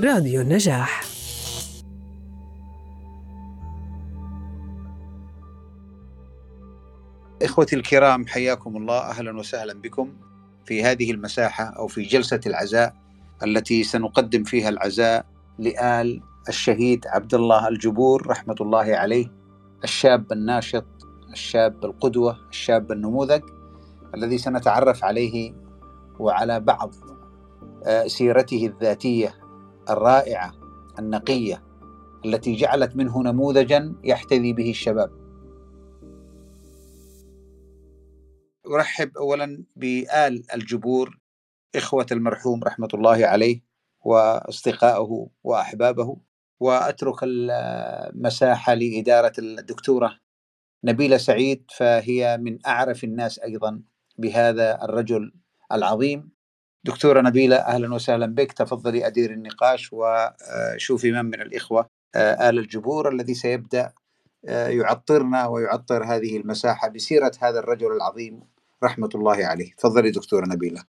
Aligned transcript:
راديو 0.00 0.40
النجاح. 0.40 1.04
إخوتي 7.42 7.76
الكرام 7.76 8.26
حياكم 8.26 8.76
الله. 8.76 8.98
أهلا 8.98 9.38
وسهلا 9.38 9.74
بكم 9.74 10.12
في 10.64 10.84
هذه 10.84 11.10
المساحة 11.10 11.64
أو 11.64 11.86
في 11.86 12.02
جلسة 12.02 12.40
العزاء 12.46 12.94
التي 13.42 13.82
سنقدم 13.82 14.44
فيها 14.44 14.68
العزاء 14.68 15.26
لآل 15.58 16.22
الشهيد 16.48 17.06
عبد 17.06 17.34
الله 17.34 17.68
الجبور 17.68 18.26
رحمة 18.26 18.56
الله 18.60 18.96
عليه 18.96 19.32
الشاب 19.84 20.32
الناشط 20.32 20.86
الشاب 21.32 21.84
القدوة 21.84 22.38
الشاب 22.48 22.92
النموذج 22.92 23.42
الذي 24.14 24.38
سنتعرف 24.38 25.04
عليه 25.04 25.54
وعلى 26.18 26.60
بعض 26.60 26.94
آه، 27.86 28.06
سيرته 28.06 28.66
الذاتية 28.66 29.34
الرائعة 29.88 30.52
النقية 30.98 31.64
التي 32.24 32.56
جعلت 32.56 32.96
منه 32.96 33.22
نموذجا 33.22 33.94
يحتذي 34.04 34.52
به 34.52 34.70
الشباب. 34.70 35.10
أرحب 38.66 39.16
أولا 39.18 39.64
بآل 39.76 40.42
الجبور 40.54 41.18
إخوة 41.76 42.06
المرحوم 42.12 42.64
رحمة 42.64 42.88
الله 42.94 43.26
عليه 43.26 43.60
وأصدقائه 44.00 45.26
وأحبابه 45.44 46.16
وأترك 46.60 47.16
المساحة 47.22 48.74
لإدارة 48.74 49.32
الدكتورة 49.38 50.18
نبيلة 50.84 51.16
سعيد 51.16 51.64
فهي 51.76 52.38
من 52.40 52.66
أعرف 52.66 53.04
الناس 53.04 53.38
أيضا 53.38 53.82
بهذا 54.18 54.84
الرجل 54.84 55.32
العظيم. 55.72 56.39
دكتورة 56.84 57.20
نبيلة 57.20 57.56
أهلا 57.56 57.94
وسهلا 57.94 58.26
بك. 58.26 58.52
تفضلي 58.52 59.06
أدير 59.06 59.30
النقاش 59.30 59.90
وشوفي 59.92 61.12
من 61.12 61.24
من 61.24 61.40
الإخوة. 61.40 61.86
آل 62.16 62.58
الجبور 62.58 63.08
الذي 63.08 63.34
سيبدأ 63.34 63.92
يعطرنا 64.48 65.46
ويعطر 65.46 66.04
هذه 66.04 66.36
المساحة 66.36 66.88
بسيرة 66.88 67.32
هذا 67.40 67.58
الرجل 67.58 67.92
العظيم 67.92 68.40
رحمة 68.84 69.08
الله 69.14 69.46
عليه. 69.46 69.72
تفضلي 69.72 70.10
دكتورة 70.10 70.46
نبيلة. 70.46 70.84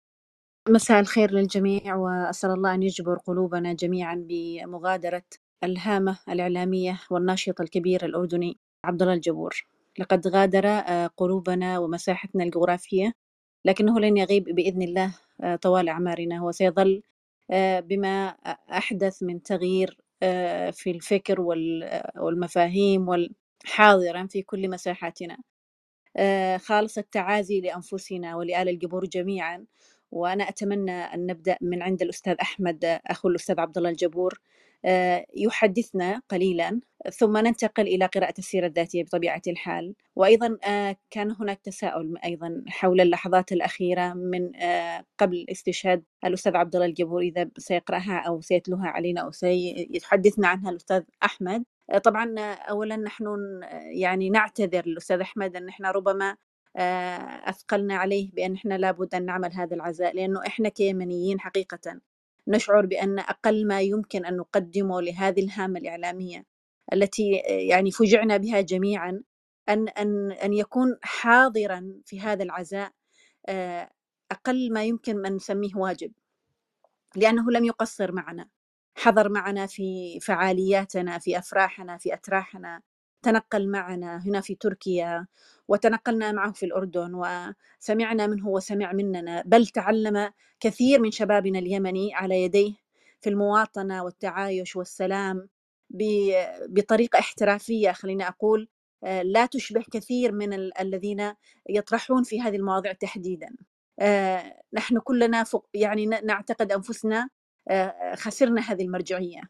مساء 0.69 0.99
الخير 0.99 1.31
للجميع 1.31 1.95
وأسأل 1.95 2.51
الله 2.51 2.73
أن 2.73 2.83
يجبر 2.83 3.17
قلوبنا 3.17 3.73
جميعا 3.73 4.25
بمغادرة 4.29 5.23
الهامة 5.63 6.19
الإعلامية 6.29 6.99
والناشط 7.09 7.61
الكبير 7.61 8.05
الأردني 8.05 8.57
عبد 8.85 9.01
الله 9.01 9.13
الجبور. 9.13 9.65
لقد 9.99 10.27
غادر 10.27 10.67
قلوبنا 11.17 11.79
ومساحتنا 11.79 12.43
الجغرافية 12.43 13.13
لكنه 13.67 13.99
لن 13.99 14.17
يغيب 14.17 14.43
بإذن 14.43 14.81
الله 14.81 15.15
طوال 15.61 15.89
أعمارنا. 15.89 16.37
هو 16.37 16.51
سيظل 16.51 17.01
بما 17.79 18.27
أحدث 18.71 19.23
من 19.23 19.43
تغيير 19.43 19.97
في 20.71 20.91
الفكر 20.91 21.41
والمفاهيم 22.15 23.27
حاضرا 23.65 24.27
في 24.27 24.41
كل 24.41 24.69
مساحاتنا. 24.69 25.37
خالص 26.57 26.97
التعازي 26.97 27.61
لأنفسنا 27.61 28.35
ولآل 28.35 28.69
الجبور 28.69 29.05
جميعا. 29.05 29.65
وأنا 30.11 30.49
أتمنى 30.49 30.91
أن 30.91 31.25
نبدأ 31.25 31.57
من 31.61 31.81
عند 31.81 32.01
الأستاذ 32.01 32.35
أحمد 32.41 32.99
أخو 33.07 33.29
الأستاذ 33.29 33.59
عبد 33.59 33.77
الله 33.77 33.89
الجبور. 33.89 34.39
يحدثنا 35.35 36.21
قليلا 36.29 36.79
ثم 37.11 37.37
ننتقل 37.37 37.87
إلى 37.87 38.05
قراءة 38.05 38.33
السيرة 38.39 38.67
الذاتية 38.67 39.03
بطبيعة 39.03 39.41
الحال. 39.47 39.93
وأيضا 40.15 40.57
كان 41.11 41.35
هناك 41.39 41.59
تساؤل 41.63 42.17
أيضا 42.25 42.63
حول 42.67 43.01
اللحظات 43.01 43.51
الأخيرة 43.51 44.13
من 44.13 44.51
قبل 45.17 45.45
استشهاد 45.51 46.03
الأستاذ 46.25 46.55
عبد 46.55 46.75
الله 46.75 46.87
الجبور 46.87 47.21
إذا 47.21 47.49
سيقرأها 47.57 48.23
أو 48.27 48.41
سيتلوها 48.41 48.87
علينا 48.87 49.21
أو 49.21 49.31
سيحدثنا 49.31 50.47
عنها 50.47 50.69
الأستاذ 50.69 51.03
أحمد. 51.23 51.63
طبعا 52.03 52.39
أولا 52.55 52.95
نحن 52.95 53.25
يعني 53.93 54.29
نعتذر 54.29 54.85
للأستاذ 54.85 55.19
أحمد 55.19 55.55
أن 55.55 55.69
إحنا 55.69 55.91
ربما 55.91 56.35
أثقلنا 57.45 57.95
عليه 57.95 58.31
بأن 58.31 58.53
إحنا 58.53 58.77
لابد 58.77 59.15
أن 59.15 59.25
نعمل 59.25 59.53
هذا 59.53 59.75
العزاء 59.75 60.15
لأنه 60.15 60.41
إحنا 60.47 60.69
كيمنيين 60.69 61.39
حقيقة. 61.39 61.99
نشعر 62.47 62.85
بأن 62.85 63.19
أقل 63.19 63.67
ما 63.67 63.81
يمكن 63.81 64.25
أن 64.25 64.37
نقدمه 64.37 65.01
لهذه 65.01 65.39
الهامة 65.45 65.79
الإعلامية 65.79 66.45
التي 66.93 67.31
يعني 67.47 67.91
فجعنا 67.91 68.37
بها 68.37 68.61
جميعا 68.61 69.23
أن 69.69 69.87
أن 69.89 70.31
أن 70.31 70.53
يكون 70.53 70.97
حاضرا 71.03 72.01
في 72.05 72.19
هذا 72.21 72.43
العزاء 72.43 72.91
أقل 74.31 74.73
ما 74.73 74.83
يمكن 74.85 75.25
أن 75.25 75.35
نسميه 75.35 75.75
واجب. 75.75 76.11
لأنه 77.15 77.51
لم 77.51 77.65
يقصر 77.65 78.11
معنا. 78.11 78.49
حضر 78.97 79.29
معنا 79.29 79.67
في 79.67 80.19
فعالياتنا 80.21 81.19
في 81.19 81.37
أفراحنا 81.37 81.97
في 81.97 82.13
أتراحنا. 82.13 82.81
تنقل 83.21 83.69
معنا 83.69 84.27
هنا 84.27 84.41
في 84.41 84.55
تركيا 84.55 85.27
وتنقلنا 85.67 86.31
معه 86.31 86.51
في 86.51 86.65
الأردن 86.65 87.11
وسمعنا 87.13 88.27
منه 88.27 88.47
وسمع 88.47 88.93
مننا. 88.93 89.43
بل 89.45 89.67
تعلم 89.67 90.31
كثير 90.59 91.01
من 91.01 91.11
شبابنا 91.11 91.59
اليمني 91.59 92.15
على 92.15 92.43
يديه 92.43 92.73
في 93.21 93.29
المواطنة 93.29 94.03
والتعايش 94.03 94.75
والسلام 94.75 95.49
بطريقة 96.69 97.19
احترافية 97.19 97.91
خليني 97.91 98.27
أقول. 98.27 98.69
لا 99.23 99.45
تشبه 99.45 99.83
كثير 99.91 100.31
من 100.31 100.53
الذين 100.53 101.33
يطرحون 101.69 102.23
في 102.23 102.41
هذه 102.41 102.55
المواضيع 102.55 102.93
تحديدا. 102.93 103.55
نحن 104.73 104.99
كلنا 104.99 105.45
يعني 105.73 106.05
نعتقد 106.05 106.71
أنفسنا 106.71 107.29
خسرنا 108.15 108.61
هذه 108.61 108.83
المرجعية. 108.83 109.41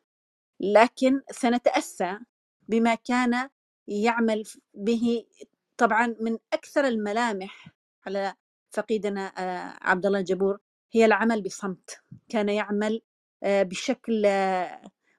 لكن 0.60 1.22
سنتأسى 1.32 2.18
بما 2.68 2.96
كان 2.96 3.50
يعمل 3.88 4.44
به 4.74 5.26
طبعا 5.78 6.16
من 6.22 6.38
أكثر 6.54 6.88
الملامح 6.88 7.68
على 8.06 8.34
فقيدنا 8.72 9.34
عبد 9.82 10.06
الله 10.06 10.20
الجبور 10.20 10.60
هي 10.92 11.06
العمل 11.06 11.42
بصمت. 11.42 12.02
كان 12.30 12.50
يعمل 12.50 13.02
بشكل 13.44 14.28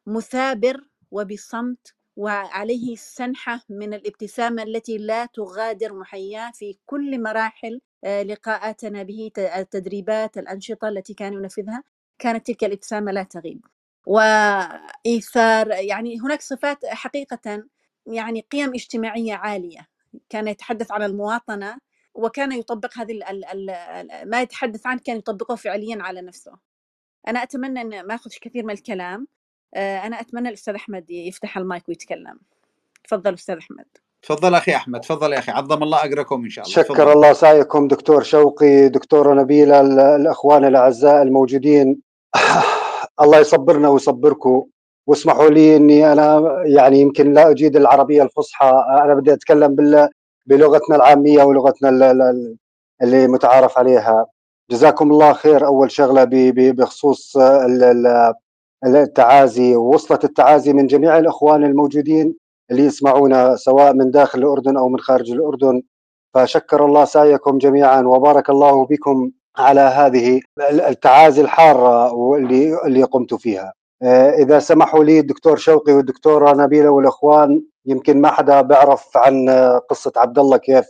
مثابر 0.07 0.85
وبصمت 1.11 1.95
وعليه 2.17 2.97
سنحة 2.97 3.61
من 3.69 3.95
الابتسامة 3.95 4.63
التي 4.63 4.99
لا 4.99 5.27
تغادر 5.27 5.95
محياه 5.95 6.51
في 6.55 6.79
كل 6.87 7.23
مراحل 7.23 7.81
لقاءاتنا 8.05 9.03
به 9.03 9.31
التدريبات 9.39 10.39
الأنشطة 10.39 10.89
التي 10.89 11.15
كان 11.15 11.33
ينفذها. 11.33 11.85
كانت 12.19 12.47
تلك 12.47 12.65
الابتسامة 12.65 13.13
لا 13.13 13.23
تغيب. 13.23 13.67
وإيثار 14.07 15.69
يعني 15.71 16.21
هناك 16.21 16.43
صفات 16.43 16.87
حقيقة 16.87 17.65
يعني 18.13 18.47
قيم 18.53 18.75
اجتماعية 18.75 19.35
عالية. 19.35 19.89
كان 20.29 20.49
يتحدث 20.49 20.93
عن 20.93 21.03
المواطنة 21.03 21.79
وكان 22.15 22.53
يطبق 22.53 22.99
هذه 22.99 23.13
ال 23.13 23.25
ال 23.25 23.71
ال 23.71 24.31
ما 24.31 24.43
يتحدث 24.43 24.87
عنه 24.87 25.01
كان 25.05 25.17
يطبقه 25.17 25.55
فعليا 25.55 25.99
على 26.03 26.23
نفسه. 26.23 26.53
أنا 27.29 27.43
أتمنى 27.43 27.81
أن 27.81 28.07
ما 28.07 28.15
أخذ 28.15 28.31
كثير 28.41 28.65
من 28.65 28.71
الكلام. 28.71 29.27
أنا 29.77 30.21
أتمنى 30.21 30.49
الأستاذ 30.49 30.75
أحمد 30.75 31.11
يفتح 31.11 31.59
المايك 31.59 31.89
ويتكلم. 31.89 32.41
تفضل 33.05 33.35
أستاذ 33.35 33.57
أحمد. 33.57 33.87
تفضل 34.23 34.55
أخي 34.55 34.77
أحمد 34.77 35.01
تفضل 35.01 35.33
يا 35.33 35.39
أخي. 35.39 35.53
عظم 35.53 35.83
الله 35.83 36.05
أجركم 36.05 36.45
إن 36.45 36.51
شاء 36.51 36.65
الله. 36.65 36.77
شكر 36.77 36.95
فضل. 36.95 37.13
الله 37.13 37.33
سعيكم 37.33 37.89
دكتور 37.89 38.23
شوقي 38.23 38.89
دكتورة 38.89 39.35
نبيلة 39.35 39.81
الأخوان 40.17 40.65
الأعزاء 40.65 41.23
الموجودين. 41.23 42.03
الله 43.23 43.39
يصبرنا 43.39 43.89
ويصبركم. 43.89 44.67
واسمحوا 45.09 45.49
لي 45.51 45.77
إني 45.77 46.13
أنا 46.13 46.63
يعني 46.65 47.01
يمكن 47.01 47.33
لا 47.33 47.51
أجيد 47.51 47.77
العربية 47.77 48.23
الفصحى. 48.23 48.85
أنا 49.05 49.15
بدي 49.15 49.33
أتكلم 49.33 49.77
بلغتنا 50.47 50.97
العامية 50.97 51.43
ولغتنا 51.43 51.89
اللي 53.03 53.29
متعارف 53.29 53.79
عليها. 53.79 54.27
جزاكم 54.71 55.11
الله 55.13 55.33
خير 55.33 55.67
أول 55.67 55.91
شغلة 55.91 56.27
بخصوص 56.53 57.37
التعازي. 58.87 59.77
ووصلت 59.77 60.25
التعازي 60.25 60.73
من 60.73 60.87
جميع 60.87 61.19
الإخوان 61.19 61.65
الموجودين 61.65 62.35
اللي 62.71 62.85
يسمعونا 62.85 63.57
سواء 63.57 63.95
من 63.95 64.11
داخل 64.11 64.39
الأردن 64.39 64.77
أو 64.77 64.89
من 64.89 64.99
خارج 65.01 65.31
الأردن. 65.31 65.83
فشكر 66.35 66.85
الله 66.85 67.05
سعيكم 67.05 67.59
جميعا 67.59 68.03
وبارك 68.03 68.51
الله 68.51 68.87
بكم 68.87 69.31
على 69.57 69.81
هذه 69.81 70.41
التعازي 70.71 71.43
الحاره 71.43 72.13
واللي 72.13 72.85
اللي 72.87 73.03
قمت 73.03 73.35
فيها. 73.35 73.73
آه، 74.03 74.31
إذا 74.31 74.59
سمحوا 74.59 75.05
لي 75.05 75.19
الدكتور 75.21 75.57
شوقي 75.57 75.93
والدكتوره 75.93 76.53
نبيلة 76.65 76.91
والإخوان 76.91 77.63
يمكن 77.87 78.21
ما 78.21 78.31
حدا 78.31 78.61
بيعرف 78.61 79.17
عن 79.17 79.51
قصة 79.91 80.13
عبد 80.17 80.39
الله 80.39 80.57
كيف 80.57 80.87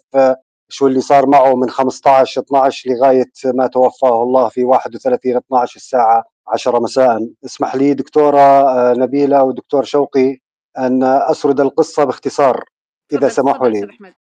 شو 0.68 0.86
اللي 0.86 1.00
صار 1.00 1.26
معه 1.26 1.54
من 1.56 1.70
15 1.70 2.40
12 2.40 2.90
لغاية 2.90 3.30
ما 3.44 3.66
توفاه 3.66 4.22
الله 4.22 4.48
في 4.48 4.64
31 4.64 5.36
12 5.36 5.76
الساعة 5.76 6.24
10 6.48 6.78
مساء. 6.80 7.28
اسمح 7.44 7.74
لي 7.74 7.94
دكتورة 7.94 8.40
آه، 8.40 8.94
نبيلة 8.94 9.42
ودكتور 9.42 9.84
شوقي 9.84 10.38
أن 10.78 11.02
أسرد 11.02 11.60
القصة 11.60 12.04
باختصار 12.04 12.64
إذا 13.12 13.28
سمحوا 13.28 13.68
لي. 13.68 13.88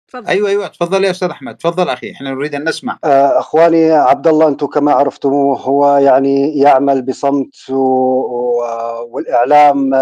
تفضل. 0.08 0.28
أيوه 0.28 0.50
أيوه 0.50 0.68
تفضل 0.68 1.04
يا 1.04 1.12
أستاذ 1.12 1.30
أحمد. 1.30 1.58
تفضل 1.58 1.90
أخي 1.90 2.12
إحنا 2.12 2.32
نريد 2.32 2.56
أن 2.56 2.70
نسمع. 2.70 2.98
آه، 3.04 3.40
أخواني 3.40 3.92
عبد 3.92 4.28
الله 4.28 4.48
أنتم 4.48 4.68
كما 4.68 4.92
عرفتموه 4.92 5.60
هو 5.60 5.98
يعني 5.98 6.58
يعمل 6.60 7.02
بصمت 7.02 7.70
والإعلام 9.10 9.94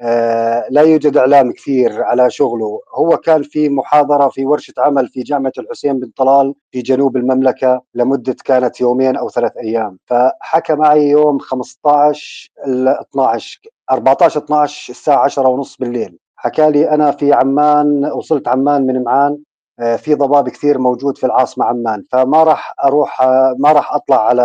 آه، 0.00 0.66
لا 0.70 0.82
يوجد 0.82 1.16
إعلام 1.16 1.52
كثير 1.52 2.02
على 2.02 2.30
شغله. 2.30 2.80
هو 2.94 3.16
كان 3.16 3.42
في 3.42 3.68
محاضرة 3.68 4.28
في 4.28 4.44
ورشة 4.44 4.74
عمل 4.78 5.08
في 5.08 5.22
جامعة 5.22 5.52
الحسين 5.58 6.00
بن 6.00 6.10
طلال 6.16 6.54
في 6.72 6.82
جنوب 6.82 7.16
المملكة 7.16 7.82
لمدة 7.94 8.36
كانت 8.44 8.80
يومين 8.80 9.16
أو 9.16 9.28
ثلاث 9.30 9.52
أيام. 9.56 9.98
فحكى 10.06 10.74
معي 10.74 11.08
يوم 11.08 11.38
15 11.38 12.50
12 12.66 13.60
14 13.90 14.40
12 14.44 14.90
الساعة 14.92 15.24
10 15.24 15.48
ونص 15.48 15.76
بالليل. 15.76 16.18
حكى 16.36 16.70
لي 16.70 16.90
أنا 16.90 17.10
في 17.10 17.32
عمان 17.32 18.04
وصلت 18.04 18.48
عمان 18.48 18.86
من 18.86 19.02
معان 19.04 19.38
في 19.78 20.14
ضباب 20.14 20.48
كثير 20.48 20.78
موجود 20.78 21.18
في 21.18 21.26
العاصمة 21.26 21.64
عمان 21.64 22.04
فما 22.12 22.44
راح 22.44 22.74
أروح 22.84 23.22
آه، 23.22 23.54
ما 23.58 23.72
راح 23.72 23.94
أطلع 23.94 24.26
على 24.28 24.42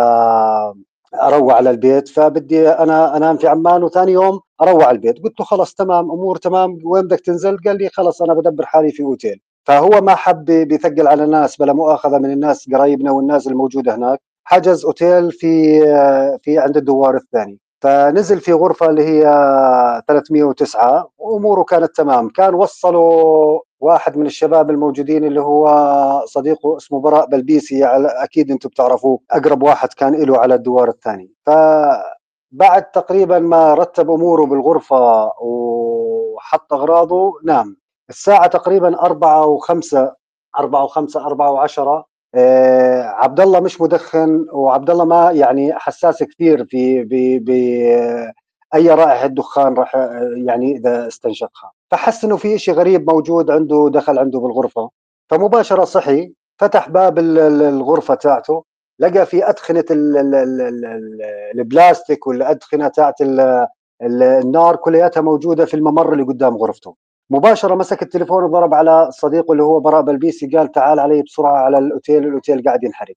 اروع 1.22 1.54
على 1.54 1.70
البيت 1.70 2.08
فبدي 2.08 2.68
أنا 2.68 3.16
أنام 3.16 3.36
في 3.36 3.48
عمان 3.48 3.82
وثاني 3.82 4.12
يوم 4.12 4.40
اروع 4.62 4.84
على 4.86 4.94
البيت. 4.96 5.18
قلت 5.24 5.40
له 5.40 5.46
خلص 5.46 5.74
تمام 5.74 6.10
أمور 6.10 6.36
تمام 6.36 6.78
وين 6.84 7.02
بدك 7.04 7.20
تنزل؟ 7.20 7.56
قال 7.66 7.78
لي 7.78 7.88
خلص 7.88 8.22
أنا 8.22 8.34
بدبر 8.34 8.66
حالي 8.66 8.90
في 8.92 9.02
أوتيل. 9.02 9.40
فهو 9.66 10.00
ما 10.00 10.14
حب 10.14 10.44
بيثقل 10.44 11.06
على 11.08 11.24
الناس 11.24 11.56
بلا 11.56 11.72
مؤاخذة 11.72 12.18
من 12.18 12.30
الناس 12.32 12.68
قرايبنا 12.74 13.10
والناس 13.10 13.46
الموجودة 13.46 13.94
هناك. 13.94 14.20
حجز 14.44 14.84
أوتيل 14.84 15.32
في 15.32 15.80
في 16.42 16.58
عند 16.58 16.76
الدوار 16.76 17.16
الثاني. 17.16 17.58
فنزل 17.82 18.40
في 18.40 18.52
غرفة 18.52 18.86
اللي 18.90 19.02
هي 19.04 19.22
309 20.08 21.10
وأموره 21.18 21.62
كانت 21.62 21.96
تمام. 21.96 22.28
كان 22.28 22.54
وصلوا 22.54 23.60
واحد 23.84 24.16
من 24.16 24.26
الشباب 24.26 24.70
الموجودين 24.70 25.24
اللي 25.24 25.40
هو 25.40 25.66
صديقه 26.26 26.76
اسمه 26.76 27.00
براء 27.00 27.26
بلبيسي 27.26 27.84
على 27.84 28.08
أكيد 28.08 28.50
أنتم 28.50 28.68
بتعرفوه 28.68 29.20
أقرب 29.30 29.62
واحد 29.62 29.88
كان 29.92 30.14
له 30.22 30.38
على 30.38 30.54
الدوار 30.54 30.88
الثاني. 30.88 31.30
فبعد 31.46 32.90
تقريبا 32.92 33.38
ما 33.38 33.74
رتب 33.74 34.10
أموره 34.10 34.46
بالغرفة 34.46 35.32
وحط 35.40 36.72
أغراضه 36.72 37.32
نام. 37.44 37.76
الساعة 38.10 38.46
تقريبا 38.46 39.00
أربعة 39.02 39.46
وخمسة 39.46 40.14
أربعة 40.58 40.84
وخمسة 40.84 41.26
أربعة 41.26 41.50
وعشرة 41.50 42.04
آه 42.34 43.02
عبد 43.02 43.40
الله 43.40 43.60
مش 43.60 43.80
مدخن 43.80 44.46
وعبد 44.52 44.90
الله 44.90 45.04
ما 45.04 45.30
يعني 45.30 45.74
حساس 45.74 46.22
كثير 46.22 46.64
في 46.64 47.04
ب 47.38 47.48
أي 48.74 48.88
رائحة 48.90 49.26
دخان 49.26 49.74
راح 49.74 49.94
يعني 50.36 50.76
إذا 50.76 51.06
استنشقها. 51.08 51.72
فحس 51.94 52.24
إنه 52.24 52.36
في 52.36 52.58
شيء 52.58 52.74
غريب 52.74 53.10
موجود 53.10 53.50
عنده 53.50 53.90
دخل 53.92 54.18
عنده 54.18 54.38
بالغرفة. 54.40 54.90
فمباشرة 55.30 55.84
صحي 55.84 56.32
فتح 56.58 56.88
باب 56.88 57.18
الغرفة 57.18 58.14
تاعته 58.14 58.64
لقى 58.98 59.26
في 59.26 59.48
أدخنة 59.48 59.84
البلاستيك 61.54 62.26
والأدخنة 62.26 62.88
تاعت 62.88 63.14
النار 64.02 64.76
كلياتها 64.76 65.20
موجودة 65.20 65.64
في 65.64 65.74
الممر 65.74 66.12
اللي 66.12 66.24
قدام 66.24 66.56
غرفته. 66.56 66.94
مباشرة 67.30 67.74
مسك 67.74 68.02
التليفون 68.02 68.44
وضرب 68.44 68.74
على 68.74 69.08
صديقه 69.10 69.52
اللي 69.52 69.62
هو 69.62 69.80
براء 69.80 70.02
بلبيسي 70.02 70.46
قال 70.46 70.72
تعال 70.72 71.00
علي 71.00 71.22
بسرعة 71.22 71.56
على 71.56 71.78
الأوتيل 71.78 72.26
الأوتيل 72.26 72.62
قاعد 72.64 72.84
ينحرق. 72.84 73.16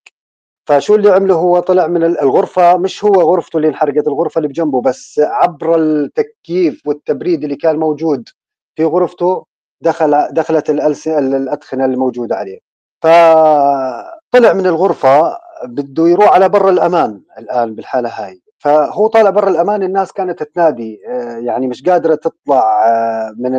فشو 0.68 0.96
اللي 0.96 1.10
عمله 1.12 1.36
هو؟ 1.36 1.60
طلع 1.60 1.88
من 1.88 2.04
الغرفة 2.04 2.78
مش 2.78 3.06
هو 3.06 3.14
غرفته 3.14 3.58
اللي 3.58 3.68
انحرقت 3.68 4.08
الغرفة 4.08 4.40
اللي 4.40 4.48
بجنبه 4.48 4.82
بس 4.82 5.20
عبر 5.24 5.76
التكييف 5.76 6.82
والتبريد 6.88 7.44
اللي 7.44 7.56
كان 7.56 7.80
موجود 7.80 8.30
في 8.78 8.86
غرفته 8.86 9.46
دخل 9.82 10.28
دخلت 10.32 10.70
الأدخنة 10.70 11.86
الموجودة 11.86 12.36
عليه. 12.36 12.60
فطلع 13.04 14.54
من 14.54 14.66
الغرفة 14.66 15.38
بده 15.64 16.08
يروح 16.08 16.34
على 16.34 16.50
بر 16.50 16.70
الأمان 16.70 17.22
الآن 17.38 17.76
بالحالة 17.76 18.10
هاي. 18.10 18.42
فهو 18.60 19.08
طالع 19.08 19.30
برا 19.30 19.50
الأمان 19.50 19.84
الناس 19.84 20.12
كانت 20.12 20.44
تنادي 20.44 21.02
آه، 21.08 21.38
يعني 21.38 21.68
مش 21.68 21.84
قادرة 21.84 22.16
تطلع 22.16 22.88
آه، 22.88 23.34
من 23.38 23.52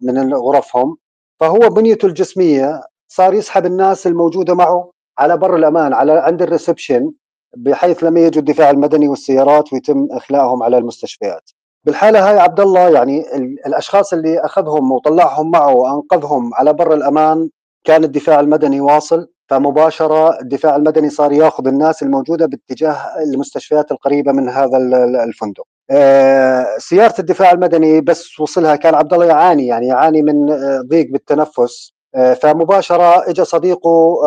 من 0.00 0.34
غرفهم. 0.34 0.96
فهو 1.40 1.58
بنيته 1.58 2.06
الجسمية 2.06 2.82
صار 3.08 3.34
يسحب 3.34 3.66
الناس 3.66 4.06
الموجودة 4.06 4.54
معه 4.54 4.90
على 5.18 5.36
بر 5.36 5.56
الأمان 5.56 5.92
على 5.92 6.12
عند 6.12 6.42
الريسبشن 6.42 7.12
بحيث 7.56 8.04
لما 8.04 8.20
يجوا 8.20 8.40
الدفاع 8.40 8.70
المدني 8.70 9.08
والسيارات 9.08 9.72
ويتم 9.72 10.08
إخلاءهم 10.12 10.62
على 10.62 10.78
المستشفيات. 10.78 11.50
بالحالة 11.84 12.30
هاي 12.30 12.38
عبد 12.38 12.60
الله 12.60 12.88
يعني 12.88 13.24
الأشخاص 13.66 14.12
اللي 14.12 14.38
أخذهم 14.38 14.92
وطلعهم 14.92 15.50
معه 15.50 15.74
وأنقذهم 15.74 16.54
على 16.54 16.72
بر 16.72 16.94
الأمان 16.94 17.50
كان 17.84 18.04
الدفاع 18.04 18.40
المدني 18.40 18.80
واصل 18.80 19.28
فمباشرة 19.48 20.40
الدفاع 20.40 20.76
المدني 20.76 21.10
صار 21.10 21.32
ياخذ 21.32 21.66
الناس 21.66 22.02
الموجودة 22.02 22.46
باتجاه 22.46 22.96
المستشفيات 23.32 23.92
القريبة 23.92 24.32
من 24.32 24.48
هذا 24.48 24.78
الفندق. 25.24 25.64
آه، 25.90 26.66
سيارة 26.78 27.14
الدفاع 27.18 27.52
المدني 27.52 28.00
بس 28.00 28.40
وصلها 28.40 28.76
كان 28.76 28.94
عبد 28.94 29.12
الله 29.14 29.26
يعاني 29.26 29.66
يعني 29.66 29.86
يعاني 29.86 30.22
من 30.22 30.50
آه، 30.50 30.80
ضيق 30.88 31.10
بالتنفس 31.12 31.92
فمباشرة 32.14 33.30
اجى 33.30 33.44
صديقه 33.44 34.20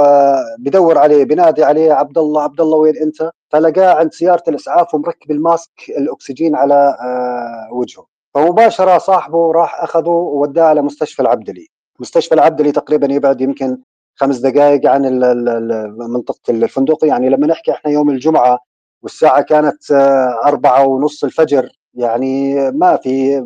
بدور 0.60 0.98
عليه 0.98 1.24
بنادي 1.24 1.64
عليه 1.64 1.94
عبد 1.94 2.18
الله 2.18 2.42
عبد 2.42 2.62
الله 2.62 2.78
وين 2.78 2.98
أنت؟ 2.98 3.32
فلقاه 3.50 3.94
عند 3.94 4.14
سيارة 4.14 4.44
الإسعاف 4.48 4.94
ومركب 4.94 5.32
الماسك 5.32 5.72
الأكسجين 5.90 6.56
على 6.56 6.98
وجهه. 7.72 8.06
فمباشرة 8.34 8.98
صاحبه 8.98 9.52
راح 9.52 9.84
أخذه 9.84 10.10
ووداه 10.10 10.64
على 10.64 10.82
مستشفى 10.82 11.22
العبدلي. 11.22 11.68
مستشفى 12.00 12.36
العبدلي 12.36 12.72
تقريبا 12.72 13.14
يبعد 13.14 13.42
يمكن 13.42 13.78
خمس 14.16 14.38
دقائق 14.38 14.90
عن 14.90 15.02
منطقة 15.98 16.40
الفندق. 16.50 17.06
يعني 17.06 17.30
لما 17.30 17.48
نحكي 17.48 17.72
إحنا 17.72 17.92
يوم 17.92 18.10
الجمعة 18.10 18.60
والساعة 19.04 19.42
كانت 19.42 19.92
آه، 19.92 20.42
أربعة 20.46 20.86
ونص 20.88 21.24
الفجر 21.24 21.70
يعني 21.94 22.56
ما 22.72 22.96
في 22.96 23.44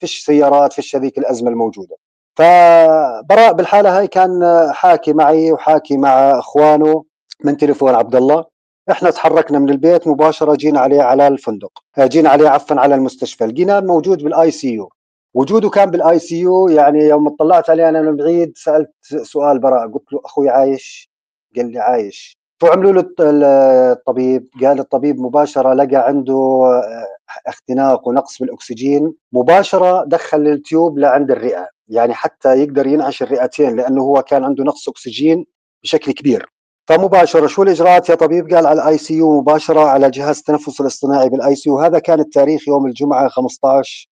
فيش 0.00 0.24
سيارات 0.24 0.72
فيش 0.72 0.96
هذيك 0.96 1.18
الأزمة 1.18 1.50
الموجودة. 1.50 1.96
فبراء 2.40 3.52
بالحالة 3.52 3.98
هاي 3.98 4.06
كان 4.06 4.42
حاكي 4.72 5.12
معي 5.12 5.52
وحاكي 5.52 5.96
مع 5.96 6.38
إخوانه 6.38 7.04
من 7.44 7.56
تليفون 7.56 7.94
عبد 7.94 8.16
الله 8.16 8.44
إحنا 8.90 9.10
تحركنا 9.10 9.58
من 9.58 9.70
البيت 9.70 10.08
مباشرة 10.08 10.54
جينا 10.54 10.80
عليه 10.80 11.02
على 11.02 11.28
الفندق. 11.28 11.72
آه، 11.98 12.06
جينا 12.06 12.28
عليه 12.30 12.48
عفوا 12.48 12.76
على 12.80 12.94
المستشفى. 12.94 13.46
لقيناه 13.46 13.80
موجود 13.80 14.22
بال 14.22 14.50
ICU 14.50 14.88
وجوده 15.34 15.70
كان 15.70 15.90
بال 15.90 16.18
ICU 16.18 16.68
يعني 16.68 16.98
يوم 16.98 17.26
اطلعت 17.26 17.70
عليه 17.70 17.88
أنا 17.88 18.02
من 18.02 18.16
بعيد 18.16 18.52
سألت 18.56 18.90
سؤال 19.22 19.58
براء. 19.58 19.88
قلت 19.88 20.12
له 20.12 20.20
أخوي 20.24 20.48
عايش؟ 20.48 21.10
قال 21.56 21.72
لي 21.72 21.78
عايش. 21.78 22.38
شو 22.60 22.66
عملوا 22.66 22.92
له 22.92 23.04
الطبيب؟ 23.20 24.48
قال 24.62 24.80
الطبيب 24.80 25.20
مباشرة 25.20 25.72
لقى 25.72 25.96
عنده 25.96 26.34
آه، 26.34 27.06
اختناق 27.46 28.08
ونقص 28.08 28.38
بالأكسجين 28.38 29.14
مباشرة 29.32 30.04
دخل 30.04 30.46
ال 30.46 30.56
tube 30.56 30.98
لعند 30.98 31.30
الرئة 31.30 31.68
يعني 31.88 32.14
حتى 32.14 32.62
يقدر 32.62 32.86
ينعش 32.86 33.22
الرئتين 33.22 33.76
لأنه 33.76 34.02
هو 34.02 34.22
كان 34.22 34.44
عنده 34.44 34.64
نقص 34.64 34.88
أكسجين 34.88 35.46
بشكل 35.82 36.12
كبير. 36.12 36.46
فمباشرة 36.88 37.46
شو 37.46 37.62
الإجراءات 37.62 38.08
يا 38.08 38.14
طبيب؟ 38.14 38.54
قال 38.54 38.66
على 38.66 38.82
ال 38.82 38.98
ICU 38.98 39.40
مباشرة 39.40 39.80
على 39.80 40.10
جهاز 40.10 40.38
التنفس 40.38 40.80
الاصطناعي 40.80 41.28
بال 41.28 41.56
ICU 41.56 41.78
هذا 41.78 41.98
كان 41.98 42.20
التاريخ 42.20 42.68
يوم 42.68 42.86
الجمعة 42.86 43.28
15 43.28 44.08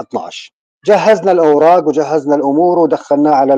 12 0.00 0.52
جهزنا 0.86 1.32
الأوراق 1.32 1.88
وجهزنا 1.88 2.34
الأمور 2.34 2.78
ودخلناه 2.78 3.34
على 3.34 3.54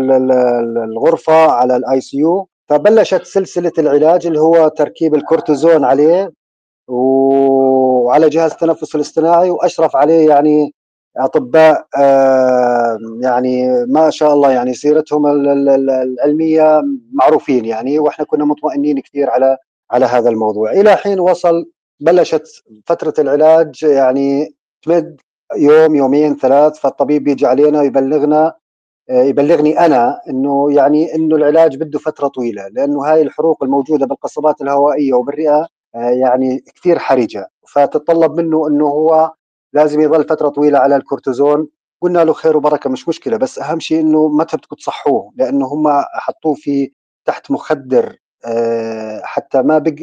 الغرفة 0.85 1.51
على 1.51 1.77
ال 1.77 2.01
ICU 2.01 2.49
فبلشت 2.69 3.23
سلسلة 3.23 3.73
العلاج 3.79 4.27
اللي 4.27 4.41
هو 4.41 4.69
تركيب 4.69 5.15
الكورتيزون 5.15 5.85
عليه 5.85 6.33
وعلى 8.05 8.29
جهاز 8.29 8.53
التنفس 8.53 8.95
الاصطناعي 8.95 9.51
وأشرف 9.51 9.97
عليه 9.97 10.29
يعني 10.29 10.75
أطباء 11.17 11.87
آه، 11.99 12.99
يعني 13.21 13.85
ما 13.87 14.11
شاء 14.11 14.35
الله 14.35 14.51
يعني 14.53 14.75
سيرتهم 14.75 15.27
العلمية 15.27 16.83
معروفين 17.13 17.65
يعني 17.65 17.99
وإحنا 17.99 18.25
كنا 18.25 18.45
مطمئنين 18.45 19.01
كثير 19.01 19.31
على 19.31 19.57
على 19.91 20.07
هذا 20.07 20.31
الموضوع. 20.31 20.73
إلى 20.73 20.97
حين 20.97 21.21
وصل 21.21 21.71
بلشت 22.01 22.49
فترة 22.87 23.15
العلاج 23.19 23.83
يعني 23.83 24.55
تمد 24.83 25.21
يوم 25.57 25.95
يومين 25.95 26.37
ثلاث 26.37 26.79
فالطبيب 26.79 27.25
بيجي 27.25 27.47
علينا 27.47 27.83
يبلغنا 27.83 28.55
آه، 29.11 29.23
يبلغني 29.23 29.79
أنا 29.87 30.21
إنه 30.29 30.73
يعني 30.73 31.15
إنه 31.15 31.37
العلاج 31.37 31.77
بده 31.77 31.99
فترة 31.99 32.29
طويلة 32.29 32.69
لأنه 32.69 33.05
هاي 33.07 33.23
الحروق 33.23 33.65
الموجودة 33.65 34.07
بالقصبات 34.07 34.61
الهوائية 34.63 35.15
وبالرئة 35.15 35.69
يعني 35.95 36.65
كثير 36.75 36.99
حرجة. 36.99 37.51
فتتطلب 37.69 38.41
منه 38.41 38.69
إنه 38.69 38.87
هو 38.87 39.33
لازم 39.73 40.01
يظل 40.01 40.25
فترة 40.25 40.49
طويلة 40.49 40.79
على 40.79 40.97
الكورتيزون. 40.97 41.69
قلنا 42.03 42.25
له 42.25 42.33
خير 42.33 42.57
وبركة 42.57 42.91
مش 42.91 43.09
مشكلة 43.09 43.37
بس 43.37 43.59
أهم 43.59 43.81
شيء 43.81 44.01
إنه 44.01 44.29
متى 44.29 44.57
بدكم 44.57 44.77
تصحوه 44.77 45.33
لأنه 45.37 45.67
هم 45.67 45.89
حطوه 46.15 46.55
في 46.55 46.93
تحت 47.25 47.51
مخدر 47.51 48.17
آه، 48.47 49.21
حتى 49.25 49.63
ما 49.63 49.79
بق 49.79 49.95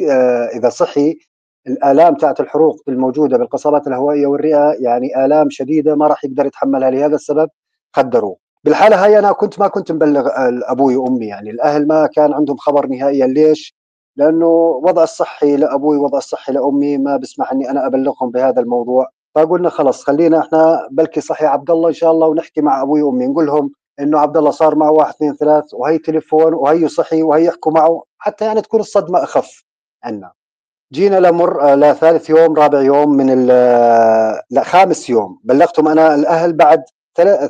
إذا 0.54 0.68
صحي 0.68 1.18
الآلام 1.66 2.14
تاعت 2.14 2.40
الحروق 2.40 2.82
الموجودة 2.88 3.38
بالقصبات 3.38 3.86
الهوائية 3.86 4.26
والرئة 4.26 4.74
يعني 4.80 5.24
آلام 5.24 5.50
شديدة 5.50 5.94
ما 5.94 6.06
راح 6.06 6.24
يقدر 6.24 6.46
يتحملها. 6.46 6.90
لهذا 6.90 7.14
السبب 7.14 7.48
خدروه. 7.92 8.36
بالحالة 8.64 9.04
هاي 9.04 9.18
أنا 9.18 9.32
كنت 9.32 9.60
ما 9.60 9.68
كنت 9.68 9.92
مبلغ 9.92 10.28
أبوي 10.72 10.96
وأمي 10.96 11.26
يعني. 11.26 11.50
الأهل 11.50 11.86
ما 11.86 12.06
كان 12.06 12.32
عندهم 12.32 12.56
خبر 12.56 12.86
نهائيا 12.86 13.26
ليش؟ 13.26 13.74
لأنه 14.16 14.46
وضع 14.84 15.02
الصحي 15.02 15.56
لأبوي 15.56 15.96
وضع 15.96 16.18
الصحي 16.18 16.52
لأمي 16.52 16.98
ما 16.98 17.16
بسمح 17.16 17.52
إني 17.52 17.70
أنا 17.70 17.86
أبلغهم 17.86 18.30
بهذا 18.30 18.60
الموضوع. 18.60 19.08
فقلنا 19.34 19.68
خلص 19.68 20.02
خلينا 20.04 20.40
إحنا 20.40 20.88
بلكي 20.90 21.20
صحي 21.20 21.46
عبد 21.46 21.70
الله 21.70 21.88
إن 21.88 21.94
شاء 21.94 22.12
الله 22.12 22.26
ونحكي 22.26 22.60
مع 22.60 22.82
أبوي 22.82 23.02
وأمي 23.02 23.26
نقول 23.26 23.46
لهم 23.46 23.72
إنه 24.00 24.18
عبد 24.18 24.36
الله 24.36 24.50
صار 24.50 24.74
معه 24.74 24.90
واحد 24.90 25.14
اثنين 25.14 25.34
ثلاث 25.34 25.74
وهي 25.74 25.98
تليفون 25.98 26.54
وهي 26.54 26.88
صحي 26.88 27.22
وهي 27.22 27.44
يحكوا 27.44 27.72
معه 27.72 28.02
حتى 28.18 28.44
يعني 28.44 28.60
تكون 28.60 28.80
الصدمة 28.80 29.22
أخف 29.22 29.64
عنا. 30.04 30.32
جينا 30.92 31.20
لمر 31.20 31.74
لثالث 31.74 32.30
يوم 32.30 32.54
رابع 32.54 32.80
يوم 32.80 33.10
من 33.16 33.46
لا 33.46 34.62
خامس 34.62 35.10
يوم. 35.10 35.40
بلغتهم 35.44 35.88
أنا 35.88 36.14
الأهل 36.14 36.52
بعد 36.52 36.84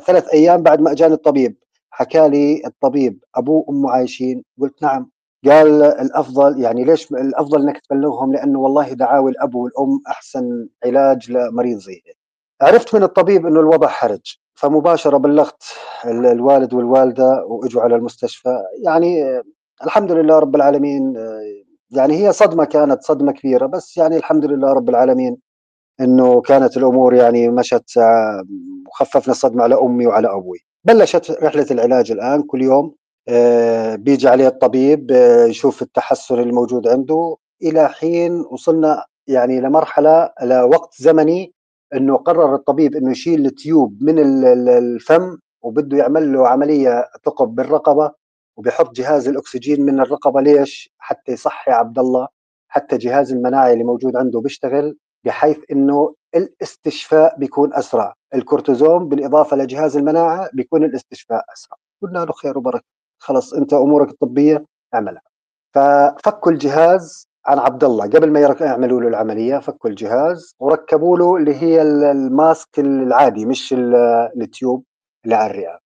ثلاث 0.05 0.29
أيام 0.33 0.63
بعد 0.63 0.81
ما 0.81 0.91
أجاني 0.91 1.13
الطبيب. 1.13 1.55
حكى 1.91 2.29
لي 2.29 2.61
الطبيب 2.65 3.23
ابوه 3.35 3.63
وامه 3.67 3.91
عايشين؟ 3.91 4.43
قلت 4.61 4.83
نعم. 4.83 5.12
قال 5.45 5.83
الأفضل 5.83 6.61
يعني 6.61 6.83
ليش 6.83 7.11
الأفضل 7.11 7.61
إنك 7.61 7.79
تبلغهم؟ 7.89 8.33
لأنه 8.33 8.59
والله 8.59 8.93
دعاوي 8.93 9.31
الأب 9.31 9.55
والأم 9.55 10.01
أحسن 10.07 10.67
علاج 10.85 11.31
لمريض 11.31 11.77
زي 11.77 12.01
عرفت 12.61 12.95
من 12.95 13.03
الطبيب 13.03 13.45
إنه 13.45 13.59
الوضع 13.59 13.87
حرج 13.87 14.37
فمباشرة 14.55 15.17
بلغت 15.17 15.63
الوالد 16.05 16.73
والوالدة 16.73 17.45
وإجوا 17.45 17.81
على 17.81 17.95
المستشفى. 17.95 18.57
يعني 18.83 19.41
الحمد 19.85 20.11
لله 20.11 20.39
رب 20.39 20.55
العالمين 20.55 21.13
يعني 21.91 22.27
هي 22.27 22.31
صدمة 22.33 22.65
كانت 22.65 23.01
صدمة 23.03 23.31
كبيرة 23.31 23.65
بس 23.65 23.97
يعني 23.97 24.17
الحمد 24.17 24.45
لله 24.45 24.73
رب 24.73 24.89
العالمين 24.89 25.37
إنه 26.01 26.41
كانت 26.41 26.77
الأمور 26.77 27.13
يعني 27.13 27.49
مشت 27.49 27.99
وخففنا 28.87 29.31
الصدمة 29.31 29.63
على 29.63 29.75
أمي 29.75 30.07
وعلى 30.07 30.31
أبوي. 30.31 30.59
بلشت 30.83 31.31
رحلة 31.43 31.65
العلاج 31.71 32.11
الآن 32.11 32.43
كل 32.43 32.61
يوم. 32.61 32.85
آه، 32.85 33.02
بيجي 33.97 34.27
عليه 34.27 34.47
الطبيب 34.47 35.11
آه، 35.11 35.45
يشوف 35.45 35.81
التحسن 35.81 36.39
الموجود 36.39 36.87
عنده. 36.87 37.37
إلى 37.63 37.89
حين 37.89 38.45
وصلنا 38.51 39.05
يعني 39.27 39.61
لمرحلة 39.61 40.29
لوقت 40.41 40.93
زمني 41.01 41.53
إنه 41.93 42.17
قرر 42.17 42.55
الطبيب 42.55 42.95
إنه 42.95 43.11
يشيل 43.11 43.45
التيوب 43.45 43.97
من 44.03 44.19
الفم 44.69 45.37
وبده 45.61 45.97
يعمل 45.97 46.33
له 46.33 46.47
عملية 46.47 47.05
ثقب 47.25 47.55
بالرقبة 47.55 48.11
وبيحط 48.57 48.95
جهاز 48.95 49.27
الأكسجين 49.27 49.85
من 49.85 49.99
الرقبة. 49.99 50.41
ليش؟ 50.41 50.89
حتى 50.97 51.31
يصحي 51.31 51.71
عبد 51.71 51.99
الله 51.99 52.27
حتى 52.67 52.97
جهاز 52.97 53.31
المناعي 53.31 53.73
اللي 53.73 53.83
موجود 53.83 54.15
عنده 54.15 54.39
بيشتغل 54.39 54.97
بحيث 55.25 55.57
إنه 55.71 56.15
الاستشفاء 56.35 57.39
بيكون 57.39 57.73
أسرع، 57.73 58.13
الكورتيزون 58.35 59.09
بالإضافة 59.09 59.57
لجهاز 59.57 59.97
المناعة 59.97 60.49
بيكون 60.53 60.83
الاستشفاء 60.83 61.45
أسرع، 61.53 61.77
قلنا 62.01 62.19
له 62.19 62.31
خير 62.31 62.57
وبركة، 62.57 62.83
خلص 63.23 63.53
انت 63.53 63.73
امورك 63.73 64.09
الطبية 64.09 64.65
اعملها. 64.95 65.21
ففكوا 65.75 66.51
الجهاز 66.51 67.27
عن 67.45 67.59
عبد 67.59 67.83
الله 67.83 68.05
قبل 68.05 68.31
ما 68.31 68.39
يعملوا 68.61 69.01
له 69.01 69.07
العملية 69.07 69.57
فكوا 69.57 69.89
الجهاز 69.89 70.55
وركبوا 70.59 71.17
له 71.17 71.37
اللي 71.37 71.55
هي 71.55 71.81
الماسك 71.81 72.79
العادي 72.79 73.45
مش 73.45 73.75
التيوب 73.77 74.83
اللي 75.25 75.35
على 75.35 75.51
الرئة. 75.51 75.79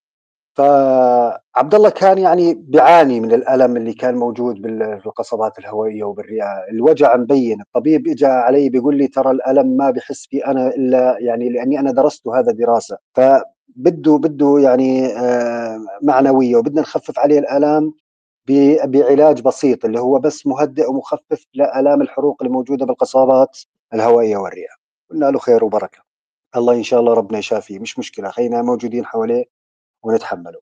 فعبد 0.58 1.75
الله 1.75 1.89
كان 1.89 2.17
يعني 2.17 2.53
بيعاني 2.53 3.20
من 3.20 3.34
الألم 3.34 3.77
اللي 3.77 3.94
كان 3.94 4.15
موجود 4.15 4.62
بالقصبات 4.62 5.60
الهوائية 5.60 6.03
وبالرئة، 6.03 6.65
الوجع 6.72 7.15
مبين، 7.17 7.62
الطبيب 7.62 8.08
اجى 8.08 8.25
علي 8.25 8.70
بيقول 8.70 8.98
لي 8.98 9.08
ترى 9.08 9.32
الألم 9.32 9.77
ما 9.77 9.89
بحس 9.91 10.27
فيه 10.29 10.48
أنا 10.48 10.67
إلا 10.67 11.17
يعني 11.20 11.50
لأني 11.50 11.79
أنا 11.79 11.91
درست 11.91 12.27
هذا 12.27 12.51
دراسة، 12.51 12.98
فبده 13.15 13.57
بده 13.76 14.60
يعني 14.60 15.06
آه، 15.06 15.80
معنوية 16.04 16.56
وبدنا 16.56 16.82
نخفف 16.82 17.20
عليه 17.20 17.40
الآلام 17.40 17.94
بعلاج 18.86 19.42
بسيط 19.42 19.86
اللي 19.86 20.00
هو 20.00 20.20
بس 20.20 20.48
مهدئ 20.48 20.90
ومخفف 20.90 21.46
لآلام 21.54 22.02
الحروق 22.02 22.44
الموجودة 22.44 22.86
بالقصبات 22.86 23.60
الهوائية 23.94 24.38
والرئة. 24.38 24.76
قلنا 25.12 25.26
له 25.26 25.40
خير 25.40 25.64
وبركة. 25.64 26.00
الله 26.56 26.74
إن 26.76 26.84
شاء 26.84 27.00
الله 27.00 27.14
ربنا 27.14 27.40
يشافيه 27.40 27.80
مش 27.80 28.00
مشكلة 28.00 28.30
خلينا 28.30 28.62
موجودين 28.62 29.06
حواليه 29.06 29.46
ونتحمله 30.04 30.60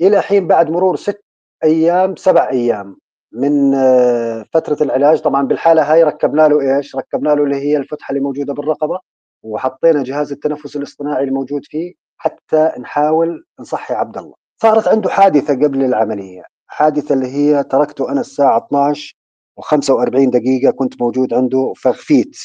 إلى 0.00 0.22
حين 0.22 0.46
بعد 0.46 0.70
مرور 0.70 0.96
ست 0.96 1.24
أيام 1.64 2.16
سبع 2.16 2.48
أيام 2.50 2.96
من 3.32 3.74
آه، 3.74 4.44
فترة 4.52 4.76
العلاج 4.82 5.20
طبعا 5.20 5.46
بالحالة 5.46 5.92
هاي 5.92 6.02
ركبنا 6.04 6.48
له 6.48 6.76
إيش؟ 6.76 6.96
ركبنا 6.96 7.28
له 7.28 7.44
اللي 7.44 7.56
هي 7.56 7.76
الفتحة 7.76 8.12
اللي 8.12 8.22
موجودة 8.22 8.54
بالرقبة 8.54 8.98
وحطينا 9.42 10.02
جهاز 10.02 10.32
التنفس 10.32 10.76
الاصطناعي 10.76 11.24
الموجود 11.24 11.64
فيه 11.64 11.94
حتى 12.18 12.72
نحاول 12.80 13.44
نصحي 13.60 13.94
عبد 13.94 14.18
الله. 14.18 14.34
صارت 14.62 14.88
عنده 14.88 15.10
حادثة 15.10 15.54
قبل 15.54 15.84
العملية، 15.84 16.42
حادثة 16.66 17.14
اللي 17.14 17.26
هي 17.26 17.64
تركته 17.64 18.12
أنا 18.12 18.20
الساعة 18.20 18.58
12 18.66 19.14
و45 19.60 20.30
دقيقة 20.30 20.70
كنت 20.72 21.02
موجود 21.02 21.34
عنده 21.34 21.72
فغفيت 21.76 22.36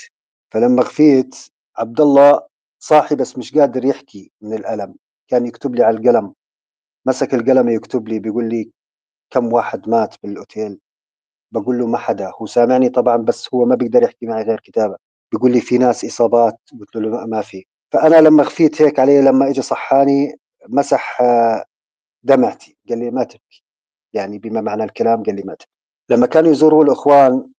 فلما 0.52 0.84
غفيت 0.84 1.36
عبد 1.78 2.02
الله 2.02 2.42
صاحي 2.80 3.16
بس 3.16 3.38
مش 3.38 3.56
قادر 3.58 3.86
يحكي 3.86 4.32
من 4.42 4.54
الألم. 4.54 4.96
كان 5.28 5.46
يكتب 5.46 5.76
لي 5.76 5.84
على 5.84 5.98
القلم. 5.98 6.34
مسك 7.06 7.34
القلم 7.34 7.70
يكتب 7.70 8.08
لي 8.08 8.20
بيقول 8.20 8.50
لي 8.50 8.72
كم 9.32 9.54
واحد 9.54 9.90
مات 9.90 10.16
بالأوتيل. 10.24 10.80
بقول 11.54 11.80
له 11.80 11.88
ما 11.88 11.98
حدا. 11.98 12.32
هو 12.42 12.46
سامعني 12.46 12.90
طبعا 12.90 13.18
بس 13.18 13.54
هو 13.54 13.66
ما 13.66 13.76
بيقدر 13.76 14.04
يحكي 14.04 14.26
معي 14.26 14.44
غير 14.44 14.60
كتابة. 14.60 14.98
بيقول 15.32 15.52
لي 15.52 15.62
في 15.62 15.78
ناس 15.78 16.06
إصابات. 16.06 16.60
قلت 16.80 16.96
له 16.96 17.26
ما 17.26 17.42
في. 17.42 17.66
فأنا 17.94 18.16
لما 18.22 18.44
خفيت 18.44 18.82
هيك 18.82 19.00
عليه 19.00 19.22
لما 19.22 19.50
اجى 19.50 19.62
صحاني 19.62 20.40
مسح 20.70 21.22
آه، 21.22 21.66
دمعتي 22.24 22.78
قال 22.90 23.00
لي 23.00 23.12
ما 23.12 23.24
تبكي. 23.24 23.64
يعني 24.14 24.40
بما 24.40 24.62
معنى 24.62 24.84
الكلام 24.84 25.24
قال 25.24 25.36
لي 25.36 25.44
ما 25.44 25.54
تبكي. 25.54 25.72
لما 26.10 26.28
كانوا 26.28 26.52
يزوروا 26.52 26.84
الإخوان 26.84 27.50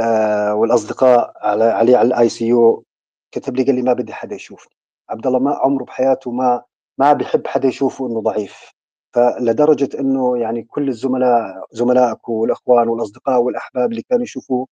آه، 0.00 0.54
والأصدقاء 0.54 1.32
على 1.36 1.64
علي 1.64 1.94
على 1.96 2.08
ال 2.08 2.28
ICU 2.28 2.84
كتب 3.32 3.56
لي 3.56 3.62
قال 3.64 3.74
لي 3.74 3.82
ما 3.82 3.92
بدي 3.92 4.12
حدا 4.12 4.34
يشوفني. 4.36 4.74
عبد 5.10 5.26
الله 5.26 5.38
ما 5.38 5.54
عمره 5.54 5.84
بحياته 5.84 6.30
ما 6.30 6.62
ما 6.98 7.12
بيحب 7.12 7.46
حدا 7.46 7.68
يشوفه 7.68 8.06
إنه 8.06 8.20
ضعيف. 8.20 8.72
فلدرجة 9.14 10.00
إنه 10.00 10.38
يعني 10.38 10.62
كل 10.62 10.88
الزملاء 10.88 11.66
زملائك 11.72 12.28
والإخوان 12.28 12.88
والأصدقاء 12.88 13.40
والأحباب 13.42 13.90
اللي 13.90 14.02
كانوا 14.02 14.22
يشوفوه 14.24 14.66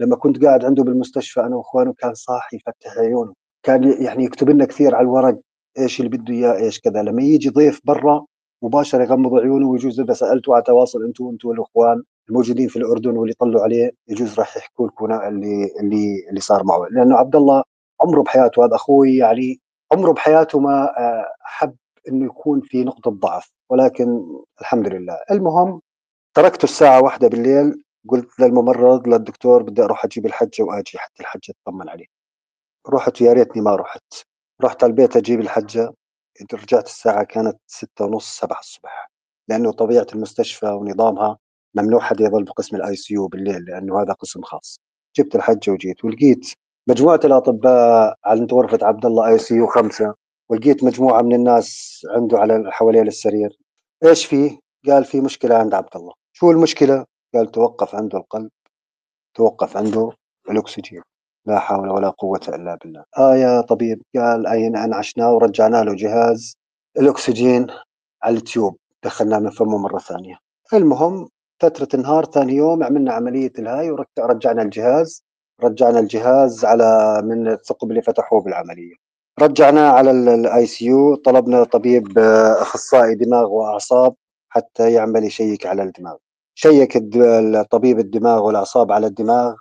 لما 0.00 0.16
كنت 0.16 0.44
قاعد 0.44 0.64
عنده 0.64 0.84
بالمستشفى 0.84 1.40
أنا 1.40 1.56
وإخوانه 1.56 1.92
كان 1.92 2.14
صاحي 2.14 2.56
يفتح 2.56 2.98
عيونه. 2.98 3.34
كان 3.62 4.02
يعني 4.02 4.24
يكتب 4.24 4.50
لنا 4.50 4.64
كثير 4.64 4.94
على 4.94 5.04
الورق 5.04 5.40
إيش 5.78 6.00
اللي 6.00 6.18
بده 6.18 6.34
إياه 6.34 6.56
إيش 6.56 6.80
كذا. 6.80 7.02
لما 7.02 7.22
يجي 7.22 7.48
ضيف 7.48 7.80
برا 7.84 8.26
مباشرة 8.62 9.02
يغمض 9.02 9.34
عيونه 9.34 9.68
ويجوز 9.68 10.00
إذا 10.00 10.14
سالته 10.14 10.54
على 10.54 10.62
تواصل 10.62 11.04
أنتم 11.04 11.28
أنتم 11.28 11.48
والإخوان 11.48 12.02
الموجودين 12.28 12.68
في 12.68 12.76
الأردن 12.76 13.16
واللي 13.16 13.34
طلعوا 13.34 13.62
عليه 13.64 13.90
يجوز 14.08 14.38
راح 14.38 14.56
يحكوا 14.56 14.88
لكم 14.88 15.12
اللي 15.12 15.70
اللي 15.80 16.28
اللي 16.28 16.40
صار 16.40 16.64
معه. 16.64 16.86
لأنه 16.90 17.16
عبد 17.16 17.36
الله 17.36 17.62
عمره 18.00 18.22
بحياته 18.22 18.64
هذا 18.64 18.74
أخوي 18.76 19.16
يعني 19.16 19.60
عمره 19.92 20.12
بحياته 20.12 20.60
ما 20.60 20.98
آه، 20.98 21.32
حب 21.40 21.76
إنه 22.08 22.26
يكون 22.26 22.60
في 22.60 22.84
نقطة 22.84 23.10
ضعف. 23.10 23.50
ولكن 23.70 24.22
الحمد 24.60 24.88
لله. 24.88 25.18
المهم 25.30 25.80
تركته 26.34 26.64
الساعة 26.64 27.02
واحدة 27.02 27.28
بالليل 27.28 27.84
قلت 28.08 28.40
للممرض 28.40 29.08
للدكتور 29.08 29.62
بدي 29.62 29.82
أروح 29.84 30.04
أجيب 30.04 30.26
الحجة 30.26 30.62
وأجي 30.62 30.98
حتى 30.98 31.20
الحجة 31.22 31.54
تطمن 31.64 31.88
عليه. 31.88 32.19
رحت 32.88 33.22
ويا 33.22 33.32
ريتني 33.32 33.62
ما 33.62 33.76
رحت 33.76 34.14
رحت 34.62 34.84
على 34.84 34.90
البيت 34.90 35.16
أجيب 35.16 35.40
الحجة. 35.40 35.94
رجعت 36.54 36.86
الساعة 36.86 37.24
كانت 37.24 37.58
ستة 37.66 38.04
ونص 38.04 38.38
سبعة 38.38 38.60
الصبح. 38.60 39.10
لأنه 39.48 39.72
طبيعة 39.72 40.06
المستشفى 40.14 40.66
ونظامها 40.66 41.38
ممنوع 41.74 42.00
حد 42.00 42.20
يظل 42.20 42.44
بقسم 42.44 42.76
ال 42.76 42.96
ICU 42.96 43.28
بالليل 43.28 43.64
لأنه 43.64 44.02
هذا 44.02 44.12
قسم 44.12 44.42
خاص. 44.42 44.80
جبت 45.16 45.34
الحجة 45.36 45.70
وجيت 45.70 46.04
ولقيت 46.04 46.46
مجموعة 46.88 47.20
الأطباء 47.24 48.16
عند 48.24 48.54
غرفة 48.54 48.86
عبد 48.86 49.06
الله 49.06 49.28
ICU 49.28 49.66
خمسة 49.66 50.14
ولقيت 50.48 50.84
مجموعة 50.84 51.22
من 51.22 51.34
الناس 51.34 52.00
عنده 52.10 52.38
على 52.38 52.72
حواليه 52.72 53.02
السرير. 53.02 53.58
إيش 54.04 54.26
فيه؟ 54.26 54.58
قال 54.86 55.04
في 55.04 55.20
مشكلة 55.20 55.54
عند 55.54 55.74
عبد 55.74 55.96
الله. 55.96 56.12
شو 56.32 56.50
المشكلة؟ 56.50 57.04
قال 57.34 57.50
توقف 57.50 57.94
عنده 57.94 58.18
القلب 58.18 58.50
توقف 59.34 59.76
عنده 59.76 60.12
الأكسجين. 60.50 61.02
لا 61.46 61.58
حول 61.58 61.88
ولا 61.88 62.08
قوة 62.08 62.40
إلا 62.48 62.78
بالله. 62.84 63.04
آه 63.18 63.34
يا 63.36 63.60
طبيب 63.60 64.02
قال 64.16 64.46
أين 64.46 64.76
أنعشناه 64.76 65.32
ورجعنا 65.34 65.84
له 65.84 65.94
جهاز 65.94 66.56
الأكسجين 66.98 67.66
على 68.22 68.36
التيوب. 68.36 68.76
دخلناه 69.04 69.38
من 69.38 69.50
فمه 69.50 69.78
مرة 69.78 69.98
ثانية. 69.98 70.36
المهم 70.72 71.28
فترة 71.60 71.88
النهار 71.94 72.24
ثاني 72.24 72.54
يوم 72.54 72.82
عملنا 72.84 73.12
عملية 73.12 73.52
الهاي 73.58 73.90
ورجعنا 74.18 74.62
الجهاز. 74.62 75.24
رجعنا 75.62 75.98
الجهاز 75.98 76.64
على 76.64 77.22
من 77.24 77.48
الثقب 77.48 77.90
اللي 77.90 78.02
فتحوه 78.02 78.40
بالعملية. 78.40 78.94
رجعناه 79.40 79.90
على 79.90 80.10
ال 80.10 80.66
ICU 80.66 81.14
طلبنا 81.14 81.64
طبيب 81.64 82.18
آه، 82.18 82.62
أخصائي 82.62 83.14
دماغ 83.14 83.46
وأعصاب 83.46 84.14
حتى 84.48 84.92
يعمل 84.92 85.24
يشيك 85.24 85.66
على 85.66 85.82
الدماغ. 85.82 86.16
شيك 86.54 86.98
طبيب 87.70 87.98
الدماغ 87.98 88.46
والأعصاب 88.46 88.92
على 88.92 89.06
الدماغ. 89.06 89.54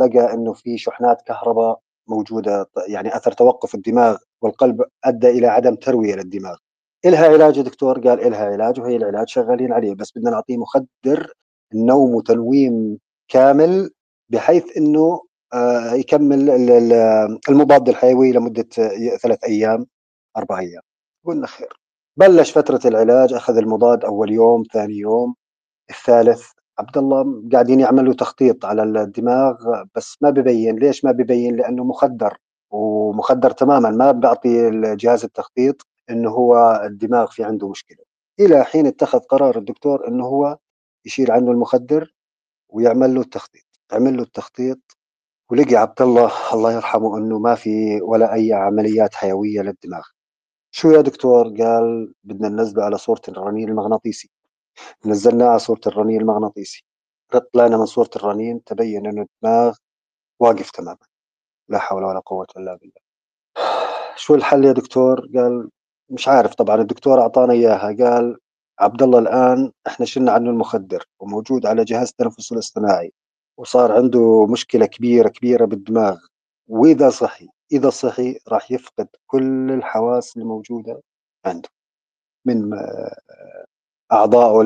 لقى 0.00 0.34
إنه 0.34 0.52
في 0.52 0.78
شحنات 0.78 1.22
كهرباء 1.22 1.80
موجودة 2.08 2.70
يعني 2.88 3.16
أثر 3.16 3.32
توقف 3.32 3.74
الدماغ 3.74 4.16
والقلب 4.42 4.84
أدى 5.04 5.28
إلى 5.28 5.46
عدم 5.46 5.74
تروية 5.74 6.14
للدماغ. 6.14 6.56
إلها 7.04 7.28
علاج 7.28 7.56
يا 7.56 7.62
دكتور؟ 7.62 8.08
قال 8.08 8.20
إلها 8.20 8.44
علاج 8.46 8.80
وهي 8.80 8.96
العلاج 8.96 9.28
شغالين 9.28 9.72
عليه 9.72 9.94
بس 9.94 10.12
بدنا 10.16 10.30
نعطيه 10.30 10.56
مخدر 10.56 11.32
نوم 11.74 12.14
وتنويم 12.14 12.98
كامل 13.28 13.90
بحيث 14.28 14.76
إنه 14.76 15.20
آه، 15.54 15.92
يكمل 15.92 16.50
المضاد 17.48 17.88
الحيوي 17.88 18.32
لمدة 18.32 18.68
ثلاث 19.22 19.44
أيام 19.44 19.86
أربع 20.36 20.58
أيام. 20.58 20.82
قلنا 21.24 21.46
خير. 21.46 21.80
بلش 22.16 22.58
فترة 22.58 22.80
العلاج 22.84 23.32
أخذ 23.32 23.56
المضاد 23.56 24.04
أول 24.04 24.32
يوم 24.32 24.62
ثاني 24.72 24.94
يوم 24.94 25.34
الثالث 25.90 26.50
عبد 26.78 26.98
الله 26.98 27.42
قاعدين 27.52 27.80
يعملوا 27.80 28.14
تخطيط 28.14 28.64
على 28.64 28.82
الدماغ 28.82 29.82
بس 29.94 30.16
ما 30.20 30.30
ببين. 30.30 30.76
ليش 30.76 31.04
ما 31.04 31.12
ببين؟ 31.12 31.56
لأنه 31.56 31.84
مخدر 31.84 32.36
ومخدر 32.70 33.50
تماما. 33.50 33.90
ما 33.90 34.12
بيعطي 34.12 34.70
جهاز 34.96 35.24
التخطيط 35.24 35.86
إنه 36.10 36.30
هو 36.30 36.82
الدماغ 36.84 37.26
في 37.30 37.44
عنده 37.44 37.68
مشكلة. 37.68 38.04
إلى 38.40 38.64
حين 38.64 38.86
اتخذ 38.86 39.18
قرار 39.18 39.58
الدكتور 39.58 40.08
إنه 40.08 40.26
هو 40.26 40.58
يشيل 41.06 41.30
عنه 41.30 41.50
المخدر 41.50 42.14
ويعمل 42.68 43.14
له 43.14 43.20
التخطيط. 43.20 43.64
عمل 43.92 44.16
له 44.16 44.22
التخطيط 44.22 44.78
ولقي 45.50 45.76
عبد 45.76 46.02
الله. 46.02 46.30
الله 46.54 46.72
يرحمه 46.72 47.18
إنه 47.18 47.38
ما 47.38 47.54
في 47.54 48.02
ولا 48.02 48.34
أي 48.34 48.52
عمليات 48.52 49.14
حيوية 49.14 49.60
للدماغ. 49.60 50.02
شو 50.70 50.90
يا 50.90 51.00
دكتور؟ 51.00 51.48
قال 51.48 52.14
بدنا 52.24 52.48
ننزله 52.48 52.84
على 52.84 52.98
صورة 52.98 53.20
الرنين 53.28 53.68
المغناطيسي. 53.68 54.30
نزلناه 55.06 55.46
على 55.46 55.58
صورة 55.58 55.80
الرنين 55.86 56.20
المغناطيسي. 56.20 56.84
طلعنا 57.52 57.76
من 57.76 57.86
صورة 57.86 58.10
الرنين 58.16 58.64
تبين 58.64 59.06
إنه 59.06 59.26
الدماغ 59.26 59.76
واقف 60.40 60.70
تماما. 60.70 61.06
لا 61.68 61.78
حول 61.78 62.04
ولا 62.04 62.18
قوة 62.18 62.46
إلا 62.56 62.76
بالله. 62.76 63.04
شو 64.16 64.34
الحل 64.34 64.64
يا 64.64 64.72
دكتور؟ 64.72 65.28
قال 65.34 65.70
مش 66.10 66.28
عارف. 66.28 66.54
طبعا 66.54 66.76
الدكتور 66.76 67.20
أعطانا 67.20 67.52
إياها. 67.52 67.96
قال 68.04 68.38
عبد 68.78 69.02
الله 69.02 69.18
الآن 69.18 69.72
إحنا 69.86 70.06
شلنا 70.06 70.32
عنه 70.32 70.50
المخدر 70.50 71.04
وموجود 71.20 71.66
على 71.66 71.84
جهاز 71.84 72.08
التنفس 72.08 72.52
الاصطناعي 72.52 73.12
وصار 73.56 73.92
عنده 73.92 74.46
مشكلة 74.46 74.86
كبيرة 74.86 75.28
كبيرة 75.28 75.64
بالدماغ. 75.64 76.18
وإذا 76.68 77.10
صحي 77.10 77.48
إذا 77.72 77.90
صحي 77.90 78.38
راح 78.48 78.70
يفقد 78.70 79.08
كل 79.26 79.70
الحواس 79.70 80.36
الموجودة 80.36 81.02
عنده. 81.46 81.68
من 82.44 82.70
اعضائه 84.12 84.60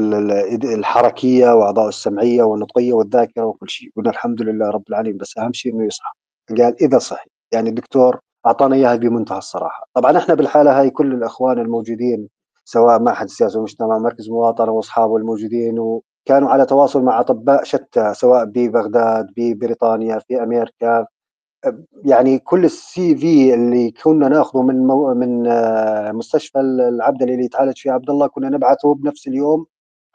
الحركية 0.74 1.54
واعضائه 1.54 1.88
السمعية 1.88 2.42
والنطقية 2.42 2.92
والذاكرة 2.92 3.44
وكل 3.44 3.68
شيء. 3.70 3.90
قلنا 3.96 4.10
الحمد 4.10 4.42
لله 4.42 4.70
رب 4.70 4.82
العالمين 4.88 5.16
بس 5.16 5.38
أهم 5.38 5.52
شيء 5.52 5.74
إنه 5.74 5.84
يصحى. 5.86 6.10
قال 6.48 6.82
إذا 6.82 6.98
صحي. 6.98 7.30
يعني 7.52 7.68
الدكتور 7.68 8.20
أعطانا 8.46 8.74
إياها 8.76 8.96
بمنتهى 8.96 9.38
الصراحة. 9.38 9.86
طبعا 9.94 10.18
إحنا 10.18 10.34
بالحالة 10.34 10.80
هاي 10.80 10.90
كل 10.90 11.14
الأخوان 11.14 11.58
الموجودين 11.58 12.28
سواء 12.64 13.02
معهد 13.02 13.24
السياسة 13.24 13.56
والمجتمع 13.56 13.98
مركز 13.98 14.30
مواطنة 14.30 14.72
وأصحابه 14.72 15.16
الموجودين 15.16 15.78
وكانوا 15.78 16.50
على 16.50 16.66
تواصل 16.66 17.02
مع 17.02 17.20
أطباء 17.20 17.64
شتى 17.64 18.14
سواء 18.14 18.44
ببغداد 18.44 19.26
ببريطانيا 19.36 20.18
في 20.28 20.42
أمريكا 20.42 21.06
يعني 22.04 22.38
كل 22.38 22.64
السي 22.64 23.16
في 23.16 23.54
اللي 23.54 23.90
كنا 23.90 24.28
ناخذه 24.28 24.62
من 24.62 24.86
مو 24.86 25.14
من 25.14 25.46
آه، 25.46 26.12
مستشفى 26.12 26.60
العبدلي 26.60 27.32
اللي 27.34 27.44
يتعالج 27.44 27.78
فيه 27.78 27.90
عبد 27.92 28.10
الله 28.10 28.26
كنا 28.26 28.48
نبعثه 28.48 28.94
بنفس 28.94 29.28
اليوم 29.28 29.66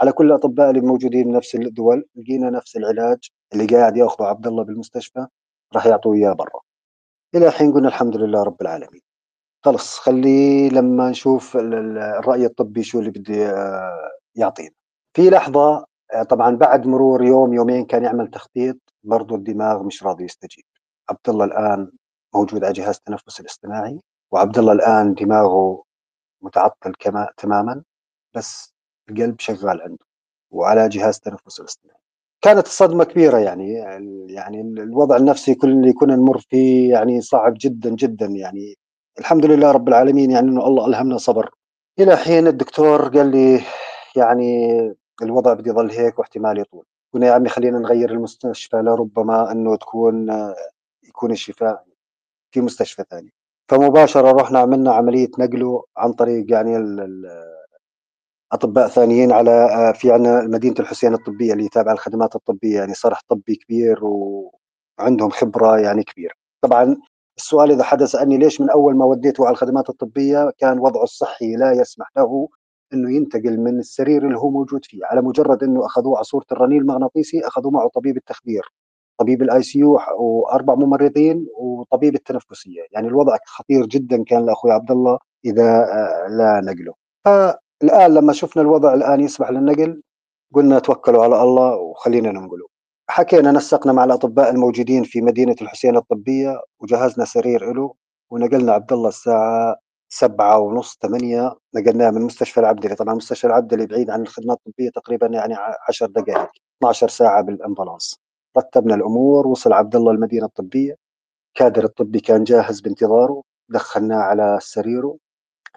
على 0.02 0.12
كل 0.12 0.26
الأطباء 0.26 0.70
اللي 0.70 0.82
موجودين 0.82 1.24
بنفس 1.32 1.56
الدول. 1.56 2.06
لقينا 2.16 2.50
نفس 2.50 2.78
العلاج 2.78 3.30
اللي 3.54 3.66
قاعد 3.66 3.98
ياخذه 3.98 4.26
عبد 4.26 4.48
الله 4.48 4.64
بالمستشفى 4.64 5.28
راح 5.76 5.86
يعطوه 5.86 6.16
إياه 6.16 6.34
برا. 6.34 6.62
إلى 7.36 7.48
الحين 7.48 7.74
قلنا 7.74 7.88
الحمد 7.88 8.18
لله 8.18 8.44
رب 8.44 8.62
العالمين. 8.62 9.02
خلص 9.66 9.98
خليه 10.00 10.70
لما 10.70 11.10
نشوف 11.10 11.58
الرأي 11.58 12.46
الطبي 12.46 12.84
شو 12.84 13.00
اللي 13.00 13.12
بده 13.12 13.50
آه، 13.52 14.12
يعطينا. 14.36 14.72
في 15.14 15.30
لحظة 15.30 15.86
آه، 16.14 16.24
طبعا 16.24 16.56
بعد 16.56 16.88
مرور 16.88 17.24
يوم 17.24 17.54
يومين 17.54 17.86
كان 17.86 18.04
يعمل 18.04 18.28
تخطيط 18.32 18.78
برضه 19.04 19.36
الدماغ 19.36 19.84
مش 19.84 20.04
راضي 20.04 20.24
يستجيب. 20.26 20.66
عبد 21.10 21.30
الله 21.30 21.46
الآن 21.46 21.92
موجود 22.36 22.64
على 22.64 22.74
جهاز 22.74 22.96
التنفس 22.96 23.40
الاصطناعي 23.40 24.00
وعبد 24.32 24.58
الله 24.58 24.72
الآن 24.74 25.14
دماغه 25.14 25.84
متعطل 26.42 26.94
كما 27.00 27.30
تماما 27.38 27.84
بس 28.36 28.74
القلب 29.10 29.40
شغال 29.40 29.82
عنده 29.82 30.06
وعلى 30.52 30.90
جهاز 30.90 31.16
التنفس 31.16 31.60
الاصطناعي. 31.60 32.00
كانت 32.42 32.66
الصدمة 32.66 33.04
كبيرة 33.04 33.38
يعني 33.38 33.74
يعني 34.30 34.62
الوضع 34.62 35.18
النفسي 35.18 35.56
كل 35.56 35.70
اللي 35.70 35.94
كنا 35.94 36.16
نمر 36.16 36.38
فيه 36.38 36.92
يعني 36.92 37.22
صعب 37.22 37.54
جدا 37.58 37.90
جدا 37.90 38.26
يعني. 38.26 38.76
الحمد 39.20 39.46
لله 39.46 39.72
رب 39.72 39.88
العالمين 39.88 40.32
يعني 40.32 40.50
إنه 40.50 40.68
الله 40.68 40.86
ألهمنا 40.86 41.18
صبر. 41.18 41.50
إلى 42.00 42.18
حين 42.18 42.48
الدكتور 42.48 43.18
قال 43.18 43.32
لي 43.32 43.62
يعني 44.16 44.78
الوضع 45.22 45.54
بده 45.54 45.72
يظل 45.72 45.92
هيك 45.92 46.20
واحتمال 46.20 46.60
يطول. 46.60 46.86
قلنا 47.14 47.28
يا 47.28 47.32
عمي 47.34 47.50
خلينا 47.50 47.80
نغير 47.80 48.12
المستشفى 48.12 48.78
لربما 48.78 49.52
إنه 49.52 49.76
تكون 49.76 50.30
يكون 51.16 51.32
الشفاء 51.32 51.86
في 52.52 52.62
مستشفى 52.62 53.04
ثاني. 53.10 53.34
فمباشرة 53.70 54.32
رحنا 54.32 54.60
عملنا 54.60 54.94
عملية 54.94 55.30
نقله 55.40 55.84
عن 55.98 56.14
طريق 56.14 56.52
يعني 56.52 56.78
أطباء 58.52 58.88
ثانيين 58.88 59.32
على 59.32 59.94
في 59.96 60.12
عندنا 60.12 60.42
مدينة 60.42 60.76
الحسين 60.80 61.14
الطبية 61.14 61.54
اللي 61.54 61.70
تابعة 61.70 61.94
الخدمات 61.94 62.36
الطبية 62.36 62.76
يعني 62.80 62.94
صرح 62.94 63.22
طبي 63.30 63.56
كبير 63.56 64.00
وعندهم 64.04 65.30
خبرة 65.30 65.80
يعني 65.80 66.04
كبيرة. 66.04 66.34
طبعا 66.62 66.98
السؤال 67.38 67.72
إذا 67.72 67.84
حدا 67.84 68.06
سالني 68.06 68.38
ليش 68.38 68.62
من 68.62 68.70
أول 68.70 68.96
ما 68.96 69.06
وديته 69.06 69.46
على 69.46 69.54
الخدمات 69.54 69.90
الطبية 69.90 70.52
كان 70.58 70.80
وضعه 70.80 71.04
الصحي 71.04 71.56
لا 71.56 71.72
يسمح 71.72 72.12
له 72.18 72.48
إنه 72.94 73.16
ينتقل 73.16 73.60
من 73.60 73.80
السرير 73.80 74.26
اللي 74.28 74.38
هو 74.38 74.50
موجود 74.50 74.86
فيه 74.86 75.06
على 75.06 75.22
مجرد 75.22 75.64
إنه 75.64 75.86
أخذوه 75.86 76.16
على 76.16 76.24
صوره 76.24 76.46
الرنين 76.52 76.82
المغناطيسي 76.82 77.48
اخذوا 77.48 77.72
معه 77.72 77.88
طبيب 77.88 78.18
التخدير. 78.18 78.72
طبيب 79.24 79.42
ال 79.42 79.64
ICU 79.64 80.00
وأربع 80.20 80.76
ممرضين 80.76 81.48
وطبيب 81.58 82.16
التنفسية. 82.16 82.82
يعني 82.92 83.08
الوضع 83.08 83.38
خطير 83.46 83.86
جدا 83.86 84.24
كان 84.24 84.46
لأخوي 84.46 84.72
عبد 84.72 84.92
الله 84.92 85.20
إذا 85.46 85.64
آه، 85.64 86.28
لا 86.28 86.62
نقله. 86.66 86.94
فالآن 87.26 88.14
لما 88.14 88.34
شفنا 88.34 88.62
الوضع 88.62 88.94
الآن 88.94 89.20
يسمح 89.20 89.50
للنقل 89.52 90.02
قلنا 90.54 90.80
توكلوا 90.80 91.24
على 91.24 91.44
الله 91.44 91.76
وخلينا 91.76 92.32
ننقله. 92.32 92.68
حكينا 93.10 93.52
نسقنا 93.52 93.94
مع 93.94 94.04
الأطباء 94.04 94.50
الموجودين 94.50 95.04
في 95.04 95.22
مدينة 95.22 95.56
الحسين 95.62 95.98
الطبية 95.98 96.62
وجهزنا 96.80 97.26
سرير 97.26 97.74
له 97.74 97.94
ونقلنا 98.32 98.72
عبد 98.74 98.94
الله 98.94 99.10
الساعة 99.10 99.76
سبعة 100.10 100.60
ونص 100.60 100.98
ثمانية. 101.02 101.56
نقلناه 101.76 102.12
من 102.12 102.22
مستشفى 102.22 102.60
العبدلي. 102.60 102.96
طبعا 102.96 103.14
مستشفى 103.16 103.48
العبدلي 103.48 103.86
بعيد 103.86 104.10
عن 104.10 104.22
الخدمات 104.22 104.58
الطبية 104.68 104.90
تقريبا 104.90 105.28
يعني 105.28 105.56
10 105.90 106.08
دقائق 106.08 106.50
12 106.82 107.08
ساعة 107.08 107.42
بالأمبولانس. 107.42 108.23
رتبنا 108.58 108.96
الأمور 108.96 109.48
وصل 109.48 109.74
عبد 109.74 109.96
الله 109.96 110.12
المدينة 110.12 110.46
الطبية. 110.46 110.96
كادر 111.56 111.84
الطبي 111.84 112.20
كان 112.20 112.44
جاهز 112.44 112.82
بانتظاره 112.82 113.44
دخلناه 113.70 114.18
على 114.18 114.60
سريره 114.62 115.18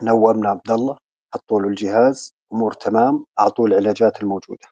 نومنا 0.03 0.49
عبد 0.51 0.71
الله 0.71 0.97
حطوا 1.35 1.61
له 1.61 1.69
الجهاز 1.69 2.35
أمور 2.53 2.73
تمام 2.73 3.25
أعطوه 3.41 3.67
العلاجات 3.67 4.23
الموجودة. 4.23 4.67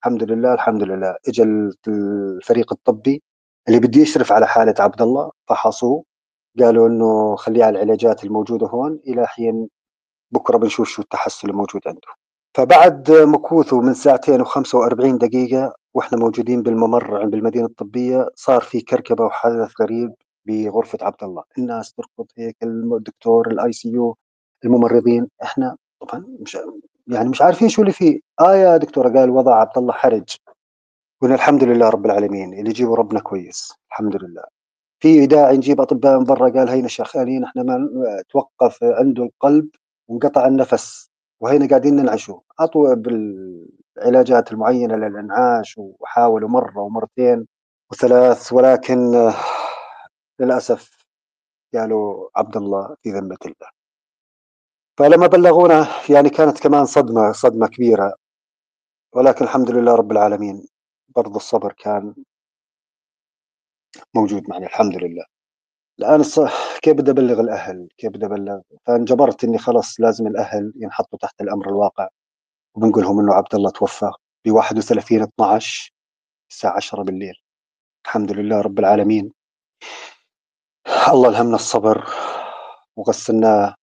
الحمد 0.00 0.22
لله 0.22 0.54
الحمد 0.54 0.82
لله. 0.82 1.16
اجى 1.28 1.42
الفريق 1.88 2.72
الطبي 2.72 3.22
اللي 3.68 3.80
بده 3.80 4.00
يشرف 4.00 4.32
على 4.32 4.46
حالة 4.46 4.74
عبد 4.78 5.02
الله 5.02 5.30
فحصوه. 5.48 6.04
قالوا 6.60 6.88
إنه 6.88 7.36
خليه 7.36 7.64
على 7.64 7.82
العلاجات 7.82 8.24
الموجودة 8.24 8.66
هون 8.66 9.00
إلى 9.06 9.26
حين 9.26 9.68
بكرة 10.30 10.56
بنشوف 10.58 10.88
شو 10.88 11.02
التحسن 11.02 11.48
الموجود 11.50 11.82
عنده. 11.86 12.08
فبعد 12.56 13.10
مكوثه 13.12 13.80
من 13.80 13.94
ساعتين 13.94 14.44
و45 14.44 15.18
دقيقة 15.18 15.74
وإحنا 15.94 16.18
موجودين 16.18 16.62
بالممر 16.62 17.20
عند 17.20 17.34
المدينة 17.34 17.66
الطبية 17.66 18.28
صار 18.34 18.60
في 18.60 18.80
كركبة 18.80 19.24
وحدث 19.24 19.72
غريب 19.80 20.14
بغرفة 20.46 20.98
عبد 21.02 21.22
الله. 21.24 21.42
الناس 21.58 21.92
تركض 21.92 22.26
هيك 22.38 22.56
الدكتور 22.62 23.50
ال 23.50 23.72
ICU 23.72 24.16
الممرضين. 24.64 25.28
إحنا 25.42 25.76
طبعا 26.00 26.24
مش 26.40 26.58
يعني 27.06 27.28
مش 27.28 27.42
عارفين 27.42 27.68
شو 27.68 27.82
اللي 27.82 27.92
فيه. 27.92 28.20
آه 28.40 28.54
يا 28.54 28.76
دكتورة 28.76 29.08
قال 29.18 29.30
وضع 29.30 29.54
عبد 29.54 29.78
الله 29.78 29.92
حرج. 29.92 30.36
قلنا 31.22 31.34
الحمد 31.34 31.64
لله 31.64 31.88
رب 31.88 32.06
العالمين 32.06 32.54
اللي 32.54 32.70
يجيبه 32.70 32.94
ربنا 32.94 33.20
كويس. 33.20 33.72
الحمد 33.90 34.16
لله. 34.16 34.42
في 35.02 35.26
داعي 35.26 35.56
نجيب 35.56 35.80
أطباء 35.80 36.18
من 36.18 36.24
برا 36.24 36.50
قال 36.50 36.68
هينا 36.68 36.88
شغالين 36.88 37.44
إحنا 37.44 37.62
ما 37.62 37.88
توقف 38.28 38.84
عنده 38.84 39.22
القلب 39.22 39.68
وانقطع 40.08 40.46
النفس 40.46 41.10
وهينا 41.40 41.68
قاعدين 41.68 41.96
ننعشه. 41.96 42.42
اعطوا 42.60 42.92
بالعلاجات 43.96 44.52
المعينة 44.52 44.96
للأنعاش 44.96 45.74
وحاولوا 45.78 46.48
مرة 46.48 46.80
ومرتين 46.80 47.46
وثلاث 47.92 48.52
ولكن 48.52 49.32
للأسف 50.40 51.04
قالوا 51.74 52.28
عبد 52.36 52.56
الله 52.56 52.96
في 53.02 53.10
ذمة 53.10 53.38
الله. 53.46 53.70
فلما 54.98 55.26
بلغونا 55.26 55.86
يعني 56.10 56.30
كانت 56.30 56.60
كمان 56.60 56.86
صدمة 56.86 57.32
صدمة 57.32 57.66
كبيرة 57.68 58.14
ولكن 59.12 59.44
الحمد 59.44 59.70
لله 59.70 59.94
رب 59.94 60.12
العالمين 60.12 60.68
برضو 61.16 61.36
الصبر 61.36 61.72
كان 61.72 62.14
موجود 64.14 64.50
معنا 64.50 64.66
الحمد 64.66 64.96
لله. 64.96 65.24
الآن 65.98 66.22
كيف 66.82 66.94
بدي 66.96 67.10
أبلغ 67.10 67.40
الأهل؟ 67.40 67.88
كيف 67.98 68.10
بدي 68.10 68.26
أبلغ؟ 68.26 68.60
فانجبرت 68.86 69.44
إني 69.44 69.58
خلص 69.58 70.00
لازم 70.00 70.26
الأهل 70.26 70.72
ينحطوا 70.76 71.18
تحت 71.18 71.40
الأمر 71.40 71.68
الواقع. 71.68 72.08
وبنقول 72.80 73.04
لهم 73.04 73.20
إنه 73.20 73.34
عبد 73.34 73.54
الله 73.54 73.70
توفى 73.70 74.10
ب 74.44 74.50
31 74.50 75.22
12 75.22 75.92
الساعة 76.50 76.76
10 76.76 77.02
بالليل. 77.02 77.34
الحمد 78.06 78.32
لله 78.32 78.60
رب 78.60 78.78
العالمين. 78.78 79.32
الله 81.12 81.28
الهمنا 81.28 81.54
الصبر 81.54 82.08
وغسلناه 82.96 83.74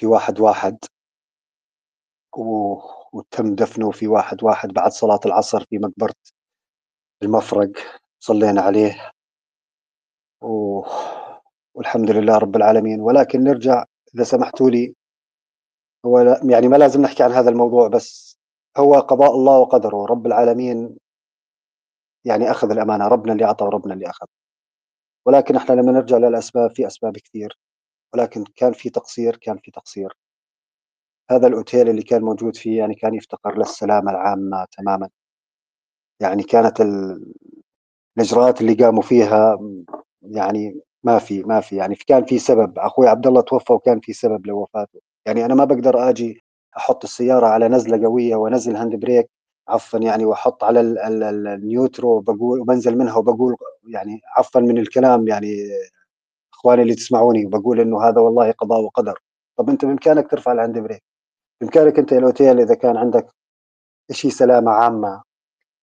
في 0.00 0.06
واحد 0.06 0.40
واحد 0.40 0.78
و... 2.36 2.74
وتم 3.12 3.54
دفنه 3.54 3.90
في 3.90 4.06
واحد 4.06 4.44
واحد 4.44 4.68
بعد 4.68 4.90
صلاة 4.92 5.20
العصر 5.26 5.64
في 5.64 5.78
مقبرة 5.78 6.14
المفرق 7.22 7.70
صلينا 8.20 8.62
عليه. 8.62 9.10
و... 10.42 10.82
والحمد 11.74 12.10
لله 12.10 12.38
رب 12.38 12.56
العالمين. 12.56 13.00
ولكن 13.00 13.44
نرجع 13.44 13.84
إذا 14.14 14.24
سمحتوا 14.24 14.70
لي 14.70 14.94
هو 16.06 16.20
لا 16.20 16.40
يعني 16.50 16.68
ما 16.68 16.76
لازم 16.76 17.02
نحكي 17.02 17.22
عن 17.22 17.32
هذا 17.32 17.50
الموضوع 17.50 17.88
بس 17.88 18.38
هو 18.78 18.94
قضاء 18.94 19.30
الله 19.34 19.58
وقدره 19.58 20.06
رب 20.06 20.26
العالمين 20.26 20.98
يعني 22.24 22.50
أخذ 22.50 22.70
الأمانة 22.70 23.08
ربنا 23.08 23.32
اللي 23.32 23.44
أعطى 23.44 23.64
وربنا 23.64 23.94
اللي 23.94 24.10
أخذ. 24.10 24.26
ولكن 25.26 25.56
إحنا 25.56 25.74
لما 25.74 25.92
نرجع 25.92 26.16
للأسباب 26.16 26.70
في 26.76 26.86
أسباب 26.86 27.16
كثير 27.18 27.58
ولكن 28.14 28.44
كان 28.56 28.72
في 28.72 28.90
تقصير 28.90 29.36
كان 29.36 29.58
في 29.58 29.70
تقصير. 29.70 30.16
هذا 31.30 31.46
الأوتيل 31.46 31.88
اللي 31.88 32.02
كان 32.02 32.22
موجود 32.22 32.56
فيه 32.56 32.78
يعني 32.78 32.94
كان 32.94 33.14
يفتقر 33.14 33.58
للسلامة 33.58 34.10
العامة 34.10 34.66
تماما. 34.78 35.10
يعني 36.20 36.42
كانت 36.42 36.80
الإجراءات 38.16 38.60
اللي 38.60 38.74
قاموا 38.74 39.02
فيها 39.02 39.58
يعني 40.22 40.80
ما 41.02 41.18
في 41.18 41.42
ما 41.42 41.60
في. 41.60 41.76
يعني 41.76 41.94
كان 41.94 42.24
في 42.24 42.38
سبب 42.38 42.78
أخوي 42.78 43.08
عبد 43.08 43.26
الله 43.26 43.40
توفى 43.40 43.72
وكان 43.72 44.00
في 44.00 44.12
سبب 44.12 44.46
لوفاته. 44.46 45.00
يعني 45.28 45.44
أنا 45.44 45.54
ما 45.54 45.64
بقدر 45.64 46.08
أجي 46.10 46.44
أحط 46.76 47.04
السيارة 47.04 47.46
على 47.46 47.68
نزلة 47.68 48.06
قوية 48.06 48.36
وأنزل 48.36 48.76
hand 48.76 48.96
brake 48.96 49.30
عفوا 49.68 50.00
يعني 50.00 50.24
وأحط 50.24 50.64
على 50.64 50.80
ال 50.80 50.97
neutral 50.97 52.20
بقول 52.20 52.60
وبنزل 52.60 52.98
منها 52.98 53.16
وبقول 53.16 53.56
يعني 53.88 54.20
عفوا 54.36 54.60
من 54.60 54.78
الكلام 54.78 55.28
يعني 55.28 55.56
إخواني 56.54 56.82
اللي 56.82 56.94
تسمعوني 56.94 57.46
وبقول 57.46 57.80
إنه 57.80 58.02
هذا 58.08 58.20
والله 58.20 58.50
قضاء 58.50 58.80
وقدر. 58.80 59.18
طب 59.56 59.70
أنت 59.70 59.84
بإمكانك 59.84 60.30
ترفع 60.30 60.52
ال 60.52 60.57
hand 60.57 60.78
brake؟ 60.78 61.02
بإمكانك 61.60 61.98
أنت 61.98 62.12
الأوتيل 62.12 62.60
إذا 62.60 62.74
كان 62.74 62.96
عندك 62.96 63.26
شيء 64.12 64.30
سلامة 64.30 64.70
عامة 64.70 65.22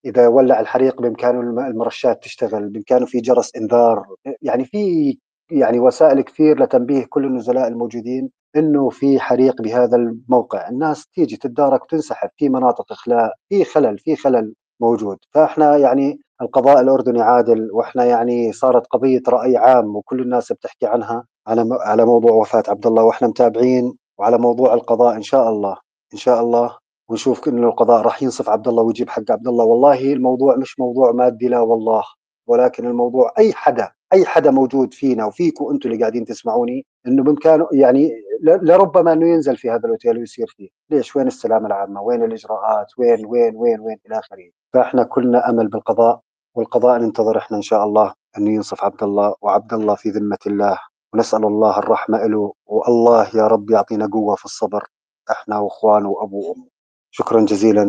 إذا 0.04 0.28
ولع 0.28 0.60
الحريق 0.60 1.02
بإمكانه 1.02 1.40
المرشات 1.68 2.22
تشتغل 2.24 2.68
بإمكانه 2.68 3.06
في 3.06 3.20
جرس 3.20 3.56
إنذار 3.56 4.06
يعني 4.42 4.64
في 4.64 5.18
يعني 5.50 5.80
وسائل 5.80 6.20
كثير 6.20 6.62
لتنبيه 6.62 7.04
كل 7.10 7.24
النزلاء 7.24 7.68
الموجودين 7.68 8.30
إنه 8.56 8.88
في 8.88 9.20
حريق 9.20 9.62
بهذا 9.62 9.96
الموقع. 9.96 10.68
الناس 10.68 11.06
تيجي 11.06 11.36
تتدارك 11.36 11.82
وتنسحب 11.82 12.30
في 12.36 12.48
مناطق 12.48 12.92
إخلاء 12.92 13.32
في 13.48 13.64
خلل 13.64 13.98
في 13.98 14.16
خلل 14.16 14.54
موجود. 14.80 15.18
فإحنا 15.34 15.76
يعني 15.76 16.20
القضاء 16.42 16.80
الأردني 16.80 17.20
عادل 17.22 17.68
وإحنا 17.72 18.04
يعني 18.04 18.52
صارت 18.52 18.86
قضية 18.86 19.22
رأي 19.28 19.56
عام 19.56 19.96
وكل 19.96 20.20
الناس 20.20 20.52
بتحكي 20.52 20.86
عنها 20.86 21.24
على 21.46 21.68
على 21.80 22.04
موضوع 22.04 22.32
وفاة 22.32 22.62
عبد 22.68 22.86
الله 22.86 23.02
وإحنا 23.02 23.28
متابعين 23.28 23.96
وعلى 24.18 24.38
موضوع 24.38 24.74
القضاء 24.74 25.16
إن 25.16 25.22
شاء 25.22 25.48
الله. 25.48 25.76
إن 26.12 26.18
شاء 26.18 26.40
الله 26.40 26.76
ونشوف 27.08 27.48
إنه 27.48 27.66
القضاء 27.68 28.02
راح 28.02 28.22
ينصف 28.22 28.48
عبد 28.48 28.68
الله 28.68 28.82
ويجيب 28.82 29.10
حق 29.10 29.30
عبد 29.30 29.48
الله 29.48 29.64
والله 29.64 30.12
الموضوع 30.12 30.56
مش 30.56 30.80
موضوع 30.80 31.12
مادي 31.12 31.48
لا 31.48 31.60
والله. 31.60 32.04
ولكن 32.48 32.86
الموضوع 32.86 33.32
أي 33.38 33.52
حدا 33.52 33.90
أي 34.12 34.24
حدا 34.26 34.50
موجود 34.50 34.94
فينا 34.94 35.24
وفيكم 35.26 35.70
أنتم 35.70 35.88
اللي 35.90 36.00
قاعدين 36.00 36.24
تسمعوني 36.24 36.86
إنه 37.06 37.22
بامكانه 37.22 37.68
يعني 37.72 38.12
لربما 38.42 39.12
إنه 39.12 39.28
ينزل 39.28 39.56
في 39.56 39.70
هذا 39.70 39.80
الأوتيل 39.84 40.18
ويصير 40.18 40.46
فيه، 40.56 40.68
ليش؟ 40.90 41.16
وين 41.16 41.26
السلامة 41.26 41.66
العامة؟ 41.66 42.02
وين 42.02 42.22
الإجراءات؟ 42.24 42.86
وين 42.98 43.26
وين 43.26 43.56
وين 43.56 43.80
وين 43.80 43.96
إلى 44.06 44.18
آخره، 44.18 44.50
فإحنا 44.72 45.02
كلنا 45.02 45.50
أمل 45.50 45.68
بالقضاء 45.68 46.20
والقضاء 46.54 46.98
ننتظر 46.98 47.38
إحنا 47.38 47.56
إن 47.56 47.62
شاء 47.62 47.84
الله 47.84 48.14
انه 48.38 48.50
ينصف 48.50 48.84
عبد 48.84 49.02
الله 49.02 49.34
وعبد 49.42 49.72
الله 49.72 49.94
في 49.94 50.08
ذمة 50.10 50.38
الله 50.46 50.78
ونسأل 51.14 51.44
الله 51.44 51.78
الرحمة 51.78 52.26
له 52.26 52.52
والله 52.66 53.28
يا 53.34 53.46
رب 53.46 53.70
يعطينا 53.70 54.06
قوة 54.12 54.34
في 54.36 54.44
الصبر 54.44 54.84
إحنا 55.30 55.58
وإخوانه 55.58 56.08
وأبوه 56.10 56.48
وامه. 56.50 56.66
شكرا 57.10 57.40
جزيلا 57.40 57.82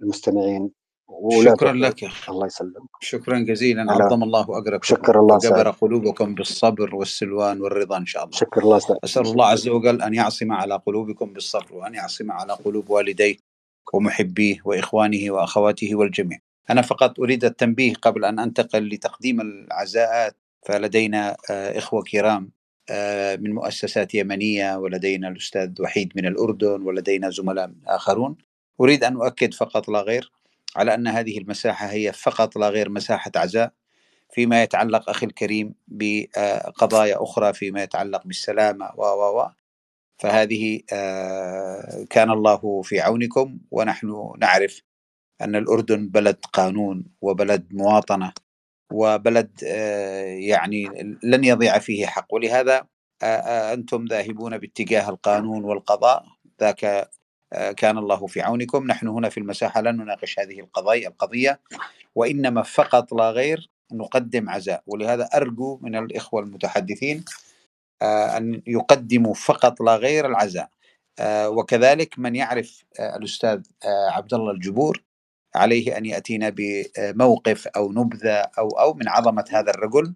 المستمعين 0.00 0.70
شكرا 1.44 1.72
لك 1.72 2.02
يا 2.02 2.10
الله 2.28 2.46
يسلمك. 2.46 2.90
شكرا 3.00 3.38
جزيلا. 3.38 3.92
عظم 3.92 4.22
الله 4.22 4.58
اجركم 4.58 4.82
شكر 4.82 5.20
الله 5.20 5.34
وجبر 5.34 5.70
قلوبكم 5.70 6.34
بالصبر 6.34 6.94
والسلوان 6.94 7.60
والرضا 7.60 7.98
إن 7.98 8.06
شاء 8.06 8.24
الله. 8.24 8.36
شكر 8.36 8.62
الله 8.62 8.78
سعيد. 8.78 8.98
أسأل 9.04 9.22
الله 9.22 9.46
عز 9.46 9.68
وجل 9.68 10.02
أن 10.02 10.14
يعصم 10.14 10.52
على 10.52 10.80
قلوبكم 10.86 11.32
بالصبر 11.32 11.74
وأن 11.74 11.94
يعصم 11.94 12.32
على 12.32 12.52
قلوب 12.52 12.90
والديه 12.90 13.36
ومحبيه 13.92 14.58
وإخوانه 14.64 15.30
وأخواته 15.30 15.94
والجميع. 15.94 16.38
أنا 16.70 16.82
فقط 16.82 17.20
أريد 17.20 17.44
التنبيه 17.44 17.94
قبل 17.94 18.24
أن 18.24 18.38
أنتقل 18.38 18.88
لتقديم 18.88 19.40
العزاءات. 19.40 20.36
فلدينا 20.66 21.36
إخوة 21.50 22.02
كرام 22.02 22.50
من 23.42 23.54
مؤسسات 23.54 24.14
يمنية 24.14 24.76
ولدينا 24.76 25.28
الأستاذ 25.28 25.82
وحيد 25.82 26.12
من 26.16 26.26
الأردن 26.26 26.82
ولدينا 26.82 27.30
زملاء 27.30 27.72
آخرون. 27.86 28.36
أريد 28.80 29.04
أن 29.04 29.16
أؤكد 29.16 29.54
فقط 29.54 29.88
لا 29.88 30.00
غير 30.00 30.32
على 30.76 30.94
أن 30.94 31.08
هذه 31.08 31.38
المساحة 31.38 31.86
هي 31.86 32.12
فقط 32.12 32.56
لا 32.56 32.68
غير 32.68 32.88
مساحة 32.90 33.30
عزاء 33.36 33.72
فيما 34.32 34.62
يتعلق 34.62 35.10
أخي 35.10 35.26
الكريم 35.26 35.74
بقضايا 35.88 37.22
أخرى 37.22 37.52
فيما 37.52 37.82
يتعلق 37.82 38.26
بالسلامة 38.26 38.90
و 38.96 39.02
و 39.02 39.40
و. 39.40 39.50
فهذه 40.18 40.80
كان 42.10 42.30
الله 42.30 42.82
في 42.82 43.00
عونكم 43.00 43.58
ونحن 43.70 44.32
نعرف 44.38 44.82
أن 45.40 45.56
الأردن 45.56 46.08
بلد 46.08 46.36
قانون 46.52 47.04
وبلد 47.20 47.66
مواطنة 47.70 48.32
وبلد 48.92 49.62
يعني 50.50 50.84
لن 51.22 51.44
يضيع 51.44 51.78
فيه 51.78 52.06
حق. 52.06 52.34
ولهذا 52.34 52.86
أنتم 53.72 54.04
ذاهبون 54.04 54.58
باتجاه 54.58 55.10
القانون 55.10 55.64
والقضاء 55.64 56.24
ذاك 56.60 57.10
كان 57.76 57.98
الله 57.98 58.26
في 58.26 58.40
عونكم. 58.40 58.86
نحن 58.86 59.08
هنا 59.08 59.28
في 59.28 59.38
المساحة 59.38 59.80
لن 59.80 59.96
نناقش 59.96 60.38
هذه 60.38 60.60
القضايا 60.60 61.08
القضية 61.08 61.60
وإنما 62.14 62.62
فقط 62.62 63.14
لا 63.14 63.30
غير 63.30 63.70
نقدم 63.92 64.50
عزاء. 64.50 64.82
ولهذا 64.86 65.28
أرجو 65.34 65.78
من 65.82 65.96
الإخوة 65.96 66.42
المتحدثين 66.42 67.24
أن 68.02 68.62
يقدموا 68.66 69.34
فقط 69.34 69.80
لا 69.80 69.96
غير 69.96 70.26
العزاء. 70.26 70.70
وكذلك 71.24 72.18
من 72.18 72.36
يعرف 72.36 72.84
الأستاذ 73.00 73.62
عبد 74.10 74.34
الله 74.34 74.50
الجبور 74.50 75.02
عليه 75.54 75.96
أن 75.96 76.06
يأتينا 76.06 76.54
بموقف 76.56 77.66
أو 77.66 77.92
نبذة 77.92 78.42
أو 78.58 78.68
أو 78.68 78.94
من 78.94 79.08
عظمة 79.08 79.44
هذا 79.50 79.70
الرجل. 79.70 80.14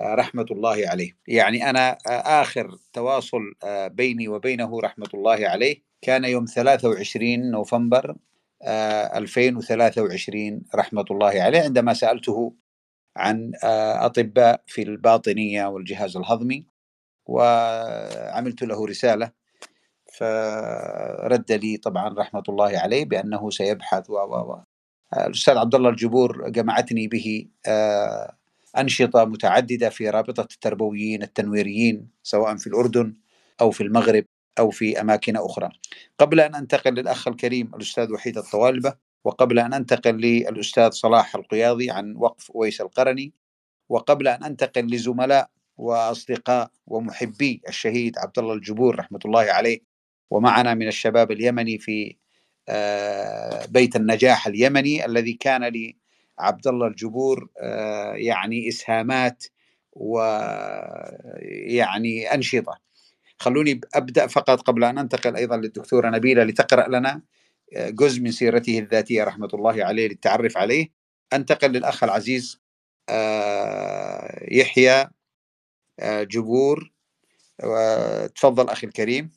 رحمة 0.00 0.46
الله 0.50 0.88
عليه. 0.88 1.16
يعني 1.28 1.70
أنا 1.70 1.98
آخر 2.06 2.78
تواصل 2.92 3.40
بيني 3.86 4.28
وبينه 4.28 4.80
رحمة 4.80 5.08
الله 5.14 5.48
عليه 5.48 5.82
كان 6.02 6.24
يوم 6.24 6.44
23 6.44 7.50
نوفمبر 7.50 8.16
2023 8.64 10.62
رحمة 10.74 11.04
الله 11.10 11.42
عليه 11.42 11.60
عندما 11.60 11.94
سألته 11.94 12.54
عن 13.16 13.52
أطباء 13.64 14.62
في 14.66 14.82
الباطنية 14.82 15.66
والجهاز 15.66 16.16
الهضمي 16.16 16.66
وعملت 17.26 18.62
له 18.62 18.86
رسالة 18.86 19.30
فرد 20.18 21.52
لي 21.52 21.76
طبعا 21.76 22.14
رحمة 22.18 22.42
الله 22.48 22.78
عليه 22.78 23.04
بأنه 23.04 23.50
سيبحث 23.50 24.10
و 24.10 24.54
الأستاذ 25.16 25.56
عبد 25.56 25.74
الله 25.74 25.90
الجبور 25.90 26.48
جمعتني 26.48 27.08
به 27.08 27.48
أنشطة 28.78 29.24
متعددة 29.24 29.88
في 29.88 30.10
رابطة 30.10 30.40
التربويين 30.40 31.22
التنويريين 31.22 32.08
سواء 32.22 32.56
في 32.56 32.66
الأردن 32.66 33.14
أو 33.60 33.70
في 33.70 33.82
المغرب 33.82 34.24
أو 34.58 34.70
في 34.70 35.00
أماكن 35.00 35.36
أخرى. 35.36 35.68
قبل 36.18 36.40
أن 36.40 36.54
أنتقل 36.54 36.94
للأخ 36.94 37.28
الكريم 37.28 37.70
الأستاذ 37.74 38.12
وحيد 38.12 38.38
الطوالبة 38.38 38.94
وقبل 39.24 39.58
أن 39.58 39.74
أنتقل 39.74 40.14
للأستاذ 40.14 40.90
صلاح 40.90 41.34
القياضي 41.34 41.90
عن 41.90 42.14
وقف 42.16 42.50
أويس 42.50 42.80
القرني 42.80 43.32
وقبل 43.88 44.28
أن 44.28 44.44
أنتقل 44.44 44.86
لزملاء 44.86 45.50
وأصدقاء 45.76 46.70
ومحبي 46.86 47.62
الشهيد 47.68 48.18
عبد 48.18 48.38
الله 48.38 48.54
الجبور 48.54 48.98
رحمة 48.98 49.20
الله 49.24 49.40
عليه 49.40 49.80
ومعنا 50.30 50.74
من 50.74 50.88
الشباب 50.88 51.30
اليمني 51.30 51.78
في 51.78 52.16
بيت 53.68 53.96
النجاح 53.96 54.46
اليمني 54.46 55.06
الذي 55.06 55.32
كان 55.32 55.64
لعبد 56.40 56.66
الله 56.66 56.86
الجبور 56.86 57.48
يعني 58.14 58.68
إسهامات 58.68 59.44
ويعني 59.92 60.74
أنشطة. 62.34 62.80
خلوني 63.38 63.80
أبدأ 63.94 64.26
فقط 64.26 64.60
قبل 64.60 64.84
أن 64.84 64.98
أنتقل 64.98 65.36
أيضا 65.36 65.56
للدكتورة 65.56 66.10
نبيلة 66.10 66.44
لتقرأ 66.44 66.88
لنا 66.88 67.22
جزء 67.76 68.20
من 68.22 68.30
سيرته 68.30 68.78
الذاتية 68.78 69.24
رحمة 69.24 69.48
الله 69.54 69.84
عليه 69.84 70.08
للتعرف 70.08 70.56
عليه. 70.56 70.88
أنتقل 71.32 71.70
للأخ 71.70 72.04
العزيز 72.04 72.60
يحيى 74.52 75.08
جبور 76.02 76.92
تفضل 78.34 78.68
أخي 78.68 78.86
الكريم. 78.86 79.30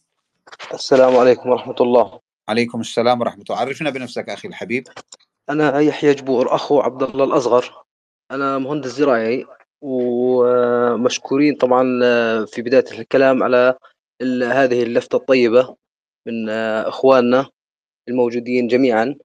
السلام 0.73 1.17
عليكم 1.17 1.49
ورحمة 1.49 1.75
الله. 1.81 2.19
عليكم 2.49 2.79
السلام 2.79 3.21
ورحمة 3.21 3.43
الله. 3.49 3.59
عرفنا 3.59 3.89
بنفسك 3.89 4.29
أخي 4.29 4.47
الحبيب. 4.47 4.87
أنا 5.49 5.79
يحيى 5.79 6.13
جبور 6.13 6.55
أخو 6.55 6.79
عبد 6.79 7.03
الله 7.03 7.23
الأصغر. 7.23 7.83
أنا 8.31 8.57
مهندس 8.57 8.89
زراعي 8.89 9.45
ومشكورين 9.81 11.55
طبعا 11.55 11.83
في 12.45 12.61
بداية 12.61 12.85
الكلام 12.91 13.43
على 13.43 13.75
هذه 14.43 14.83
اللفتة 14.83 15.15
الطيبة 15.15 15.75
من 16.27 16.49
إخواننا 16.49 17.49
الموجودين 18.07 18.67
جميعا. 18.67 19.15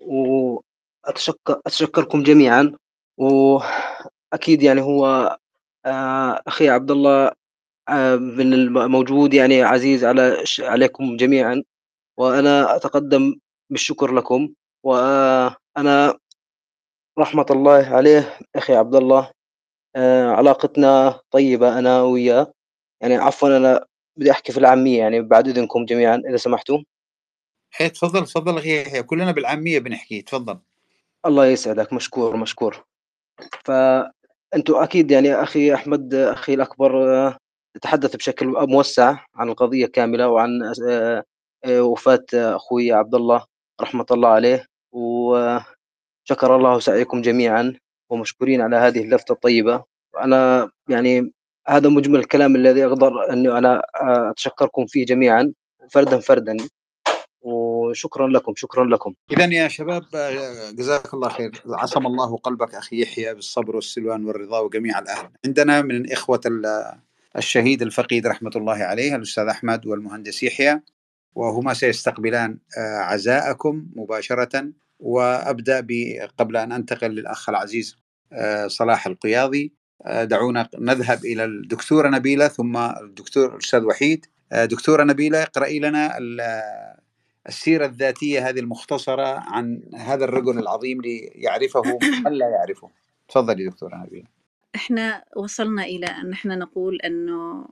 وأتشكر 0.00 1.60
أتشكركم 1.66 2.22
جميعا. 2.22 2.72
وأكيد 3.18 4.62
يعني 4.62 4.80
هو 4.80 5.36
أخي 6.46 6.68
عبد 6.68 6.90
الله 6.90 7.32
من 8.18 8.52
الموجود 8.52 9.34
يعني 9.34 9.62
عزيز 9.62 10.04
على 10.04 10.44
عليكم 10.58 11.16
جميعا. 11.16 11.62
وأنا 12.16 12.76
أتقدم 12.76 13.34
بالشكر 13.70 14.14
لكم. 14.14 14.52
وأنا 14.86 16.18
رحمة 17.18 17.46
الله 17.50 17.86
عليه 17.86 18.38
أخي 18.56 18.74
عبد 18.76 18.94
الله 18.94 19.30
آه، 19.96 20.30
علاقتنا 20.30 21.20
طيبة 21.30 21.78
أنا 21.78 22.02
وياه. 22.02 22.52
يعني 23.00 23.16
عفوا 23.16 23.56
أنا 23.56 23.86
بدي 24.16 24.30
أحكي 24.30 24.52
في 24.52 24.58
العامية 24.58 24.98
يعني 24.98 25.20
بعد 25.22 25.48
إذنكم 25.48 25.84
جميعا 25.84 26.22
إذا 26.28 26.36
سمحتوا. 26.36 26.78
إيه 27.80 27.88
تفضل 27.88 28.26
تفضل 28.26 28.58
أخي 28.58 28.82
يحيى 28.82 29.02
كلنا 29.02 29.32
بالعامية 29.32 29.78
بنحكي 29.78 30.22
تفضل. 30.22 30.58
الله 31.26 31.46
يسعدك 31.46 31.92
مشكور 31.92 32.36
مشكور. 32.36 32.84
فأنتوا 33.64 34.84
أكيد 34.84 35.10
يعني 35.10 35.34
أخي 35.34 35.74
أحمد 35.74 36.14
أخي 36.14 36.54
الأكبر 36.54 37.14
آه، 37.26 37.38
تحدث 37.82 38.16
بشكل 38.16 38.46
موسع 38.46 39.18
عن 39.34 39.48
القضية 39.48 39.86
كاملة 39.86 40.28
وعن 40.28 40.72
آه، 40.88 41.24
وفاة 41.82 42.26
أخوي 42.34 42.92
عبد 42.92 43.14
الله 43.14 43.44
رحمة 43.80 44.06
الله 44.10 44.28
عليه. 44.28 44.75
وشكر 44.96 46.56
الله 46.56 46.80
سعيكم 46.80 47.22
جميعا 47.22 47.74
ومشكورين 48.10 48.60
على 48.60 48.76
هذه 48.76 49.00
اللفتة 49.00 49.32
الطيبة. 49.32 49.84
وأنا 50.14 50.70
يعني 50.88 51.32
هذا 51.68 51.88
مجمل 51.88 52.18
الكلام 52.18 52.56
الذي 52.56 52.86
أقدر 52.86 53.32
أني 53.32 53.58
أنا 53.58 53.82
أتشكركم 54.30 54.86
فيه 54.86 55.06
جميعا 55.06 55.52
فردا 55.90 56.18
فردا. 56.18 56.56
وشكرا 57.40 58.28
لكم 58.28 58.52
شكرا 58.56 58.84
لكم. 58.84 59.14
إذا 59.32 59.44
يا 59.44 59.68
شباب 59.68 60.02
جزاك 60.72 61.14
الله 61.14 61.28
خير. 61.28 61.62
عصم 61.66 62.06
الله 62.06 62.36
قلبك 62.36 62.74
أخي 62.74 63.02
يحيى 63.02 63.34
بالصبر 63.34 63.76
والسلوان 63.76 64.24
والرضا 64.24 64.58
وجميع 64.58 64.98
الأهل. 64.98 65.28
عندنا 65.46 65.82
من 65.82 66.12
إخوة 66.12 66.40
الشهيد 67.36 67.82
الفقيد 67.82 68.26
رحمة 68.26 68.50
الله 68.56 68.84
عليه 68.84 69.16
الأستاذ 69.16 69.46
أحمد 69.46 69.86
والمهندس 69.86 70.42
يحيى 70.42 70.80
وهما 71.34 71.74
سيستقبلان 71.74 72.58
عزاءكم 72.78 73.86
مباشرة. 73.96 74.72
وأبدأ 74.98 75.86
قبل 76.38 76.56
أن 76.56 76.72
أنتقل 76.72 77.10
للأخ 77.10 77.48
العزيز 77.48 77.96
صلاح 78.66 79.06
القياضي. 79.06 79.72
دعونا 80.22 80.68
نذهب 80.78 81.24
إلى 81.24 81.44
الدكتورة 81.44 82.08
نبيلة 82.08 82.48
ثم 82.48 82.76
الدكتور 82.76 83.52
الأستاذ 83.52 83.84
وحيد. 83.84 84.26
دكتورة 84.52 85.04
نبيلة 85.04 85.42
اقرأي 85.42 85.78
لنا 85.78 86.18
السيرة 87.48 87.86
الذاتية 87.86 88.48
هذه 88.48 88.60
المختصرة 88.60 89.26
عن 89.26 89.82
هذا 89.94 90.24
الرجل 90.24 90.58
العظيم 90.58 91.00
ليعرفه 91.02 91.82
من 92.24 92.32
لا 92.32 92.46
يعرفه. 92.48 92.90
تفضلي 93.28 93.68
دكتورة 93.68 93.96
نبيلة. 93.96 94.26
إحنا 94.74 95.24
وصلنا 95.36 95.84
إلى 95.84 96.06
أن 96.06 96.32
إحنا 96.32 96.56
نقول 96.56 96.98
آه، 97.04 97.68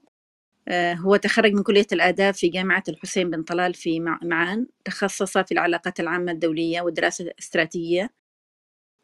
هو 0.73 1.17
تخرج 1.17 1.53
من 1.53 1.63
كلية 1.63 1.87
الآداب 1.93 2.35
في 2.35 2.49
جامعة 2.49 2.83
الحسين 2.89 3.31
بن 3.31 3.43
طلال 3.43 3.75
في 3.75 4.01
معان 4.01 4.67
تخصص 4.85 5.39
في 5.39 5.53
العلاقات 5.53 6.01
العامة 6.01 6.33
الدولية 6.33 6.81
والدراسة 6.81 7.25
الاستراتيجية 7.25 8.11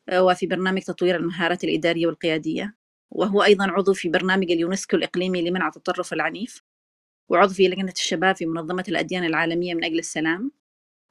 آه، 0.08 0.24
وفي 0.24 0.46
برنامج 0.46 0.82
تطوير 0.82 1.16
المهارات 1.16 1.64
الإدارية 1.64 2.06
والقيادية 2.06 2.76
وهو 3.10 3.42
أيضا 3.42 3.70
عضو 3.70 3.94
في 3.94 4.08
برنامج 4.08 4.50
اليونسكو 4.50 4.96
الإقليمي 4.96 5.42
لمنع 5.50 5.68
التطرف 5.68 6.12
العنيف 6.12 6.62
وعضو 7.28 7.54
في 7.54 7.68
لجنة 7.68 7.92
الشباب 7.92 8.36
في 8.36 8.46
منظمة 8.46 8.84
الأديان 8.88 9.24
العالمية 9.24 9.74
من 9.74 9.84
أجل 9.84 9.98
السلام 9.98 10.52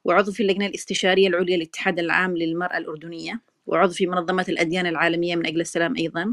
وعضو 0.06 0.32
في 0.32 0.44
اللجنة 0.44 0.66
الاستشارية 0.66 1.28
العليا 1.28 1.58
للاتحاد 1.58 2.00
العام 2.00 2.38
للمرأة 2.38 2.78
الأردنية 2.78 3.42
وعضو 3.66 3.94
في 3.94 4.08
منظمة 4.08 4.46
الأديان 4.50 4.86
العالمية 4.86 5.36
من 5.36 5.46
أجل 5.46 5.62
السلام 5.62 5.96
أيضا. 5.98 6.32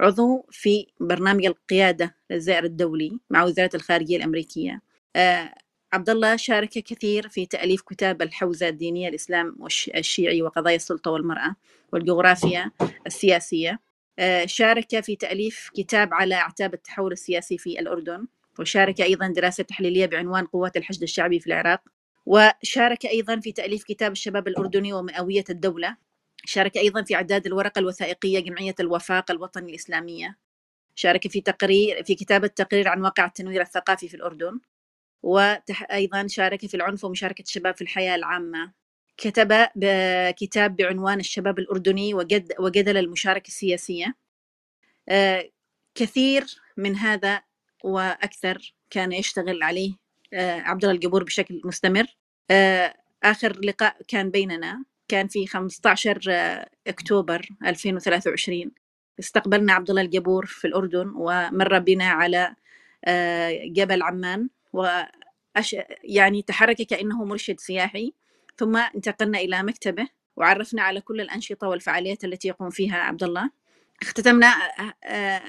عضو 0.00 0.46
في 0.50 0.86
برنامج 1.00 1.46
القيادة 1.46 2.16
للزائر 2.30 2.64
الدولي 2.64 3.18
مع 3.30 3.44
وزارة 3.44 3.70
الخارجية 3.74 4.16
الأمريكية. 4.16 4.82
آه 5.16 5.54
عبد 5.92 6.10
الله 6.10 6.36
شارك 6.36 6.68
كثير 6.68 7.28
في 7.28 7.46
تأليف 7.46 7.82
كتاب 7.82 8.22
الحوزة 8.22 8.68
الدينية 8.68 9.08
الإسلام 9.08 9.56
الشيعي 9.94 10.42
وقضايا 10.42 10.76
السلطة 10.76 11.10
والمرأة 11.10 11.56
والجغرافيا 11.92 12.70
السياسية. 13.06 13.80
آه 14.18 14.46
شارك 14.46 15.00
في 15.00 15.16
تأليف 15.16 15.70
كتاب 15.74 16.14
على 16.14 16.34
أعتاب 16.34 16.74
التحول 16.74 17.12
السياسي 17.12 17.58
في 17.58 17.80
الأردن 17.80 18.26
وشارك 18.58 19.00
أيضا 19.00 19.28
دراسة 19.28 19.64
تحليلية 19.64 20.06
بعنوان 20.06 20.46
قوات 20.46 20.76
الحشد 20.76 21.02
الشعبي 21.02 21.40
في 21.40 21.46
العراق. 21.46 21.82
وشارك 22.26 23.06
أيضا 23.06 23.40
في 23.40 23.52
تأليف 23.52 23.84
كتاب 23.84 24.12
الشباب 24.12 24.48
الأردني 24.48 24.92
ومئوية 24.92 25.44
الدولة 25.50 25.96
شارك 26.44 26.76
أيضا 26.76 27.02
في 27.02 27.14
إعداد 27.14 27.46
الورقة 27.46 27.78
الوثائقية 27.78 28.40
جمعية 28.40 28.74
الوفاق 28.80 29.30
الوطني 29.30 29.70
الإسلامية. 29.70 30.38
شارك 30.94 31.28
في 31.28 31.40
تقرير 31.40 32.04
في 32.04 32.14
كتابة 32.14 32.46
تقرير 32.46 32.88
عن 32.88 33.00
واقع 33.02 33.26
التنوير 33.26 33.60
الثقافي 33.60 34.08
في 34.08 34.14
الأردن. 34.14 34.60
وأيضا 35.22 36.26
شارك 36.26 36.66
في 36.66 36.74
العنف 36.76 37.04
ومشاركة 37.04 37.42
الشباب 37.42 37.74
في 37.76 37.82
الحياة 37.82 38.14
العامة. 38.14 38.72
كتب 39.16 39.52
كتاب 40.36 40.76
بعنوان 40.76 41.20
الشباب 41.20 41.58
الأردني 41.58 42.14
وجد 42.14 42.52
وجدل 42.60 42.96
المشاركة 42.96 43.48
السياسية. 43.48 44.14
آه، 45.08 45.50
كثير 45.94 46.46
من 46.76 46.96
هذا 46.96 47.42
وأكثر 47.84 48.74
كان 48.90 49.12
يشتغل 49.12 49.62
عليه 49.62 49.92
آه، 50.34 50.60
عبد 50.60 50.84
الله 50.84 50.96
القبور 50.96 51.24
بشكل 51.24 51.60
مستمر. 51.64 52.06
آه، 52.50 52.94
آخر 53.22 53.60
لقاء 53.60 53.96
كان 54.08 54.30
بيننا. 54.30 54.84
كان 55.12 55.28
في 55.28 55.46
15 55.46 56.20
أكتوبر 56.86 57.48
2023 57.66 58.70
استقبلنا 59.20 59.72
عبد 59.72 59.90
الله 59.90 60.02
الجبور 60.02 60.46
في 60.46 60.66
الأردن 60.66 61.12
ومر 61.16 61.78
بنا 61.78 62.04
على 62.04 62.54
آه، 63.04 63.60
جبل 63.64 64.02
عمان 64.02 64.48
وأش 64.72 65.76
يعني 66.04 66.42
تحرك 66.42 66.82
كأنه 66.82 67.24
مرشد 67.24 67.60
سياحي. 67.60 68.12
ثم 68.56 68.76
انتقلنا 68.76 69.38
إلى 69.38 69.62
مكتبه 69.62 70.08
وعرفنا 70.36 70.82
على 70.82 71.00
كل 71.00 71.20
الأنشطة 71.20 71.68
والفعاليات 71.68 72.24
التي 72.24 72.48
يقوم 72.48 72.70
فيها 72.70 72.96
عبد 72.96 73.22
الله. 73.22 73.50
اختتمنا 74.02 74.46
آه، 74.46 74.94
آه، 75.04 75.42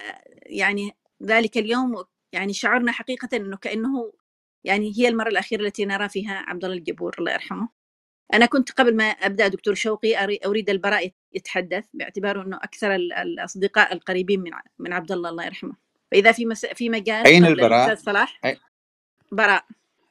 يعني 0.45 0.91
ذلك 1.23 1.58
اليوم 1.58 2.04
يعني 2.32 2.54
شعرنا 2.54 2.91
حقيقة 2.91 3.30
أنه 3.38 3.58
كأنه 3.58 4.13
يعني 4.63 4.93
هي 4.97 5.08
المرة 5.08 5.30
الأخيرة 5.30 5.62
التي 5.62 5.86
نرى 5.86 6.10
فيها 6.10 6.43
عبد 6.47 6.65
الله 6.65 6.78
الجبور 6.78 7.15
الله 7.19 7.32
يرحمه. 7.32 7.82
أنا 8.33 8.45
كنت 8.45 8.71
قبل 8.71 8.95
ما 8.95 9.03
أبدأ 9.03 9.47
دكتور 9.47 9.73
شوقي 9.73 10.39
أريد 10.45 10.69
البراء 10.69 11.11
يتحدث 11.33 11.85
باعتباره 11.93 12.41
أنه 12.41 12.57
أكثر 12.57 12.95
الأصدقاء 12.95 13.93
القريبين 13.93 14.39
من 14.39 14.51
من 14.79 14.93
عبد 14.93 15.11
الله 15.11 15.29
الله 15.29 15.45
يرحمه 15.45 15.75
فإذا 16.11 16.31
في 16.31 16.45
مس... 16.45 16.65
في 16.65 16.89
مجال 16.89 17.27
أين 17.27 17.45
البراء؟ 17.45 17.95
صلاح 17.95 18.39
أي... 18.45 18.57
براء 19.31 19.65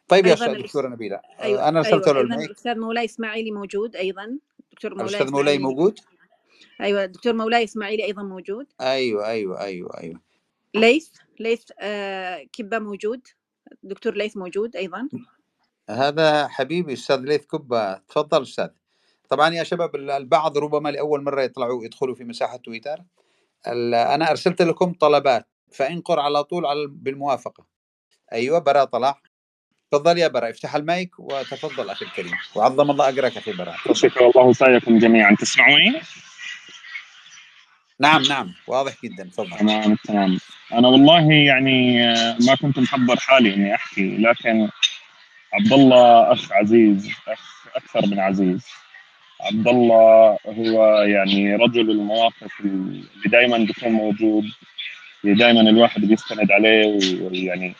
طيب 0.08 0.26
يا 0.26 0.34
أستاذ 0.34 0.62
دكتورة 0.62 0.88
نبيلة 0.88 1.20
أيوة. 1.40 1.68
أنا 1.68 1.78
أرسلت 1.78 2.08
أيوة. 2.08 2.12
له 2.12 2.20
المايك 2.20 2.50
الأستاذ 2.50 2.78
مولاي 2.78 3.04
إسماعيلي 3.04 3.50
موجود 3.50 3.96
أيضا 3.96 4.38
دكتور 4.72 4.90
مولاي 4.94 5.08
الأستاذ 5.08 5.32
مولاي 5.32 5.58
موجود؟ 5.58 5.98
أيوة 6.80 7.06
دكتور 7.06 7.32
مولاي 7.32 7.64
إسماعيلي 7.64 8.04
أيضا 8.04 8.22
موجود 8.22 8.66
أيوة 8.80 9.26
أيوة 9.26 9.60
أيوة 9.60 10.00
أيوة 10.00 10.20
ليث 10.74 11.08
ليث 11.40 11.62
آه 11.80 12.46
كبة 12.52 12.78
موجود 12.78 13.20
دكتور 13.82 14.14
ليث 14.14 14.36
موجود 14.36 14.76
أيضا 14.76 15.08
هذا 15.90 16.48
حبيبي 16.48 16.92
أستاذ 16.92 17.20
ليث 17.20 17.46
كبه 17.46 17.94
تفضل 17.94 18.42
أستاذ. 18.42 18.68
طبعا 19.28 19.54
يا 19.54 19.64
شباب 19.64 19.96
البعض 19.96 20.58
ربما 20.58 20.88
لأول 20.88 21.24
مرة 21.24 21.42
يطلعوا 21.42 21.84
يدخلوا 21.84 22.14
في 22.14 22.24
مساحة 22.24 22.56
تويتر. 22.56 22.98
أنا 23.66 24.30
أرسلت 24.30 24.62
لكم 24.62 24.92
طلبات 24.92 25.48
فانقر 25.72 26.20
على 26.20 26.44
طول 26.44 26.66
على 26.66 26.86
بالموافقة. 26.88 27.66
أيوه 28.32 28.58
براء 28.58 28.84
طلع. 28.84 29.20
تفضل 29.90 30.18
يا 30.18 30.28
براء 30.28 30.50
افتح 30.50 30.74
المايك 30.74 31.18
وتفضل 31.18 31.90
أخي 31.90 32.04
الكريم. 32.04 32.32
وعظم 32.54 32.90
الله 32.90 33.08
أجرك 33.08 33.36
أخي 33.36 33.52
براء 33.52 33.76
شكرا 33.92 34.30
الله 34.30 34.52
سعيكم 34.52 34.98
جميعا. 34.98 35.36
تسمعوني؟ 35.40 36.00
نعم 37.98 38.22
نعم 38.22 38.54
واضح 38.66 38.94
جدا 39.04 39.24
تفضل. 39.24 39.58
تمام 39.58 39.96
تمام. 40.04 40.38
أنا 40.72 40.88
والله 40.88 41.32
يعني 41.32 42.06
ما 42.46 42.54
كنت 42.62 42.78
محضر 42.78 43.16
حالي 43.16 43.54
إني 43.54 43.74
أحكي 43.74 44.16
لكن 44.16 44.68
عبد 45.52 45.72
الله 45.72 46.32
أخ 46.32 46.52
عزيز 46.52 47.10
أخ 47.28 47.66
أكثر 47.76 48.06
من 48.06 48.20
عزيز. 48.20 48.66
عبد 49.40 49.68
الله 49.68 50.38
هو 50.46 51.02
يعني 51.02 51.54
رجل 51.56 51.90
المواقف 51.90 52.60
اللي 52.60 53.04
دائما 53.26 53.58
بيكون 53.58 53.92
موجود 53.92 54.44
دائما 55.24 55.60
الواحد 55.60 56.00
بيستند 56.04 56.52
عليه 56.52 56.98
ويعني 57.22 57.74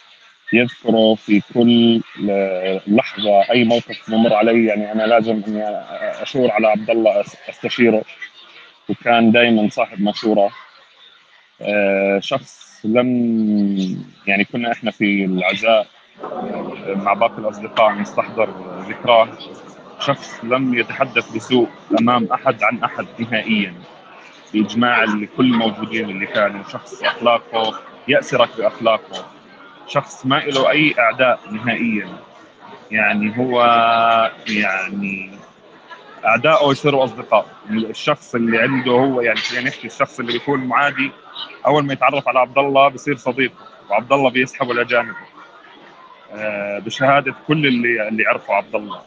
يذكره 0.52 1.14
في 1.14 1.42
كل 1.54 2.00
لحظة. 2.86 3.50
أي 3.50 3.64
موقف 3.64 4.10
بمر 4.10 4.34
علي 4.34 4.66
يعني 4.66 4.92
أنا 4.92 5.02
لازم 5.02 5.42
إني 5.48 5.62
أشور 6.22 6.50
على 6.50 6.66
عبد 6.68 6.90
الله 6.90 7.24
أستشيره. 7.48 8.04
وكان 8.88 9.32
دائما 9.32 9.68
صاحب 9.68 10.00
مشورة. 10.00 10.50
آه، 11.62 12.18
شخص 12.22 12.80
لم 12.84 14.04
يعني 14.26 14.44
كنا 14.44 14.72
إحنا 14.72 14.90
في 14.90 15.24
العزاء. 15.24 15.86
مع 16.86 17.12
باقي 17.12 17.38
الأصدقاء 17.38 17.92
نستحضر 17.92 18.48
ذكراه 18.88 19.28
شخص 20.00 20.40
لم 20.44 20.74
يتحدث 20.74 21.36
بسوء 21.36 21.68
أمام 22.00 22.28
أحد 22.32 22.62
عن 22.62 22.84
أحد 22.84 23.06
نهائيا. 23.18 23.74
بإجماع 24.52 25.04
كل 25.36 25.44
الموجودين 25.44 26.10
اللي 26.10 26.26
كانوا. 26.26 26.62
شخص 26.68 27.02
أخلاقه 27.02 27.78
يأسرك 28.08 28.48
بأخلاقه. 28.58 29.24
شخص 29.86 30.26
ما 30.26 30.36
له 30.36 30.70
أي 30.70 30.94
أعداء 30.98 31.40
نهائيا. 31.50 32.08
يعني 32.90 33.38
هو 33.38 33.62
يعني 34.48 35.30
اعدائه 36.24 36.70
يصيروا 36.70 37.04
أصدقاء. 37.04 37.46
الشخص 37.70 38.34
اللي 38.34 38.58
عنده 38.58 38.92
هو 38.92 39.20
يعني 39.20 39.38
خلينا 39.38 39.68
نحكي 39.68 39.86
الشخص 39.86 40.20
اللي 40.20 40.32
بيكون 40.32 40.64
معادي. 40.64 41.12
أول 41.66 41.86
ما 41.86 41.92
يتعرف 41.92 42.28
على 42.28 42.38
عبد 42.38 42.58
الله 42.58 42.88
بصير 42.88 43.16
صديق. 43.16 43.52
وعبد 43.90 44.12
الله 44.12 44.30
بيسحبه 44.30 44.74
لجانبه. 44.74 45.31
بشهادة 46.78 47.34
كل 47.46 47.66
اللي 47.66 48.08
اللي 48.08 48.26
عرفوا 48.26 48.54
عبد 48.54 48.74
الله. 48.74 49.02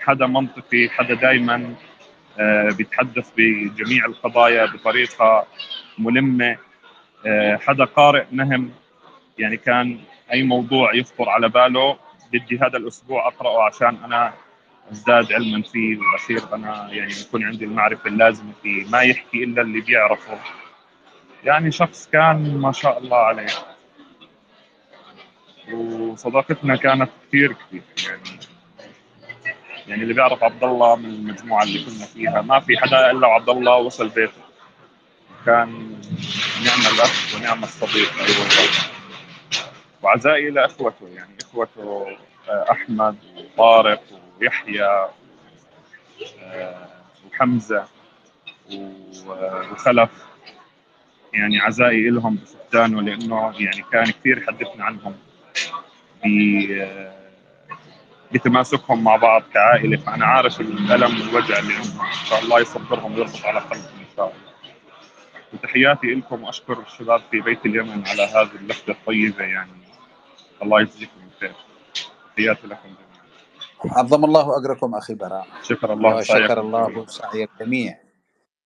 حدا 0.00 0.26
منطقي 0.26 0.88
حدا 0.88 1.14
دائما 1.14 1.74
آه، 2.38 2.68
بيتحدث 2.78 3.30
بجميع 3.36 4.06
القضايا 4.06 4.66
بطريقة 4.66 5.46
ملمة. 5.98 6.56
آه، 7.26 7.56
حدا 7.56 7.84
قارئ 7.84 8.24
نهم 8.32 8.70
يعني 9.38 9.56
كان 9.56 9.98
أي 10.32 10.42
موضوع 10.42 10.94
يخطر 10.94 11.28
على 11.28 11.48
باله 11.48 11.98
بدي 12.32 12.58
هذا 12.58 12.76
الأسبوع 12.78 13.28
أقرأه 13.28 13.62
عشان 13.62 13.96
أنا 14.04 14.32
أزداد 14.92 15.32
علما 15.32 15.62
فيه 15.62 15.98
وأصير 15.98 16.54
أنا 16.54 16.88
يعني 16.90 17.12
يكون 17.28 17.44
عندي 17.44 17.64
المعرفة 17.64 18.06
اللازمة 18.06 18.52
فيه. 18.62 18.90
ما 18.90 19.00
يحكي 19.00 19.44
إلا 19.44 19.62
اللي 19.62 19.80
بيعرفه. 19.80 20.38
يعني 21.44 21.70
شخص 21.70 22.08
كان 22.12 22.58
ما 22.58 22.72
شاء 22.72 22.98
الله 22.98 23.16
عليه. 23.16 23.46
وصداقتنا 25.74 26.76
كانت 26.76 27.10
كثير 27.28 27.52
كثير. 27.52 27.82
يعني 28.06 28.38
يعني 29.88 30.02
اللي 30.02 30.14
بيعرف 30.14 30.44
عبد 30.44 30.64
الله 30.64 30.96
من 30.96 31.04
المجموعة 31.04 31.62
اللي 31.62 31.84
كنا 31.84 32.06
فيها 32.06 32.40
ما 32.42 32.60
في 32.60 32.78
حدا 32.78 33.10
إلا 33.10 33.26
عبد 33.26 33.48
الله 33.48 33.76
وصل 33.76 34.08
بيته. 34.08 34.42
كان 35.46 35.68
نعم 36.64 36.80
الأخ 36.94 37.34
ونعم 37.36 37.64
الصديق. 37.64 38.12
وعزائي 40.02 40.50
لاخوته 40.50 41.08
يعني 41.08 41.36
إخوته 41.40 42.06
آه، 42.48 42.66
أحمد 42.70 43.16
وطارق 43.36 44.02
ويحيى 44.40 45.08
آه، 46.42 46.88
وحمزة 47.26 47.84
وخلف. 48.72 50.10
يعني 51.32 51.60
عزائي 51.60 52.10
لهم 52.10 52.34
بفقدانه 52.34 53.02
لأنه 53.02 53.54
يعني 53.58 53.84
كان 53.92 54.04
كثير 54.04 54.44
حدثنا 54.46 54.84
عنهم. 54.84 55.16
بتماسكهم 58.32 59.04
مع 59.04 59.16
بعض 59.16 59.42
كعائلة. 59.54 59.96
فأنا 59.96 60.26
عارف 60.26 60.60
الألم 60.60 61.20
والوجع 61.20 61.58
اللي 61.58 61.74
عندهم 61.74 62.00
إن 62.00 62.26
شاء 62.26 62.42
الله 62.42 62.60
يصبرهم 62.60 63.14
ويربط 63.14 63.44
على 63.44 63.60
قلبهم 63.60 63.98
إن 64.00 64.16
شاء 64.16 64.26
الله. 64.26 64.48
وتحياتي 65.52 66.06
لكم 66.06 66.44
وأشكر 66.44 66.78
الشباب 66.80 67.22
في 67.30 67.40
بيت 67.40 67.66
اليمن 67.66 68.06
على 68.06 68.22
هذه 68.22 68.50
اللفته 68.60 68.90
الطيبة 68.90 69.44
يعني. 69.44 69.70
الله 70.62 70.80
يجزيكم 70.80 71.20
الخير. 71.34 71.52
تحياتي 72.36 72.66
لكم 72.66 72.88
جميعا. 72.88 73.98
عظم 73.98 74.24
الله 74.24 74.58
أجركم 74.58 74.94
أخي 74.94 75.14
براء. 75.14 75.46
شكر 75.62 75.92
الله 75.92 76.16
وشكر 76.16 76.60
الله 76.60 77.06
سعي 77.06 77.48
الجميع. 77.60 77.98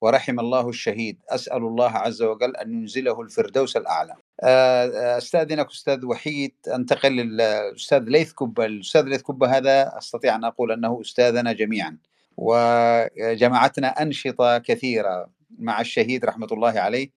ورحم 0.02 0.40
الله 0.40 0.68
الشهيد. 0.68 1.18
أسأل 1.28 1.56
الله 1.56 1.90
عز 1.90 2.22
وجل 2.22 2.56
أن 2.56 2.72
ينزله 2.72 3.20
الفردوس 3.20 3.76
الأعلى. 3.76 4.14
آه، 4.40 5.18
أستأذنك 5.18 5.70
أستاذ 5.70 6.06
وحيد 6.06 6.54
أنتقل 6.74 7.12
للأستاذ 7.12 7.98
ليث 7.98 8.32
كبة 8.32 8.64
الأستاذ 8.64 9.02
ليث 9.02 9.22
كبة 9.22 9.56
هذا 9.56 9.98
أستطيع 9.98 10.34
أن 10.34 10.44
أقول 10.44 10.72
أنه 10.72 11.00
أستاذنا 11.00 11.52
جميعا. 11.52 11.96
وجمعتنا 12.36 13.88
أنشطة 14.02 14.58
كثيرة 14.58 15.30
مع 15.58 15.80
الشهيد 15.80 16.24
رحمة 16.24 16.48
الله 16.52 16.80
عليه 16.80 17.10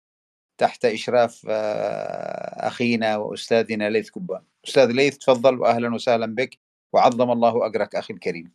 تحت 0.57 0.85
إشراف 0.85 1.45
آه، 1.49 2.67
أخينا 2.67 3.17
وأستاذنا 3.17 3.89
ليث 3.89 4.09
كبة 4.09 4.41
أستاذ 4.67 4.91
ليث 4.91 5.17
تفضل 5.17 5.59
وأهلا 5.59 5.95
وسهلا 5.95 6.35
بك. 6.35 6.57
وعظم 6.93 7.31
الله 7.31 7.65
أجرك 7.65 7.95
أخي 7.95 8.13
الكريم. 8.13 8.51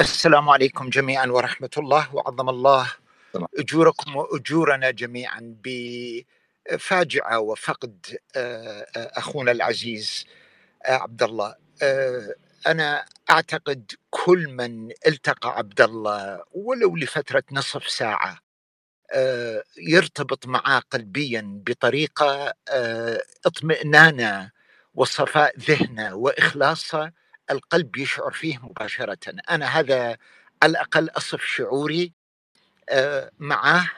السلام 0.00 0.48
عليكم 0.48 0.88
جميعا 0.88 1.26
ورحمة 1.26 1.70
الله. 1.78 2.14
وعظم 2.14 2.48
الله 2.48 3.05
أجوركم 3.58 4.16
واجورنا 4.16 4.90
جميعا 4.90 5.56
بفاجعه 5.64 7.38
وفقد 7.38 8.18
أخونا 8.96 9.52
العزيز 9.52 10.24
عبد 10.84 11.22
الله 11.22 11.54
أنا 12.66 13.04
أعتقد 13.30 13.92
كل 14.10 14.48
من 14.48 14.90
التقى 15.06 15.48
عبد 15.58 15.80
الله 15.80 16.44
ولو 16.52 16.96
لفترة 16.96 17.42
نصف 17.52 17.88
ساعة 17.88 18.38
يرتبط 19.78 20.46
معه 20.46 20.78
قلبيا 20.78 21.62
بطريقة 21.66 22.54
اطمئنانة 23.46 24.50
وصفاء 24.94 25.58
ذهنه 25.58 26.14
وإخلاصه 26.14 27.12
القلب 27.50 27.96
يشعر 27.96 28.30
فيه 28.30 28.58
مباشرة. 28.58 29.18
أنا 29.50 29.66
هذا 29.66 30.16
على 30.62 30.70
الأقل 30.70 31.10
أصف 31.10 31.44
شعوري 31.44 32.12
معه 33.38 33.90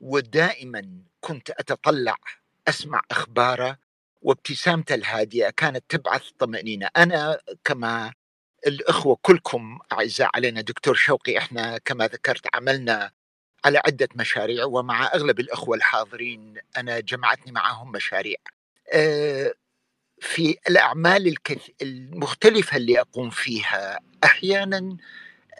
ودائما 0.00 0.88
كنت 1.20 1.50
أتطلع 1.50 2.16
أسمع 2.68 3.02
أخباره 3.10 3.78
وابتسامته 4.22 4.94
الهادئة 4.94 5.50
كانت 5.50 5.84
تبعث 5.88 6.22
طمأنينة. 6.38 6.88
أنا 6.96 7.38
كما 7.64 8.12
الأخوة 8.66 9.18
كلكم 9.22 9.78
أعزاء 9.92 10.30
علينا 10.34 10.60
دكتور 10.60 10.94
شوقي 10.94 11.38
إحنا 11.38 11.78
كما 11.78 12.06
ذكرت 12.06 12.46
عملنا 12.54 13.10
على 13.64 13.82
عدة 13.86 14.08
مشاريع 14.14 14.64
ومع 14.64 15.14
أغلب 15.14 15.40
الأخوة 15.40 15.76
الحاضرين 15.76 16.54
أنا 16.76 17.00
جمعتني 17.00 17.52
معهم 17.52 17.92
مشاريع. 17.92 18.36
آه، 18.92 19.54
في 20.20 20.56
الأعمال 20.68 21.34
المختلفة 21.82 22.76
اللي 22.76 23.00
أقوم 23.00 23.30
فيها 23.30 24.00
أحيانا 24.24 24.96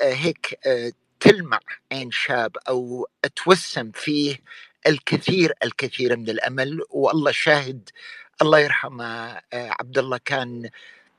آه، 0.00 0.12
هيك 0.14 0.58
تلمع 1.20 1.60
عين 1.92 2.10
شاب 2.10 2.56
أو 2.68 3.08
أتوسم 3.24 3.90
فيه 3.90 4.36
الكثير 4.86 5.52
الكثير 5.64 6.16
من 6.16 6.30
الأمل. 6.30 6.80
والله 6.90 7.30
شاهد 7.32 7.90
الله 8.42 8.58
يرحمه 8.58 9.04
آه، 9.06 9.42
عبد 9.80 9.98
الله 9.98 10.18
كان 10.24 10.70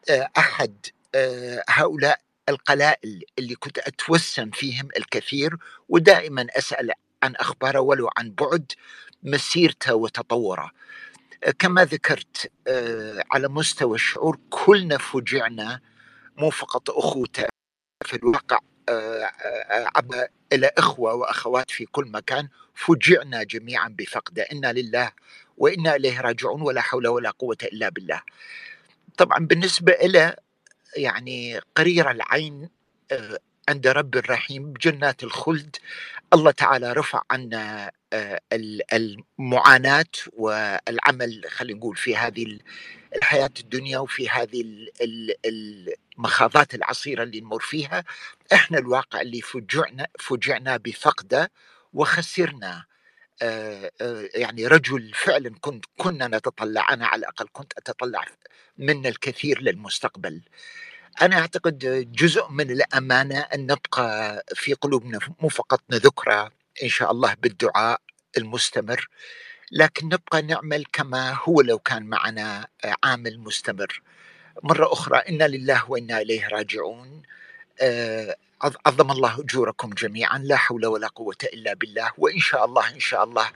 آه، 0.10 0.30
أحد 0.38 0.86
آه، 1.16 1.64
هؤلاء 1.70 2.22
القلائل 2.50 3.24
اللي 3.40 3.56
كنت 3.56 3.78
أتوسم 3.80 4.50
فيهم 4.52 4.88
الكثير. 4.98 5.58
ودائما 5.90 6.48
أسأل 6.58 6.92
عن 7.24 7.36
أخباره 7.36 7.80
ولو 7.80 8.10
عن 8.18 8.32
بعد 8.32 8.72
مسيرته 9.24 9.96
وتطوره. 9.96 10.72
كما 11.60 11.86
ذكرت 11.86 12.52
على 13.32 13.48
مستوى 13.48 13.96
الشعور 13.96 14.40
كلنا 14.50 14.98
فجعنا 14.98 15.82
مو 16.38 16.50
فقط 16.50 16.90
أخوته 16.90 17.46
في 18.06 18.16
الواقع 18.16 18.60
إلى 20.54 20.72
إخوة 20.78 21.14
وأخوات 21.14 21.72
في 21.72 21.86
كل 21.86 22.06
مكان 22.12 22.48
فجعنا 22.76 23.44
جميعا 23.44 23.88
بفقده 23.98 24.44
إنا 24.44 24.74
لله 24.74 25.12
وإنا 25.58 25.96
إليه 25.96 26.22
راجعون 26.22 26.62
ولا 26.62 26.82
حول 26.82 27.08
ولا 27.08 27.30
قوة 27.30 27.58
إلا 27.64 27.90
بالله. 27.90 28.22
طبعا 29.18 29.40
بالنسبة 29.40 29.94
إلى 29.94 30.36
يعني 30.98 31.60
قرير 31.76 32.12
العين 32.12 32.70
آه، 33.12 33.40
عند 33.70 33.88
رب 33.88 34.16
الرحيم 34.16 34.74
بجنات 34.74 35.24
الخلد 35.24 35.76
الله 36.34 36.52
تعالى 36.52 36.94
رفع 36.94 37.22
عنا 37.32 37.88
آه، 37.88 37.92
المعاناة 38.94 40.06
والعمل 40.34 41.42
خلينا 41.50 41.80
نقول 41.80 41.96
في 41.96 42.16
هذه 42.16 42.60
الحياة 43.16 43.50
الدنيا 43.60 44.00
وفي 44.00 44.30
هذه 44.30 44.64
المخاضات 45.46 46.76
العصيرة 46.76 47.24
اللي 47.24 47.42
نمر 47.42 47.60
فيها 47.60 48.04
إحنا 48.54 48.78
الواقع 48.78 49.22
اللي 49.22 49.42
فجعنا 49.42 50.08
فجعنا 50.20 50.78
بفقده 50.78 51.52
وخسرنا. 51.94 52.86
آه، 53.42 53.92
آه، 54.02 54.30
يعني 54.36 54.68
رجل 54.68 55.12
فعلا 55.14 55.56
كنت 55.62 55.86
كنا 55.98 56.28
نتطلع 56.28 56.94
أنا 56.94 57.08
على 57.08 57.20
الأقل 57.20 57.48
كنت 57.52 57.74
أتطلع 57.78 58.26
منا 58.78 59.10
الكثير 59.10 59.62
للمستقبل. 59.62 60.42
أنا 61.22 61.40
أعتقد 61.40 61.78
جزء 62.12 62.48
من 62.50 62.72
الأمانة 62.72 63.40
أن 63.40 63.62
نبقى 63.62 64.44
في 64.56 64.74
قلوبنا 64.74 65.20
مو 65.42 65.50
فقط 65.50 65.82
نذكره 65.92 66.52
إن 66.84 66.90
شاء 66.90 67.12
الله 67.12 67.34
بالدعاء 67.34 68.02
المستمر 68.38 69.08
لكن 69.72 70.06
نبقى 70.06 70.42
نعمل 70.42 70.86
كما 70.94 71.38
هو 71.44 71.62
لو 71.62 71.80
كان 71.80 72.04
معنا 72.04 72.68
عامل 73.04 73.40
مستمر. 73.40 74.02
مرة 74.64 74.94
أخرى 74.94 75.18
إنا 75.18 75.48
لله 75.48 75.92
وإنا 75.92 76.22
إليه 76.22 76.48
راجعون. 76.48 77.22
عظم 78.86 79.12
الله 79.12 79.40
أجوركم 79.40 79.90
جميعا 79.90 80.38
لا 80.38 80.56
حول 80.56 80.86
ولا 80.86 81.08
قوة 81.08 81.38
إلا 81.44 81.74
بالله. 81.74 82.12
وإن 82.18 82.40
شاء 82.40 82.66
الله 82.66 82.90
إن 82.90 83.00
شاء 83.00 83.24
الله 83.24 83.52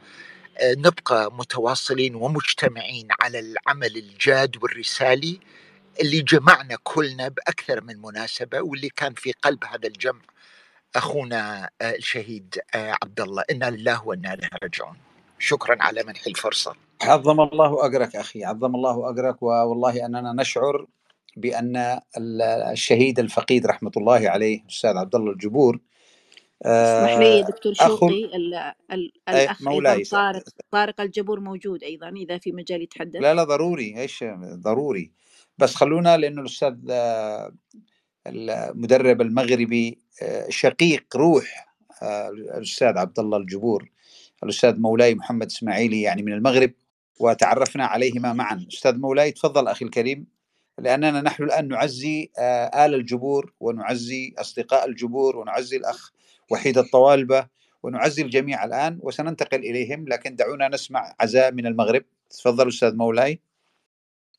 نبقى 0.64 1.34
متواصلين 1.34 2.16
ومجتمعين 2.16 3.08
على 3.22 3.40
العمل 3.40 3.98
الجاد 3.98 4.64
والرسالي 4.64 5.40
اللي 6.02 6.22
جمعنا 6.22 6.78
كلنا 6.84 7.28
بأكثر 7.28 7.82
من 7.84 8.02
مناسبة 8.02 8.62
واللي 8.62 8.90
كان 8.90 9.14
في 9.14 9.32
قلب 9.32 9.66
هذا 9.66 9.88
الجمع. 9.88 10.22
أخونا 10.96 11.70
الشهيد 11.82 12.60
عبد 12.76 13.22
الله 13.22 13.44
إنا 13.52 13.70
لله 13.70 14.08
وإنا 14.08 14.34
إليه 14.34 14.50
راجعون. 14.64 14.98
شكرا 15.40 15.84
على 15.84 16.04
منح 16.04 16.28
الفرصة. 16.28 16.76
عظم 17.02 17.42
الله 17.42 17.86
أجرك 17.86 18.16
أخي 18.16 18.44
عظم 18.44 18.76
الله 18.76 19.10
أجرك 19.10 19.44
والله 19.44 20.06
أننا 20.06 20.34
نشعر 20.34 20.86
بأن 21.38 22.00
الشهيد 22.72 23.20
الفقيد 23.20 23.66
رحمة 23.68 23.92
الله 23.98 24.30
عليه 24.30 24.62
الأستاذ 24.62 24.98
عبد 24.98 25.16
الله 25.16 25.32
الجبور 25.32 25.80
اسمح 26.66 27.18
لي 27.18 27.38
يا 27.38 27.42
دكتور 27.42 27.74
شوقي 27.74 28.30
الأخ 29.30 29.62
مولاي 29.62 30.04
طارق 30.04 30.44
طارق 30.72 31.02
الجبور 31.02 31.40
موجود 31.40 31.84
أيضا 31.84 32.10
إذا 32.10 32.38
في 32.38 32.52
مجال 32.52 32.82
يتحدث. 32.82 33.22
لا 33.22 33.34
لا 33.34 33.44
ضروري 33.44 34.00
إيش 34.02 34.24
ضروري. 34.44 35.12
بس 35.58 35.76
خلونا 35.76 36.18
لأنه 36.18 36.42
الأستاذ 36.42 36.76
المدرب 38.28 39.22
المغربي 39.22 40.03
شقيق 40.50 41.04
روح 41.16 41.76
الأستاذ 42.58 42.98
عبد 42.98 43.20
الله 43.20 43.38
الجبور 43.38 43.90
الأستاذ 44.44 44.80
مولاي 44.80 45.16
محمد 45.16 45.46
إسماعيلي 45.46 46.02
يعني 46.02 46.24
من 46.24 46.34
المغرب 46.34 46.72
وتعرفنا 47.20 47.86
عليهما 47.86 48.34
معا. 48.34 48.66
أستاذ 48.74 48.98
مولاي 48.98 49.32
تفضل 49.32 49.68
أخي 49.68 49.86
الكريم 49.86 50.26
لأننا 50.80 51.22
نحن 51.22 51.44
الآن 51.44 51.68
نعزي 51.68 52.32
آل 52.40 52.94
الجبور 52.94 53.54
ونعزي 53.60 54.34
أصدقاء 54.38 54.86
الجبور 54.86 55.38
ونعزي 55.38 55.78
الأخ 55.78 56.12
وحيد 56.52 56.78
الطوالبة 56.78 57.48
ونعزي 57.84 58.22
الجميع 58.22 58.66
الآن 58.66 59.00
وسننتقل 59.02 59.60
إليهم 59.60 60.08
لكن 60.08 60.36
دعونا 60.36 60.68
نسمع 60.68 61.16
عزاء 61.20 61.52
من 61.52 61.66
المغرب. 61.66 62.04
تفضل 62.30 62.68
أستاذ 62.68 62.96
مولاي. 62.96 63.40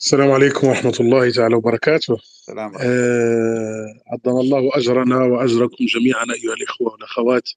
السلام 0.00 0.30
عليكم 0.30 0.66
ورحمة 0.66 0.94
الله 1.00 1.30
تعالى 1.30 1.54
وبركاته. 1.54 2.14
السلام 2.14 2.72
آه 2.80 3.86
عظم 4.06 4.40
الله 4.40 4.70
أجرنا 4.72 5.16
وأجركم 5.16 5.84
جميعا 5.84 6.24
أيها 6.24 6.54
الإخوة 6.54 6.92
والأخوات. 6.92 7.48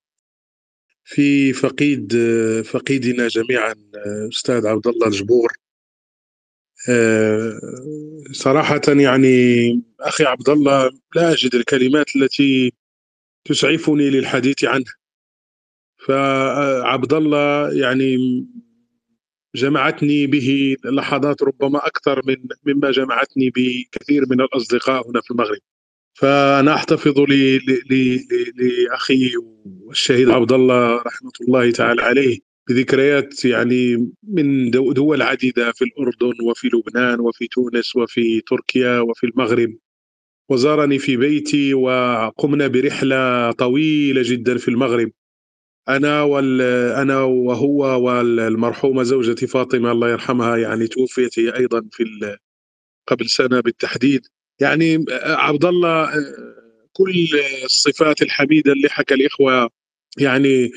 في 1.04 1.54
فقيد 1.54 2.14
فقيدنا 2.66 3.28
جميعا 3.28 3.76
أستاذ 4.34 4.68
عبد 4.68 4.88
الله 4.88 5.08
الجبور. 5.08 5.54
آه 6.90 7.60
صراحة 8.32 8.82
يعني 8.88 9.82
أخي 10.00 10.24
عبد 10.24 10.50
الله 10.50 10.92
لا 11.16 11.32
أجد 11.32 11.56
الكلمات 11.56 12.16
التي 12.16 12.74
تسعفني 13.46 14.10
للحديث 14.10 14.64
عنه. 14.64 14.94
فعبد 16.08 17.14
الله 17.14 17.74
يعني 17.74 18.18
جمعتني 19.58 20.28
به 20.28 20.76
لحظات 20.86 21.44
ربما 21.44 21.88
أكثر 21.88 22.22
من 22.28 22.36
مما 22.66 22.92
جمعتني 22.92 23.50
بكثير 23.56 24.24
من 24.30 24.42
الأصدقاء 24.42 25.10
هنا 25.10 25.22
في 25.22 25.32
المغرب. 25.32 25.60
فأنا 26.14 26.76
أحتفظ 26.76 27.20
لأخي 28.60 29.32
الشهيد 29.92 30.30
عبد 30.30 30.52
الله 30.52 31.02
رحمة 31.02 31.32
الله 31.42 31.72
تعالى 31.72 32.02
عليه 32.02 32.40
بذكريات 32.70 33.46
يعني 33.46 34.12
من 34.24 34.72
دول 34.72 35.22
عديدة 35.22 35.72
في 35.72 35.84
الأردن 35.86 36.34
وفي 36.50 36.68
لبنان 36.74 37.20
وفي 37.20 37.48
تونس 37.48 37.96
وفي 37.96 38.42
تركيا 38.42 39.00
وفي 39.00 39.26
المغرب. 39.28 39.78
وزارني 40.50 41.00
في 41.00 41.18
بيتي 41.18 41.74
وقمنا 41.74 42.68
برحلة 42.68 43.52
طويلة 43.52 44.22
جدا 44.26 44.58
في 44.58 44.68
المغرب. 44.68 45.12
أنا 45.90 46.22
وال 46.22 46.62
أنا 46.96 47.22
وهو 47.22 48.02
والمرحومة 48.06 49.04
زوجتي 49.04 49.48
فاطمة 49.48 49.92
الله 49.92 50.10
يرحمها 50.10 50.58
يعني 50.58 50.88
توفيت 50.88 51.40
هي 51.40 51.56
أيضا 51.56 51.82
في 51.92 52.38
قبل 53.08 53.30
سنة 53.30 53.60
بالتحديد. 53.60 54.28
يعني 54.60 55.06
عبد 55.24 55.66
الله 55.66 56.12
كل 56.94 57.28
الصفات 57.66 58.22
الحميدة 58.22 58.72
اللي 58.72 58.90
حكى 58.90 59.14
الإخوة 59.14 59.70
يعني 60.18 60.72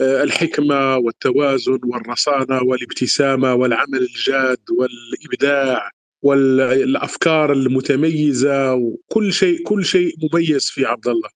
الحكمة 0.00 0.96
والتوازن 0.96 1.78
والرصانة 1.84 2.62
والابتسامة 2.62 3.54
والعمل 3.54 3.98
الجاد 4.02 4.58
والإبداع 4.70 5.90
والأفكار 6.22 7.52
المتميزة 7.52 8.74
وكل 8.74 9.32
شيء 9.32 9.62
كل 9.62 9.84
شيء 9.84 10.14
مميز 10.22 10.70
في 10.70 10.84
عبد 10.86 11.08
الله. 11.08 11.28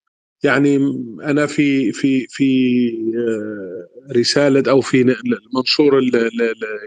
يعني 0.42 0.76
أنا 1.22 1.46
في 1.46 1.92
في 1.92 2.26
في 2.30 2.48
رسالة 4.16 4.70
أو 4.70 4.80
في 4.80 5.00
المنشور 5.00 6.02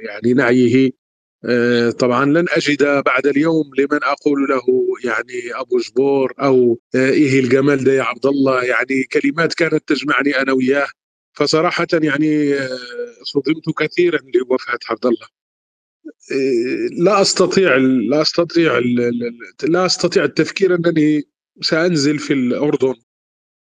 يعني 0.07 0.33
نعيه 0.33 0.91
طبعا 1.99 2.25
لن 2.25 2.45
أجد 2.49 3.03
بعد 3.05 3.27
اليوم 3.27 3.71
لمن 3.77 3.99
أقول 4.03 4.47
له 4.49 4.61
يعني 5.03 5.61
أبو 5.61 5.77
جبور 5.77 6.33
أو 6.39 6.79
إيه 6.95 7.39
الجمال 7.39 7.83
ده 7.83 7.93
يا 7.93 8.03
عبد 8.03 8.25
الله؟ 8.25 8.63
يعني 8.63 9.03
كلمات 9.03 9.53
كانت 9.53 9.87
تجمعني 9.87 10.41
أنا 10.41 10.51
وياه. 10.53 10.87
فصراحة 11.33 11.87
يعني 11.93 12.53
صدمت 13.23 13.63
كثيرا 13.79 14.19
لوفاة 14.35 14.79
عبد 14.89 15.05
الله. 15.05 15.27
لا 17.03 17.21
أستطيع 17.21 17.75
لا 17.77 18.21
أستطيع 18.21 18.79
لا 19.63 19.85
أستطيع 19.85 20.23
التفكير 20.23 20.75
أنني 20.75 21.23
سأنزل 21.61 22.19
في 22.19 22.33
الأردن. 22.33 22.93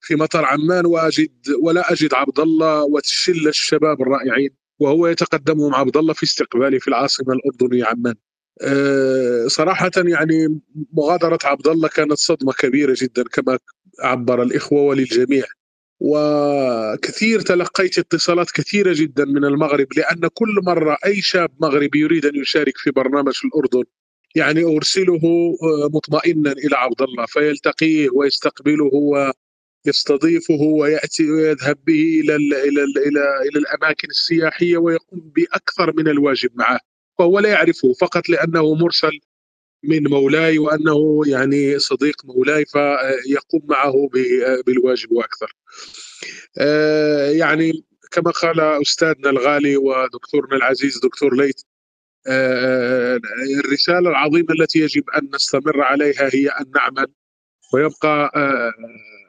في 0.06 0.16
مطار 0.16 0.46
عمان 0.46 0.86
واجد 0.86 1.32
ولا 1.62 1.92
أجد 1.92 2.14
عبد 2.14 2.40
الله 2.40 2.84
وشله 2.84 3.50
الشباب 3.50 4.02
الرائعين 4.02 4.50
وهو 4.80 5.08
يتقدمهم 5.08 5.76
عبد 5.76 5.98
الله 5.98 6.14
في 6.14 6.24
استقبالي 6.24 6.80
في 6.80 6.88
العاصمة 6.88 7.34
الأردنية 7.34 7.86
عمان. 7.86 8.16
أه 8.62 9.48
صراحة 9.48 9.92
يعني 9.98 10.62
مغادرة 10.94 11.40
عبد 11.44 11.68
الله 11.68 11.88
كانت 11.88 12.14
صدمة 12.14 12.54
كبيرة 12.54 12.96
جدا 13.02 13.24
كما 13.24 13.60
عبر 14.00 14.44
الإخوة 14.44 14.82
وللجميع. 14.82 15.44
وكثير 16.00 17.42
تلقيت 17.42 17.98
اتصالات 18.00 18.52
كثيرة 18.52 18.94
جدا 18.94 19.26
من 19.26 19.46
المغرب 19.46 19.88
لأن 19.98 20.28
كل 20.34 20.60
مرة 20.64 20.98
أي 21.06 21.22
شاب 21.22 21.52
مغربي 21.62 22.00
يريد 22.00 22.26
أن 22.26 22.36
يشارك 22.36 22.78
في 22.78 22.92
برنامج 22.92 23.34
الأردن 23.46 23.84
يعني 24.36 24.64
أرسله 24.64 25.20
مطمئنا 25.94 26.52
إلى 26.52 26.76
عبد 26.76 27.02
الله 27.02 27.26
فيلتقيه 27.26 28.10
ويستقبله 28.14 28.90
يستضيفه 29.88 30.62
ويأتي 30.62 31.32
ويذهب 31.32 31.78
به 31.86 32.22
إلى 32.24 32.36
ال 32.36 32.54
إلى 32.54 32.84
ال 32.84 32.98
إلى 32.98 33.42
إلى 33.50 33.60
الأماكن 33.60 34.08
السياحية 34.10 34.78
ويقوم 34.78 35.20
بأكثر 35.36 35.94
من 35.98 36.08
الواجب 36.08 36.50
معه 36.56 36.80
وهو 37.20 37.40
لا 37.40 37.50
يعرفه 37.50 37.94
فقط 37.94 38.30
لأنه 38.30 38.76
مرسل 38.76 39.20
من 39.84 40.04
مولاي 40.08 40.58
وأنه 40.58 41.22
يعني 41.28 41.80
صديق 41.80 42.26
مولاي 42.26 42.66
فيقوم 42.66 43.62
معه 43.70 44.10
بالواجب 44.68 45.12
وأكثر. 45.12 45.56
يعني 47.40 47.84
كما 48.12 48.32
قال 48.32 48.60
أستاذنا 48.60 49.30
الغالي 49.30 49.78
ودكتورنا 49.78 50.56
العزيز 50.56 51.00
دكتور 51.00 51.36
ليث 51.36 51.56
الرسالة 53.66 54.10
العظيمة 54.10 54.48
التي 54.60 54.80
يجب 54.80 55.10
أن 55.10 55.30
نستمر 55.34 55.82
عليها 55.82 56.30
هي 56.34 56.48
أن 56.50 56.66
نعمل 56.76 57.08
ويبقى 57.74 58.32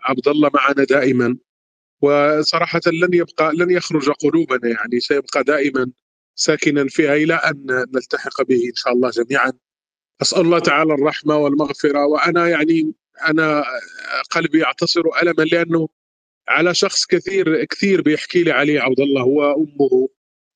عبد 0.07 0.29
الله 0.29 0.51
معنا 0.55 0.85
دائما. 0.85 1.37
وصراحة 2.03 2.81
لن 2.87 3.15
يبقى 3.15 3.53
لن 3.55 3.71
يخرج 3.71 4.11
قلوبنا 4.11 4.69
يعني 4.71 5.01
سيبقى 5.01 5.45
دائما 5.45 5.91
ساكنا 6.35 6.89
فيها 6.89 7.15
إلى 7.15 7.35
أن 7.35 7.87
نلتحق 7.95 8.43
به 8.43 8.65
إن 8.65 8.75
شاء 8.75 8.93
الله 8.93 9.11
جميعا. 9.11 9.53
أسأل 10.23 10.41
الله 10.41 10.59
تعالى 10.59 10.95
الرحمة 10.95 11.37
والمغفرة. 11.37 12.07
وأنا 12.07 12.49
يعني 12.49 12.93
أنا 13.29 13.65
قلبي 14.31 14.61
يعتصر 14.61 15.03
ألما 15.23 15.43
لأنه 15.43 15.89
على 16.49 16.75
شخص 16.75 17.07
كثير 17.07 17.65
كثير 17.65 18.03
بيحكي 18.03 18.43
لي 18.43 18.51
عليه 18.51 18.81
عبد 18.81 19.01
الله. 19.01 19.23
هو 19.23 19.53
أمه. 19.55 20.09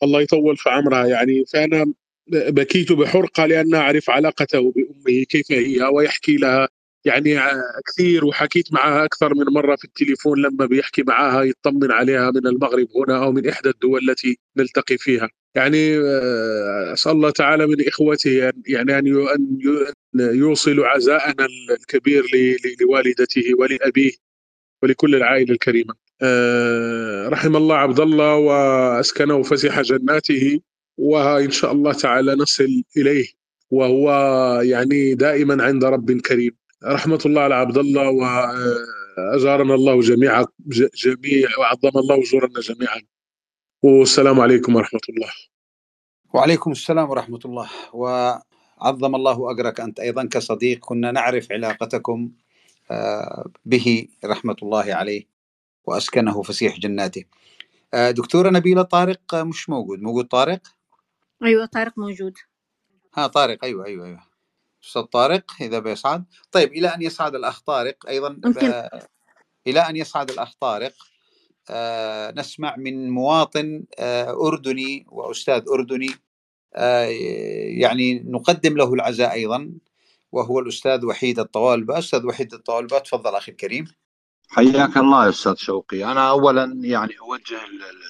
الله 0.03 0.21
يطول 0.21 0.57
في 0.57 0.71
عمرها 0.71 1.07
يعني. 1.07 1.45
فأنا 1.47 1.93
بكيت 2.29 2.93
بحرقة 2.93 3.47
لأن 3.47 3.75
أعرف 3.75 4.11
علاقته 4.11 4.73
بأمه 4.73 5.25
كيف 5.25 5.53
هي 5.53 5.83
ويحكي 5.83 6.37
لها 6.37 6.69
يعني 7.05 7.39
كثير 7.87 8.25
وحكيت 8.25 8.73
معها 8.73 9.05
أكثر 9.05 9.35
من 9.35 9.45
مرة 9.45 9.77
في 9.77 9.85
التليفون 9.85 10.43
لما 10.43 10.67
بيحكي 10.67 11.03
معها 11.03 11.43
يطمن 11.43 11.91
عليها 11.91 12.31
من 12.31 12.47
المغرب 12.47 12.89
هنا 12.97 13.25
أو 13.25 13.33
من 13.33 13.49
إحدى 13.49 13.69
الدول 13.69 14.11
التي 14.11 14.39
نلتقي 14.57 14.99
فيها. 14.99 15.29
يعني 15.55 15.99
أسأل 16.93 17.13
الله 17.13 17.31
تعالى 17.31 17.67
من 17.67 17.89
إخوته 17.89 18.53
يعني 18.67 18.99
أن 18.99 19.07
يوصل 20.15 20.81
عزاءنا 20.81 21.49
الكبير 21.71 22.27
لوالدته 22.81 23.45
ولأبيه 23.59 24.13
ولكل 24.83 25.15
العائلة 25.15 25.53
الكريمة. 25.53 25.95
رحم 27.29 27.57
الله 27.57 27.77
عبد 27.77 28.01
الله 28.01 28.37
وأسكنه 28.37 29.43
فسح 29.43 29.81
جناته 29.81 30.61
وإن 30.99 31.51
شاء 31.51 31.73
الله 31.73 31.93
تعالى 31.93 32.35
نصل 32.35 32.83
إليه 32.97 33.27
وهو 33.71 34.11
يعني 34.63 35.15
دائما 35.15 35.65
عند 35.65 35.85
رب 35.85 36.21
كريم. 36.21 36.60
رحمة 36.85 37.21
الله 37.27 37.43
على 37.43 37.55
عبد 37.55 37.79
الله 37.79 38.11
وأجارنا 38.11 39.75
الله 39.75 40.01
جميعا 40.01 40.47
جميع 40.95 41.49
وعظم 41.59 41.99
الله 41.99 42.23
أجورنا 42.23 42.61
جميعا. 42.61 43.01
والسلام 43.83 44.41
عليكم 44.41 44.77
ورحمة 44.77 45.01
الله. 45.09 45.31
وعليكم 46.35 46.71
السلام 46.73 47.11
ورحمة 47.11 47.41
الله. 47.45 47.71
وعظم 47.93 49.15
الله 49.15 49.51
أجرك 49.51 49.81
أنت. 49.81 50.01
أيضا 50.01 50.25
كصديق 50.25 50.79
كنا 50.79 51.13
نعرف 51.13 51.53
علاقتكم 51.53 52.31
آه، 52.91 53.51
به 53.65 54.09
رحمة 54.25 54.57
الله 54.63 54.95
عليه 54.95 55.25
وأسكنه 55.85 56.43
فسيح 56.43 56.79
جناته. 56.79 57.25
آه، 57.95 58.11
دكتورة 58.11 58.51
نبيلة 58.51 58.83
طارق 58.83 59.35
مش 59.35 59.69
موجود. 59.69 60.01
موجود 60.03 60.25
طارق؟ 60.25 60.61
أيوة 61.45 61.67
طارق 61.67 61.99
موجود. 61.99 62.35
ها 63.15 63.27
طارق. 63.27 63.65
أيوة 63.65 63.87
أيوة 63.87 64.07
أيوة. 64.07 64.30
أستاذ 64.85 65.03
طارق 65.03 65.45
إذا 65.61 65.79
بيصعد 65.79 66.25
طيب 66.53 66.73
إلى 66.73 66.89
أن 66.89 67.03
يصعد 67.03 67.35
الأخ 67.35 67.61
طارق 67.61 67.97
أيضا 68.09 68.29
ممكن. 68.29 68.73
إلى 69.67 69.81
أن 69.81 69.97
يصعد 69.97 70.31
الأخ 70.31 70.55
طارق 70.61 70.93
آه، 71.71 72.31
نسمع 72.37 72.77
من 72.77 73.11
مواطن 73.11 73.85
أردني 74.01 75.07
وأستاذ 75.09 75.63
أردني 75.73 76.11
يعني 77.79 78.23
نقدم 78.27 78.77
له 78.77 78.95
العزاء 78.95 79.33
أيضا 79.33 79.71
وهو 80.33 80.59
الأستاذ 80.61 81.05
وحيد 81.07 81.39
الطوالبة. 81.39 81.99
أستاذ 81.99 82.27
وحيد 82.27 82.55
الطوالبة 82.55 82.99
تفضل 82.99 83.35
أخي 83.35 83.53
الكريم. 83.53 83.87
حياك 84.49 84.97
الله 84.97 85.25
يا 85.25 85.31
أستاذ 85.31 85.55
شوقي. 85.55 86.05
أنا 86.05 86.31
اولا 86.31 86.79
يعني 86.83 87.13
أوجه 87.21 87.61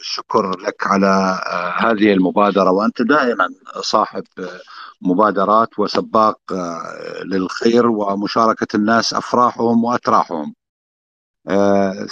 الشكر 0.01 0.59
لك 0.59 0.87
على 0.87 1.41
آه، 1.47 1.71
هذه 1.71 2.13
المبادرة 2.13 2.71
وأنت 2.71 3.03
دائما 3.03 3.49
صاحب 3.81 4.25
آه، 4.39 4.61
مبادرات 5.03 5.79
وسباق 5.79 6.41
آه، 6.53 7.23
للخير 7.25 7.87
ومشاركة 7.87 8.77
الناس 8.77 9.15
أفراحهم 9.15 9.85
وأتراحهم. 9.85 10.55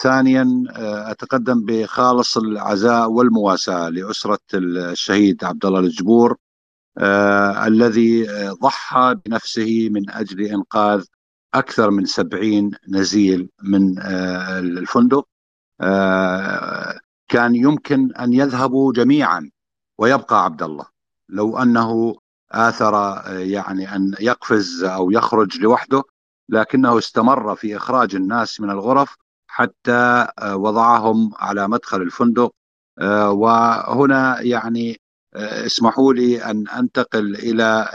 ثانيا 0.03 0.64
أتقدم 1.11 1.64
بخالص 1.64 2.36
العزاء 2.36 3.11
والمواساة 3.11 3.89
لأسرة 3.89 4.39
الشهيد 4.55 5.45
عبد 5.45 5.64
الله 5.64 5.80
الجبور 5.80 6.36
الذي 7.66 8.26
ضحى 8.62 9.16
بنفسه 9.26 9.89
من 9.93 10.11
أجل 10.11 10.41
إنقاذ 10.41 11.05
أكثر 11.55 11.91
من 11.91 12.05
سبعين 12.07 12.70
نزيل 12.89 13.51
من 13.62 13.99
آه، 13.99 14.59
الفندق 14.59 15.28
آه، 15.80 17.01
كان 17.28 17.55
يمكن 17.55 18.12
أن 18.14 18.32
يذهبوا 18.32 18.93
جميعا 18.93 19.51
ويبقى 19.99 20.45
عبد 20.45 20.62
الله 20.62 20.86
لو 21.28 21.59
أنه 21.59 22.16
آثر 22.53 22.94
آه، 22.96 23.38
يعني 23.38 23.96
أن 23.96 24.14
يقفز 24.20 24.84
أو 24.84 25.11
يخرج 25.11 25.59
لوحده 25.61 26.03
لكنه 26.49 26.99
استمر 26.99 27.57
في 27.57 27.76
إخراج 27.76 28.14
الناس 28.14 28.61
من 28.61 28.70
الغرف 28.70 29.16
حتى 29.46 30.26
وضعهم 30.42 31.32
على 31.36 31.68
مدخل 31.68 32.03
الفندق. 32.03 32.53
وهنا 33.28 34.40
يعني 34.40 35.01
اسمحوا 35.34 36.12
لي 36.14 36.44
أن 36.44 36.68
أنتقل 36.68 37.34
إلى 37.34 37.88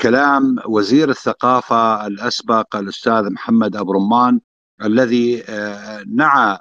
كلام 0.00 0.56
وزير 0.66 1.10
الثقافة 1.10 2.06
الأسبق 2.06 2.76
الأستاذ 2.76 3.30
محمد 3.30 3.76
أبو 3.76 3.92
رمان 3.92 4.40
الذي 4.82 5.44
آه، 5.48 6.04
نعى 6.06 6.58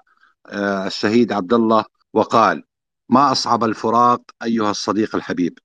آه، 0.47 0.87
الشهيد 0.87 1.31
عبد 1.31 1.53
الله 1.53 1.85
وقال 2.13 2.63
ما 3.13 3.31
أصعب 3.31 3.63
الفراق 3.63 4.21
أيها 4.43 4.71
الصديق 4.71 5.15
الحبيب. 5.15 5.59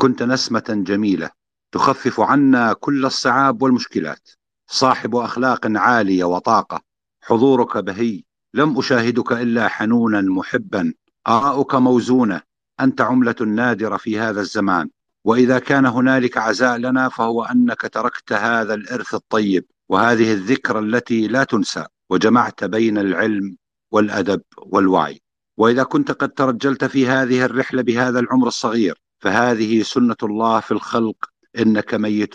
كنت 0.00 0.22
نسمة 0.22 0.64
جميلة 0.68 1.30
تخفف 1.72 2.20
عنا 2.20 2.72
كل 2.72 3.06
الصعاب 3.06 3.62
والمشكلات. 3.62 4.28
صاحب 4.66 5.16
أخلاق 5.16 5.60
عالية 5.66 6.24
وطاقة. 6.24 6.80
حضورك 7.22 7.76
بهي. 7.76 8.22
لم 8.54 8.78
أشاهدك 8.78 9.32
إلا 9.32 9.68
حنونا 9.68 10.20
محبا. 10.20 10.94
آراؤك 11.28 11.74
موزونة. 11.74 12.42
أنت 12.80 13.00
عملة 13.00 13.36
نادرة 13.46 13.96
في 13.96 14.18
هذا 14.18 14.40
الزمان. 14.40 14.90
وإذا 15.24 15.58
كان 15.58 15.86
هنالك 15.86 16.38
عزاء 16.38 16.76
لنا 16.76 17.08
فهو 17.08 17.44
أنك 17.44 17.80
تركت 17.80 18.32
هذا 18.32 18.74
الإرث 18.74 19.14
الطيب 19.14 19.64
وهذه 19.88 20.32
الذكرى 20.32 20.78
التي 20.78 21.28
لا 21.28 21.44
تنسى. 21.44 21.86
وجمعت 22.10 22.64
بين 22.64 22.98
العلم 22.98 23.56
والأدب 23.90 24.42
والوعي. 24.58 25.22
وإذا 25.60 25.82
كنت 25.82 26.10
قد 26.10 26.28
ترجلت 26.28 26.84
في 26.84 27.06
هذه 27.06 27.44
الرحلة 27.44 27.82
بهذا 27.82 28.20
العمر 28.20 28.48
الصغير 28.48 29.00
فهذه 29.18 29.82
سنة 29.82 30.16
الله 30.22 30.60
في 30.60 30.72
الخلق 30.72 31.16
إنك 31.58 31.94
ميت 31.94 32.34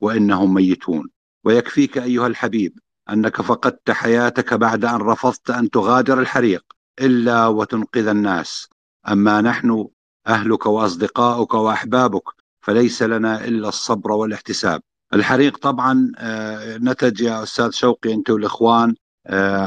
وإنهم 0.00 0.54
ميتون. 0.54 1.08
ويكفيك 1.44 1.98
أيها 1.98 2.26
الحبيب 2.26 2.78
أنك 3.10 3.42
فقدت 3.42 3.90
حياتك 3.90 4.54
بعد 4.54 4.84
أن 4.84 4.96
رفضت 4.96 5.50
أن 5.50 5.70
تغادر 5.70 6.20
الحريق 6.20 6.64
إلا 7.00 7.46
وتنقذ 7.46 8.08
الناس. 8.08 8.68
أما 9.08 9.40
نحن 9.40 9.86
أهلك 10.26 10.66
وأصدقائك 10.66 11.54
وأحبابك 11.54 12.24
فليس 12.60 13.02
لنا 13.02 13.44
إلا 13.44 13.68
الصبر 13.68 14.12
والاحتساب. 14.12 14.80
الحريق 15.14 15.58
طبعا 15.58 16.12
آه، 16.18 16.76
نتج 16.76 17.20
يا 17.20 17.42
أستاذ 17.42 17.70
شوقي 17.70 18.12
أنت 18.14 18.30
والإخوان 18.30 18.90
آه، 18.90 18.94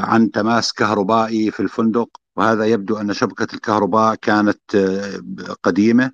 عن 0.04 0.30
تماس 0.30 0.72
كهربائي 0.72 1.50
في 1.50 1.60
الفندق. 1.60 2.08
وهذا 2.36 2.64
يبدو 2.64 2.96
أن 2.96 3.12
شبكة 3.12 3.54
الكهرباء 3.54 4.14
كانت 4.14 4.74
آه، 4.74 5.20
قديمة. 5.62 6.12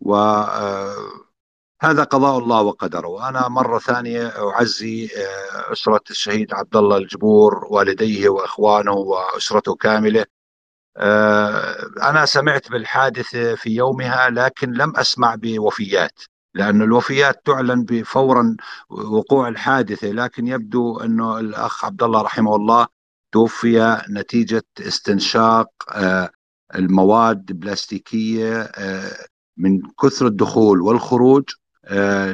وهذا 0.00 1.14
قضاء 1.82 2.38
الله 2.38 2.62
وقدره. 2.62 3.08
وأنا 3.08 3.48
مرة 3.48 3.78
ثانية 3.78 4.26
أعزي 4.28 5.08
أسرة 5.72 6.00
الشهيد 6.10 6.54
عبد 6.54 6.76
الله 6.76 6.96
الجبور 6.96 7.66
والديه 7.70 8.28
وإخوانه 8.28 8.92
وأسرته 8.92 9.74
كاملة. 9.74 10.26
آه، 10.96 11.76
أنا 12.02 12.24
سمعت 12.26 12.70
بالحادثة 12.70 13.54
في 13.54 13.70
يومها 13.70 14.30
لكن 14.30 14.72
لم 14.72 14.96
أسمع 14.96 15.34
بوفيات. 15.34 16.20
لأن 16.54 16.82
الوفيات 16.82 17.46
تعلن 17.46 17.84
بفورا 17.84 18.56
وقوع 18.90 19.48
الحادثة 19.48 20.08
لكن 20.08 20.46
يبدو 20.46 20.96
أنه 21.00 21.38
الأخ 21.38 21.84
عبد 21.84 22.02
الله 22.02 22.22
رحمه 22.22 22.56
الله 22.56 22.86
توفي 23.32 24.02
نتيجة 24.10 24.64
استنشاق 24.80 25.68
آه، 25.92 26.30
المواد 26.74 27.50
البلاستيكية 27.50 28.62
آه، 28.62 29.16
من 29.56 29.82
كثر 30.02 30.26
الدخول 30.26 30.80
والخروج 30.80 31.44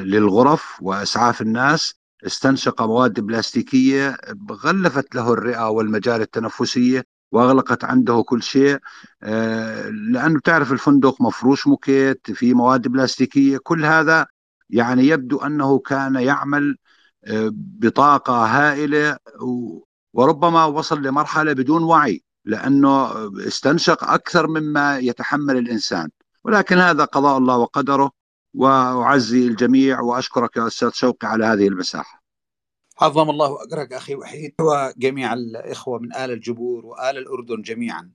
للغرف 0.03 0.77
وإسعاف 0.81 1.41
الناس. 1.41 2.01
استنشق 2.25 2.81
مواد 2.81 3.19
بلاستيكية 3.19 4.17
غلفت 4.51 5.15
له 5.15 5.33
الرئة 5.33 5.69
والمجال 5.69 6.21
التنفسية 6.21 7.05
واغلقت 7.31 7.83
عنده 7.83 8.23
كل 8.23 8.43
شيء. 8.43 8.79
آه، 9.23 9.89
لأنه 9.89 10.39
تعرف 10.39 10.71
الفندق 10.71 11.21
مفروش 11.21 11.67
موكيت 11.67 12.31
في 12.31 12.53
مواد 12.53 12.87
بلاستيكية 12.87 13.57
كل 13.63 13.85
هذا 13.85 14.27
يعني 14.69 15.07
يبدو 15.07 15.37
أنه 15.37 15.79
كان 15.79 16.15
يعمل 16.15 16.77
آه، 17.25 17.49
بطاقة 17.53 18.45
هائلة 18.45 19.17
وربما 20.13 20.65
وصل 20.65 21.01
لمرحلة 21.01 21.53
بدون 21.53 21.83
وعي 21.83 22.23
لأنه 22.45 23.11
استنشق 23.47 24.03
أكثر 24.03 24.47
مما 24.47 24.97
يتحمل 24.99 25.57
الإنسان. 25.57 26.09
ولكن 26.43 26.77
هذا 26.77 27.05
قضاء 27.05 27.37
الله 27.37 27.57
وقدره 27.57 28.11
وأعزي 28.53 29.47
الجميع 29.47 30.01
وأشكرك 30.01 30.57
يا 30.57 30.67
أستاذ 30.67 30.89
شوقي 30.93 31.27
على 31.27 31.45
هذه 31.45 31.67
المساحة. 31.67 32.20
عظم 33.01 33.29
الله 33.29 33.63
أجرك 33.63 33.93
أخي 33.93 34.15
وحيد. 34.15 34.53
وجميع 34.61 35.33
الإخوة 35.33 35.99
من 35.99 36.15
آل 36.15 36.31
الجبور 36.31 36.85
وآل 36.85 37.17
الأردن 37.17 37.61
جميعا. 37.61 38.11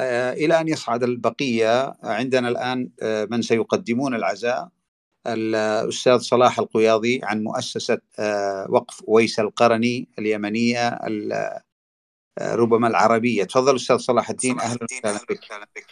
آه، 0.00 0.32
إلى 0.32 0.60
أن 0.60 0.68
يصعد 0.68 1.02
البقية 1.02 1.94
عندنا 2.02 2.48
الآن 2.48 2.90
آه، 3.02 3.28
من 3.30 3.42
سيقدمون 3.42 4.14
العزاء. 4.14 4.68
الأستاذ 5.26 6.18
صلاح 6.18 6.58
القياضي 6.58 7.20
عن 7.22 7.42
مؤسسة 7.42 7.98
آه، 8.18 8.66
وقف 8.70 9.02
ويس 9.06 9.40
القرني 9.40 10.08
اليمنية 10.18 10.98
ربما 12.40 12.88
العربية. 12.88 13.44
تفضل 13.44 13.76
أستاذ 13.76 13.96
صلاح 13.96 14.30
الدين. 14.30 14.60
أهلا 14.60 14.86
وسهلا 14.90 15.20
بك 15.30 15.86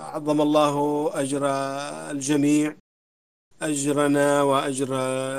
عظم 0.00 0.40
الله 0.40 1.10
أجر 1.14 1.46
الجميع. 2.10 2.76
أجرنا 3.62 4.42
وأجر 4.42 4.88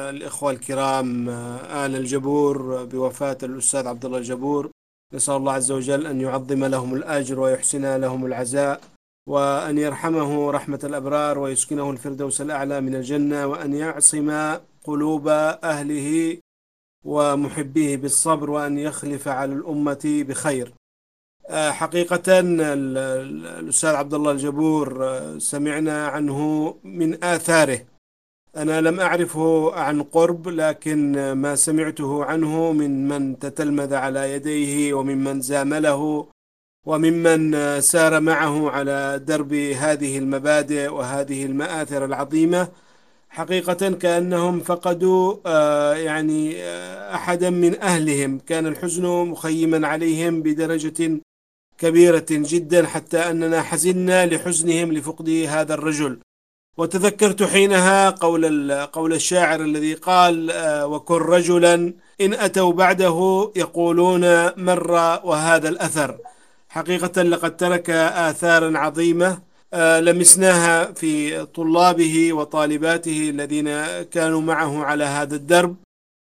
الإخوة 0.09 0.51
الكرام 0.51 1.30
آل 1.30 1.95
الجبور 1.95 2.84
بوفاة 2.84 3.38
الأستاذ 3.43 3.88
عبد 3.88 4.05
الله 4.05 4.17
الجبور. 4.17 4.69
نسأل 5.13 5.36
الله 5.36 5.53
عز 5.53 5.72
وجل 5.72 6.07
أن 6.07 6.22
يعظم 6.22 6.65
لهم 6.65 6.93
الأجر 6.95 7.39
ويحسن 7.39 7.95
لهم 7.95 8.26
العزاء 8.26 8.82
وأن 9.30 9.78
يرحمه 9.78 10.51
رحمة 10.51 10.80
الأبرار 10.84 11.39
ويسكنه 11.39 11.91
الفردوس 11.91 12.41
الأعلى 12.41 12.82
من 12.82 12.95
الجنة 12.95 13.47
وأن 13.47 13.74
يعصم 13.74 14.57
قلوب 14.84 15.28
أهله 15.63 16.38
ومحبيه 17.05 17.97
بالصبر 17.97 18.49
وأن 18.49 18.78
يخلف 18.78 19.28
على 19.28 19.53
الأمة 19.53 20.26
بخير. 20.28 20.74
حقيقة 21.49 22.39
الأستاذ 22.39 23.95
عبد 23.95 24.13
الله 24.13 24.32
الجبور 24.32 25.19
سمعنا 25.38 26.07
عنه 26.07 26.39
من 26.84 27.24
آثاره. 27.24 27.91
أنا 28.58 28.82
لم 28.82 28.99
أعرفه 28.99 29.74
عن 29.76 30.04
قرب 30.04 30.47
لكن 30.47 31.32
ما 31.32 31.56
سمعته 31.56 32.26
عنه 32.26 32.72
من 32.72 33.08
من 33.08 33.39
تتلمذ 33.39 33.93
على 33.93 34.34
يديه 34.34 34.93
وممن 34.93 35.41
زامله 35.41 36.28
وممن 36.88 37.82
سار 37.82 38.20
معه 38.20 38.70
على 38.70 39.22
درب 39.28 39.54
هذه 39.54 40.18
المبادئ 40.18 40.88
وهذه 40.88 41.45
المآثر 41.45 42.06
العظيمة. 42.06 42.68
حقيقة 43.30 43.89
كأنهم 43.89 44.60
فقدوا 44.60 45.49
يعني 45.95 46.64
أحدا 47.16 47.49
من 47.49 47.80
أهلهم. 47.80 48.39
كان 48.39 48.68
الحزن 48.68 49.06
مخيما 49.06 49.88
عليهم 49.88 50.41
بدرجة 50.41 51.22
كبيرة 51.78 52.26
جدا 52.30 52.88
حتى 52.88 53.18
أننا 53.18 53.62
حزنا 53.62 54.26
لحزنهم 54.26 54.93
لفقد 54.93 55.30
هذا 55.30 55.74
الرجل. 55.74 56.20
وتذكرت 56.78 57.43
حينها 57.43 58.09
قول 58.09 58.72
قول 58.74 59.13
الشاعر 59.13 59.61
الذي 59.61 59.93
قال 59.93 60.51
وكن 60.84 61.15
رجلا 61.15 61.74
إن 62.22 62.34
أتوا 62.34 62.74
بعده 62.74 63.51
يقولون 63.55 64.24
مر 64.57 64.91
وهذا 65.24 65.69
الأثر. 65.69 66.17
حقيقة 66.69 67.22
لقد 67.22 67.57
ترك 67.57 67.89
آثارا 68.30 68.78
عظيمة 68.78 69.41
لمسناها 69.74 70.91
في 70.91 71.45
طلابه 71.45 72.34
وطالباته 72.34 73.30
الذين 73.30 73.86
كانوا 74.03 74.41
معه 74.41 74.84
على 74.84 75.03
هذا 75.03 75.36
الدرب. 75.36 75.76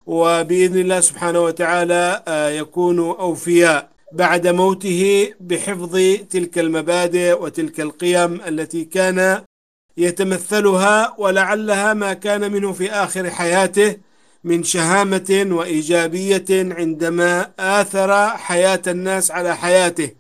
وبإذن 0.07 0.80
الله 0.80 1.01
سبحانه 1.01 1.41
وتعالى 1.41 2.22
يكونوا 2.61 3.20
أوفياء 3.20 3.89
بعد 4.12 4.47
موته 4.47 5.32
بحفظ 5.41 5.99
تلك 6.30 6.59
المبادئ 6.59 7.43
وتلك 7.43 7.80
القيم 7.80 8.41
التي 8.49 8.84
كان 8.84 9.43
يتمثلها 9.97 11.15
ولعلها 11.19 11.95
ما 11.95 12.13
كان 12.13 12.53
منه 12.53 12.73
في 12.73 12.91
آخر 12.91 13.31
حياته 13.31 13.97
من 14.45 14.63
شهامة 14.63 15.47
وإيجابية 15.51 16.45
عندما 16.51 17.51
آثر 17.59 18.29
حياة 18.29 18.83
الناس 18.87 19.31
على 19.31 19.57
حياته 19.57 20.11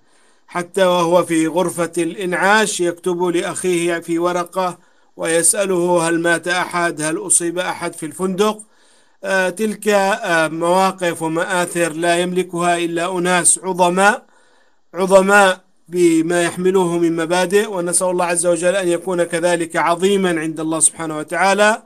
حتى 0.48 0.84
وهو 0.84 1.24
في 1.24 1.46
غرفة 1.46 1.92
الإنعاش 1.98 2.80
يكتب 2.80 3.22
لأخيه 3.22 3.98
في 3.98 4.18
ورقة 4.18 4.78
ويسأله 5.16 6.08
هل 6.08 6.20
مات 6.20 6.48
أحد 6.48 7.02
هل 7.02 7.26
أصيب 7.26 7.58
أحد 7.58 7.94
في 7.94 8.06
الفندق. 8.06 8.62
آه 9.24 9.48
تلك 9.50 9.88
آه 9.88 10.48
مواقف 10.48 11.22
ومآثر 11.22 11.92
لا 11.92 12.18
يملكها 12.18 12.76
إلا 12.78 13.18
أناس 13.18 13.60
عظماء 13.62 14.26
عظماء 14.94 15.65
بما 15.88 16.42
يحملوه 16.42 16.98
من 16.98 17.16
مبادئ 17.16 17.66
ونسأل 17.70 18.06
الله 18.06 18.24
عز 18.24 18.46
وجل 18.46 18.76
أن 18.76 18.88
يكون 18.88 19.24
كذلك 19.24 19.76
عظيما 19.76 20.40
عند 20.40 20.60
الله 20.60 20.80
سبحانه 20.80 21.18
وتعالى. 21.18 21.82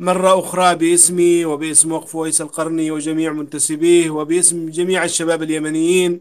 مرة 0.00 0.40
أخرى 0.40 0.74
باسمي 0.74 1.44
وباسم 1.44 1.92
وقف 1.92 2.14
ويس 2.14 2.40
القرني 2.40 2.90
وجميع 2.90 3.32
منتسبيه 3.32 4.10
وباسم 4.10 4.68
جميع 4.68 5.04
الشباب 5.04 5.42
اليمنيين 5.42 6.20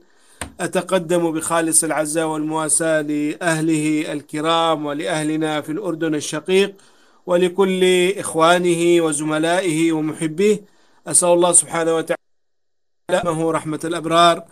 أتقدم 0.59 1.31
بخالص 1.31 1.83
العزاء 1.83 2.27
والمواساة 2.27 3.01
لأهله 3.01 4.13
الكرام 4.13 4.85
ولأهلنا 4.85 5.61
في 5.61 5.71
الأردن 5.71 6.15
الشقيق 6.15 6.73
ولكل 7.25 8.11
إخوانه 8.17 9.01
وزملائه 9.03 9.91
ومحبيه. 9.91 10.61
أسأل 11.07 11.29
الله 11.29 11.51
سبحانه 11.51 11.95
وتعالى 11.95 12.17
رحمة 13.51 13.79
الأبرار 13.83 14.43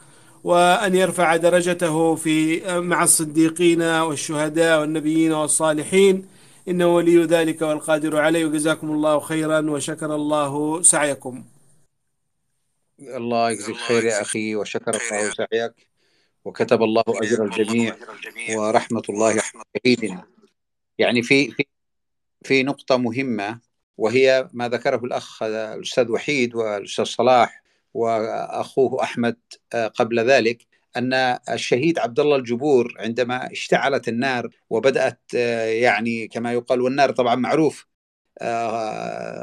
وأن 0.44 0.96
يرفع 0.96 1.36
درجته 1.36 2.16
في 2.16 2.62
مع 2.80 3.04
الصديقين 3.04 3.82
والشهداء 3.82 4.80
والنبيين 4.80 5.32
والصالحين. 5.32 6.28
إنه 6.68 6.96
ولي 6.96 7.24
ذلك 7.24 7.62
والقادر 7.62 8.18
عليه. 8.18 8.46
وجزاكم 8.46 8.92
الله 8.92 9.20
خيرا 9.20 9.60
وشكر 9.60 10.16
الله 10.16 10.82
سعيكم. 10.82 11.44
الله 13.00 13.52
يجزيك 13.52 13.76
خير 13.76 14.04
يا 14.04 14.22
أخي 14.22 14.56
وشكر 14.56 14.92
الله 14.92 15.30
سعيك. 15.30 15.88
وكتب 16.46 16.84
الله 16.84 17.04
أجر 17.08 17.44
الجميع 17.44 17.96
ورحمة 18.56 19.04
الله 19.10 19.42
شهيدنا 19.86 20.24
يعني 20.98 21.22
في 21.24 21.52
في 21.52 21.66
في 22.44 22.64
نقطة 22.64 22.98
مهمة 22.98 23.60
وهي 23.98 24.50
ما 24.54 24.70
ذكره 24.70 25.06
الأخ 25.06 25.44
الأستاذ 25.44 26.12
وحيد 26.12 26.56
والأستاذ 26.56 27.06
صلاح. 27.06 27.63
وأخوه 27.94 29.04
أحمد 29.04 29.36
قبل 29.74 30.20
ذلك 30.20 30.68
أن 30.98 31.14
الشهيد 31.50 32.00
عبد 32.00 32.20
الله 32.20 32.36
الجبور 32.36 32.94
عندما 33.00 33.52
اشتعلت 33.52 34.08
النار 34.08 34.50
وبدأت 34.70 35.34
يعني 35.82 36.28
كما 36.28 36.54
يقال 36.54 36.82
والنار 36.82 37.12
طبعا 37.12 37.36
معروف 37.36 37.88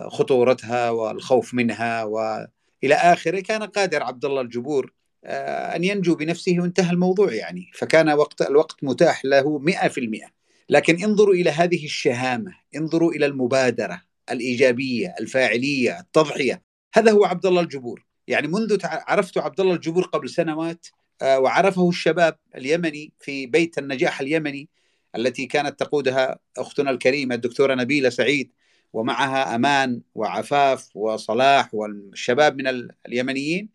خطورتها 0.09 0.91
والخوف 0.91 1.55
منها 1.55 2.05
وإلى 2.05 2.95
آخره 2.95 3.41
كان 3.41 3.63
قادر 3.63 4.03
عبد 4.03 4.25
الله 4.25 4.41
الجبور 4.41 4.93
أن 5.25 5.85
ينجو 5.85 6.15
بنفسه 6.15 6.57
وانتهى 6.59 6.91
الموضوع 6.91 7.33
يعني. 7.33 7.71
فكان 7.75 8.11
وقت 8.11 8.43
الوقت 8.43 8.85
متاح 8.85 9.25
له 9.25 9.59
مئة 9.59 9.89
في 9.89 10.01
المئة. 10.01 10.27
لكن 10.69 11.05
انظروا 11.05 11.35
إلى 11.35 11.51
هذه 11.51 11.85
الشهامة 11.85 12.53
انظروا 12.77 13.13
إلى 13.13 13.27
المبادرة 13.27 14.03
الإيجابية 14.31 15.15
الفاعلية 15.21 16.01
التضحية. 16.01 16.63
هذا 16.95 17.13
هو 17.13 17.25
عبد 17.25 17.47
الله 17.47 17.61
الجبور. 17.61 18.07
يعني 18.27 18.49
منذ 18.49 18.79
عرفت 18.85 19.39
عبد 19.39 19.61
الله 19.61 19.75
الجبور 19.75 20.05
قبل 20.05 20.31
سنوات 20.31 20.87
وعرفه 21.23 21.89
الشباب 21.89 22.39
اليمني 22.57 23.13
في 23.21 23.47
بيت 23.47 23.79
النجاح 23.79 24.21
اليمني 24.21 24.69
التي 25.17 25.47
كانت 25.47 25.81
تقودها 25.81 26.39
أختنا 26.59 26.91
الكريمة 26.91 27.35
الدكتورة 27.35 27.75
نبيلة 27.75 28.09
سعيد 28.09 28.53
ومعها 28.93 29.55
أمان 29.55 30.03
وعفاف 30.15 30.97
وصلاح 30.97 31.75
والشباب 31.75 32.57
من 32.63 32.89
اليمنيين. 33.07 33.69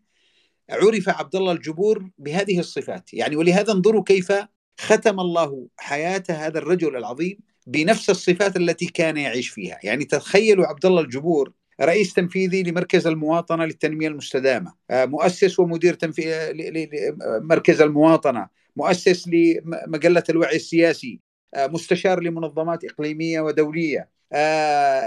عرف 0.70 1.08
عبد 1.08 1.36
الله 1.36 1.52
الجبور 1.52 2.10
بهذه 2.18 2.58
الصفات. 2.58 3.14
يعني 3.14 3.36
ولهذا 3.36 3.72
انظروا 3.72 4.02
كيف 4.02 4.32
ختم 4.80 5.20
الله 5.20 5.68
حياة 5.76 6.22
هذا 6.30 6.58
الرجل 6.58 6.96
العظيم 6.96 7.38
بنفس 7.66 8.10
الصفات 8.10 8.56
التي 8.56 8.86
كان 8.86 9.16
يعيش 9.16 9.48
فيها. 9.48 9.78
يعني 9.82 10.04
تخيلوا 10.04 10.66
عبد 10.66 10.86
الله 10.86 11.00
الجبور 11.00 11.52
رئيس 11.80 12.14
تنفيذي 12.14 12.62
لمركز 12.62 13.06
المواطنة 13.06 13.64
للتنمية 13.64 14.08
المستدامة. 14.08 14.74
مؤسس 14.90 15.58
ومدير 15.58 15.94
تنفي... 15.94 16.52
مركز 17.42 17.80
المواطنة. 17.80 18.48
مؤسس 18.76 19.28
لمجلة 19.28 20.22
الوعي 20.30 20.56
السياسي. 20.56 21.20
مستشار 21.56 22.22
لمنظمات 22.22 22.84
إقليمية 22.84 23.40
ودولية. 23.40 24.08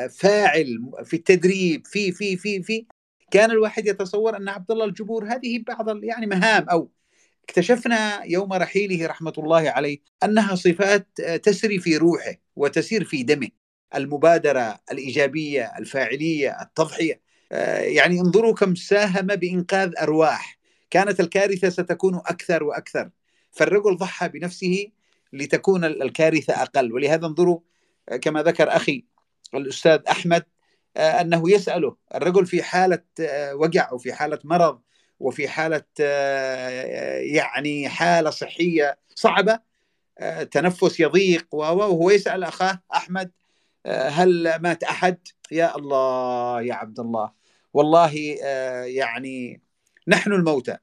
فاعل 0.10 0.92
في 1.04 1.14
التدريب. 1.14 1.88
في 1.88 2.12
في 2.12 2.38
في 2.38 2.64
في. 2.64 2.86
كان 3.32 3.52
الواحد 3.52 3.88
يتصور 3.88 4.38
أن 4.38 4.50
عبد 4.50 4.72
الله 4.72 4.86
الجبور 4.86 5.26
هذه 5.26 5.64
بعض 5.68 6.04
يعني 6.04 6.26
مهام 6.26 6.70
أو 6.70 6.92
اكتشفنا 7.44 8.24
يوم 8.24 8.54
رحيله 8.54 9.08
رحمة 9.08 9.34
الله 9.38 9.70
عليه 9.70 9.98
أنها 10.24 10.56
صفات 10.56 11.22
تسري 11.22 11.80
في 11.80 11.98
روحه 11.98 12.34
وتسير 12.56 13.04
في 13.04 13.24
دمه. 13.24 13.50
المبادرة 13.96 14.80
الإيجابية 14.92 15.72
الفاعلية 15.78 16.62
التضحية. 16.62 17.22
يعني 17.82 18.20
انظروا 18.20 18.54
كم 18.54 18.76
ساهم 18.76 19.28
بإنقاذ 19.28 19.94
أرواح. 20.02 20.60
كانت 20.90 21.20
الكارثة 21.20 21.70
ستكون 21.70 22.16
أكثر 22.16 22.64
وأكثر. 22.64 23.10
فالرجل 23.52 23.98
ضحى 23.98 24.28
بنفسه 24.28 24.88
لتكون 25.34 25.86
الكارثة 25.86 26.62
أقل. 26.62 26.94
ولهذا 26.94 27.26
انظروا 27.26 27.60
كما 28.22 28.44
ذكر 28.44 28.76
أخي 28.76 29.06
الأستاذ 29.54 30.00
أحمد 30.12 30.44
أنه 30.98 31.52
يسأله. 31.52 31.96
الرجل 32.16 32.46
في 32.46 32.64
حالة 32.64 33.02
وجع 33.54 33.94
وفي 33.94 34.14
حالة 34.14 34.40
مرض 34.44 34.80
وفي 35.20 35.48
حالة 35.48 35.84
يعني 37.34 37.90
حالة 37.90 38.30
صحية 38.30 39.00
صعبة 39.16 39.60
تنفس 40.52 41.00
يضيق 41.00 41.48
وهو 41.52 42.10
يسأل 42.10 42.44
أخاه 42.44 42.80
أحمد 42.94 43.32
هل 43.88 44.56
مات 44.62 44.84
أحد؟ 44.84 45.18
يا 45.52 45.76
الله 45.76 46.62
يا 46.62 46.74
عبد 46.74 47.00
الله. 47.00 47.32
والله 47.74 48.16
يعني 48.86 49.62
نحن 50.08 50.32
الموتى. 50.34 50.78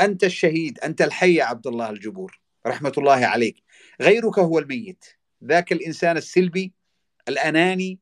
أنت 0.00 0.24
الشهيد 0.24 0.78
أنت 0.78 1.02
الحي 1.02 1.34
يا 1.34 1.44
عبد 1.44 1.66
الله 1.66 1.90
الجبور. 1.90 2.40
رحمة 2.66 2.92
الله 2.98 3.26
عليك. 3.26 3.62
غيرك 4.00 4.38
هو 4.38 4.58
الميت. 4.58 5.04
ذاك 5.44 5.72
الإنسان 5.72 6.16
السلبي 6.16 6.72
الأناني 7.28 7.98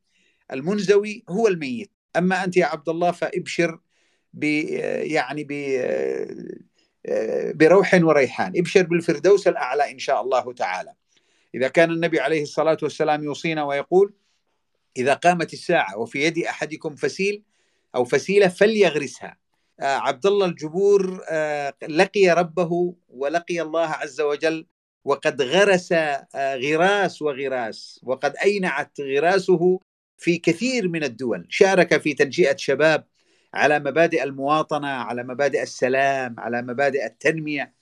المنزوي 0.53 1.24
هو 1.28 1.49
الميت. 1.49 1.91
أما 2.16 2.45
أنت 2.45 2.57
يا 2.57 2.66
عبد 2.66 2.89
الله 2.89 3.11
فابشر 3.11 3.80
ب 4.32 4.45
يعني 4.45 5.45
ب 5.49 5.53
بروح 7.55 7.95
وريحان. 7.95 8.53
ابشر 8.57 8.82
بالفردوس 8.82 9.49
الأعلى 9.49 9.91
إن 9.91 9.99
شاء 9.99 10.20
الله 10.20 10.53
تعالى. 10.53 10.93
إذا 11.55 11.68
كان 11.68 11.91
النبي 11.91 12.20
عليه 12.20 12.43
الصلاة 12.43 12.78
والسلام 12.82 13.24
يوصينا 13.24 13.64
ويقول 13.64 14.14
إذا 14.97 15.15
قامت 15.15 15.53
الساعة 15.53 15.99
وفي 15.99 16.25
يد 16.25 16.39
أحدكم 16.39 16.95
فسيل 16.95 17.43
أو 17.95 18.05
فسيلة 18.05 18.49
فليغرسها. 18.49 19.37
عبد 19.81 20.27
الله 20.27 20.47
الجبور 20.47 21.21
لقي 21.89 22.29
ربه 22.31 22.95
ولقي 23.09 23.61
الله 23.61 23.89
عز 23.89 24.21
وجل 24.21 24.67
وقد 25.05 25.43
غرس 25.43 25.93
غراس 26.37 27.23
وغراس 27.23 28.01
وقد 28.03 28.35
أينعت 28.45 29.01
غراسه 29.01 29.81
في 30.19 30.39
كثير 30.39 30.89
من 30.89 31.05
الدول. 31.05 31.47
شارك 31.49 32.01
في 32.01 32.15
تنشئة 32.15 32.57
شباب 32.57 33.05
على 33.55 33.79
مبادئ 33.79 34.23
المواطنة 34.23 34.89
على 34.89 35.23
مبادئ 35.23 35.63
السلام 35.63 36.41
على 36.41 36.63
مبادئ 36.63 37.07
التنمية. 37.07 37.75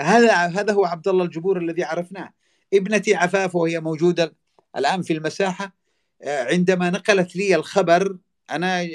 هذا 0.00 0.32
هذا 0.32 0.72
هو 0.72 0.84
عبد 0.84 1.08
الله 1.08 1.24
الجبور 1.24 1.58
الذي 1.58 1.84
عرفناه. 1.84 2.32
ابنتي 2.74 3.14
عفاف 3.14 3.54
وهي 3.54 3.80
موجودة 3.80 4.34
الآن 4.76 5.02
في 5.02 5.12
المساحة. 5.12 5.83
عندما 6.24 6.90
نقلت 6.90 7.36
لي 7.36 7.54
الخبر 7.54 8.16
أنا 8.50 8.86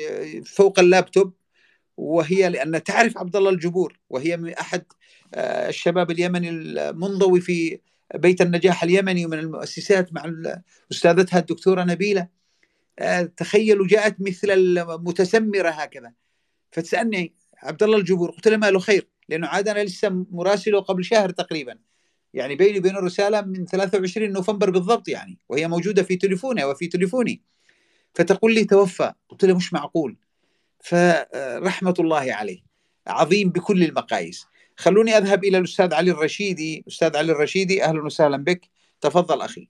فوق 0.45 0.79
اللابتوب 0.79 1.33
وهي 1.97 2.49
لأن 2.49 2.83
تعرف 2.83 3.17
عبد 3.17 3.35
الله 3.35 3.49
الجبور 3.49 3.99
وهي 4.09 4.37
من 4.37 4.53
أحد 4.53 4.83
الشباب 5.35 6.11
اليمني 6.11 6.49
المنضوي 6.49 7.41
في 7.41 7.79
بيت 8.15 8.41
النجاح 8.41 8.83
اليمني 8.83 9.25
ومن 9.25 9.39
المؤسسات 9.39 10.13
مع 10.13 10.33
أستاذتها 10.91 11.39
الدكتورة 11.39 11.83
نبيلة. 11.83 12.27
تخيلوا 13.37 13.87
جاءت 13.87 14.15
مثل 14.19 14.51
المتسمرة 14.51 15.69
هكذا. 15.69 16.13
فتسألني 16.71 17.33
عبد 17.57 17.83
الله 17.83 17.97
الجبور 17.97 18.31
قلت 18.31 18.47
له 18.47 18.57
ما 18.57 18.71
له 18.71 18.79
خير؟ 18.79 19.07
لأنه 19.29 19.47
عاد 19.47 19.67
أنا 19.67 19.83
لسه 19.83 20.25
مراسله 20.31 20.79
قبل 20.79 21.05
شهر 21.05 21.29
تقريبا. 21.29 21.77
يعني 22.33 22.55
بيني 22.55 22.79
وبين 22.79 22.97
الرسالة 22.97 23.41
من 23.41 23.65
23 23.65 24.31
نوفمبر 24.31 24.69
بالضبط 24.69 25.07
يعني 25.07 25.37
وهي 25.49 25.67
موجودة 25.67 26.03
في 26.03 26.15
تليفونها 26.15 26.65
وفي 26.65 26.87
تليفوني. 26.87 27.41
فتقول 28.13 28.55
لي 28.55 28.65
توفى 28.65 29.13
قلت 29.29 29.45
له 29.45 29.55
مش 29.55 29.73
معقول. 29.73 30.17
فرحمة 30.79 31.93
الله 31.99 32.33
عليه 32.33 32.63
عظيم 33.07 33.49
بكل 33.49 33.83
المقاييس. 33.83 34.45
خلوني 34.77 35.17
أذهب 35.17 35.43
إلى 35.43 35.57
الأستاذ 35.57 35.93
علي 35.93 36.11
الرشيدي. 36.11 36.83
أستاذ 36.87 37.17
علي 37.17 37.31
الرشيدي 37.31 37.83
أهلا 37.83 38.03
وسهلا 38.03 38.37
بك. 38.37 38.69
تفضل 39.01 39.41
أخي. 39.41 39.69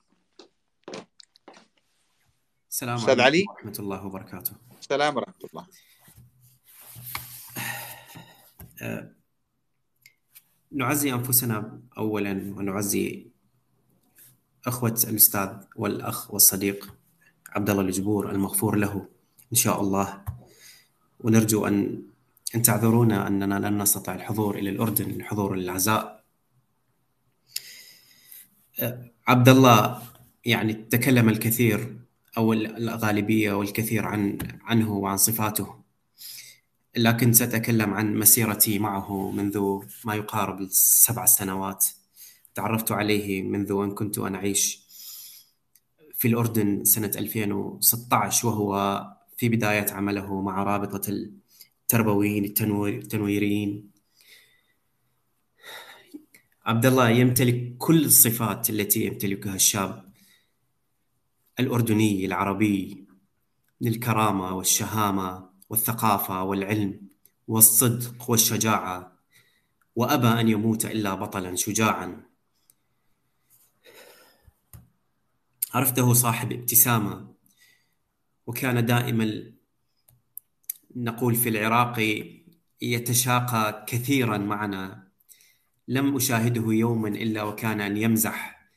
السلام 2.69 2.95
أستاذ 2.95 3.21
علي. 3.21 3.45
ورحمة 3.49 3.75
الله 3.79 4.05
وبركاته. 4.05 4.51
السلام 4.81 5.15
ورحمة 5.15 5.49
الله. 5.53 5.67
أه 8.81 9.18
نعزي 10.71 11.13
أنفسنا 11.13 11.79
اولا 11.97 12.53
ونعزي 12.57 13.25
أخوة 14.67 14.99
الأستاذ 15.07 15.49
والأخ 15.75 16.33
والصديق 16.33 16.93
عبد 17.49 17.69
الله 17.69 17.81
الجبور 17.81 18.31
المغفور 18.31 18.75
له 18.75 19.05
إن 19.51 19.57
شاء 19.57 19.81
الله. 19.81 20.25
ونرجو 21.19 21.65
ان 21.65 22.01
أن 22.55 22.61
تعذرونا 22.61 23.27
أننا 23.27 23.67
لن 23.69 23.81
نستطع 23.81 24.15
الحضور 24.15 24.57
إلى 24.57 24.69
الأردن 24.69 25.17
لحضور 25.17 25.53
العزاء 25.53 26.23
عبد 29.27 29.49
الله 29.49 30.01
يعني 30.45 30.73
تكلم 30.73 31.29
الكثير 31.29 31.99
أو 32.37 32.53
الغالبية 32.53 33.53
والكثير 33.53 34.05
عن 34.05 34.37
عنه 34.61 34.91
وعن 34.93 35.17
صفاته. 35.17 35.78
لكن 36.97 37.33
سأتكلم 37.33 37.93
عن 37.93 38.15
مسيرتي 38.15 38.79
معه 38.79 39.31
منذ 39.31 39.79
ما 40.05 40.15
يقارب 40.15 40.61
السبع 40.61 41.25
سنوات. 41.25 41.85
تعرفت 42.55 42.91
عليه 42.91 43.41
منذ 43.43 43.71
أن 43.71 43.91
كنت 43.91 44.17
أنا 44.17 44.37
أعيش 44.37 44.89
في 46.13 46.27
الأردن 46.27 46.83
سنة 46.85 47.11
2016 47.17 48.47
وهو 48.47 49.05
في 49.37 49.49
بداية 49.49 49.91
عمله 49.91 50.41
مع 50.41 50.63
رابطة 50.63 51.09
التربويين 51.09 52.45
التنويريين. 52.45 53.91
عبد 56.65 56.85
الله 56.85 57.09
يمتلك 57.09 57.77
كل 57.77 58.05
الصفات 58.05 58.69
التي 58.69 59.05
يمتلكها 59.05 59.55
الشاب 59.55 60.09
الأردني 61.59 62.25
العربي 62.25 63.07
من 63.81 63.87
الكرامة 63.87 64.55
والشهامة. 64.55 65.48
والثقافة 65.69 66.43
والعلم 66.43 67.09
والصدق 67.47 68.29
والشجاعة 68.29 69.19
وأبى 69.95 70.27
أن 70.27 70.49
يموت 70.49 70.85
إلا 70.85 71.13
بطلا 71.15 71.55
شجاعا. 71.55 72.23
عرفته 75.73 76.13
صاحب 76.13 76.51
ابتسامة 76.51 77.35
وكان 78.47 78.85
دائما 78.85 79.53
نقول 80.95 81.35
في 81.35 81.49
العراق 81.49 82.23
يتشاقى 82.81 83.85
كثيرا 83.87 84.37
معنا. 84.37 85.09
لم 85.87 86.15
أشاهده 86.15 86.73
يوما 86.73 87.07
إلا 87.09 87.43
وكان 87.43 87.81
أن 87.81 87.97
يمزح 87.97 88.69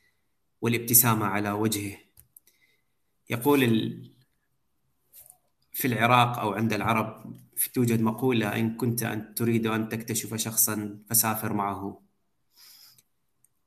والابتسامة 0.61 1.27
على 1.27 1.51
وجهه. 1.51 1.99
يقول 3.31 4.12
في 5.73 5.87
العراق 5.89 6.39
أو 6.39 6.53
عند 6.53 6.73
العرب 6.73 7.35
توجد 7.75 8.01
مقولة 8.01 8.57
إن 8.57 8.77
كنت 8.77 9.03
أن 9.03 9.35
تريد 9.35 9.67
أن 9.67 9.89
تكتشف 9.89 10.35
شخصا 10.35 10.99
فسافر 11.11 11.53
معه. 11.53 12.03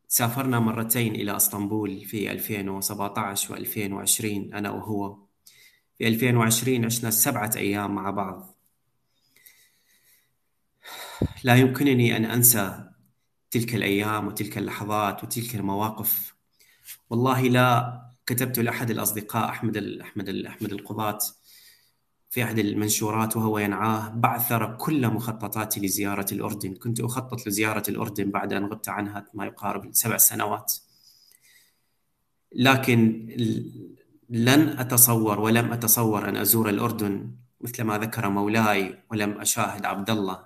سافرنا 0.07 0.59
مرتين 0.59 1.15
إلى 1.15 1.35
إسطنبول 1.35 2.05
في 2.05 2.31
2017 2.31 3.55
و2020 3.55 4.55
أنا 4.55 4.71
وهو. 4.71 5.17
في 5.97 6.07
2020 6.07 6.85
عشنا 6.85 7.09
سبعة 7.09 7.51
أيام 7.55 7.95
مع 7.95 8.09
بعض. 8.11 8.55
لا 11.43 11.55
يمكنني 11.55 12.17
أن 12.17 12.25
أنسى 12.25 12.89
تلك 13.51 13.75
الأيام 13.75 14.27
وتلك 14.27 14.57
اللحظات 14.57 15.23
وتلك 15.23 15.55
المواقف. 15.55 16.35
والله 17.09 17.41
لا 17.41 18.01
كتبت 18.25 18.59
لأحد 18.59 18.91
الأصدقاء 18.91 19.49
أحمد 19.49 19.77
أحمد 19.77 20.29
أحمد 20.29 20.71
القضاة 20.71 21.19
في 22.35 22.43
أحد 22.43 22.59
المنشورات 22.59 23.37
وهو 23.37 23.59
ينعاه 23.59 24.09
بعثر 24.09 24.75
كل 24.75 25.07
مخططاتي 25.07 25.79
لزيارة 25.79 26.25
الأردن. 26.31 26.73
كنت 26.73 26.99
أخطط 26.99 27.47
لزيارة 27.47 27.83
الأردن 27.89 28.31
بعد 28.31 28.53
أن 28.53 28.65
غبت 28.65 28.89
عنها 28.89 29.25
ما 29.33 29.45
يقارب 29.45 29.89
سبع 29.93 30.17
سنوات. 30.17 30.73
لكن 32.51 33.27
لن 34.29 34.79
أتصور 34.79 35.39
ولم 35.39 35.73
أتصور 35.73 36.29
أن 36.29 36.37
أزور 36.37 36.69
الأردن 36.69 37.31
مثل 37.61 37.83
ما 37.83 37.97
ذكر 37.97 38.29
مولاي 38.29 39.03
ولم 39.11 39.41
أشاهد 39.41 39.85
عبد 39.85 40.09
الله. 40.09 40.45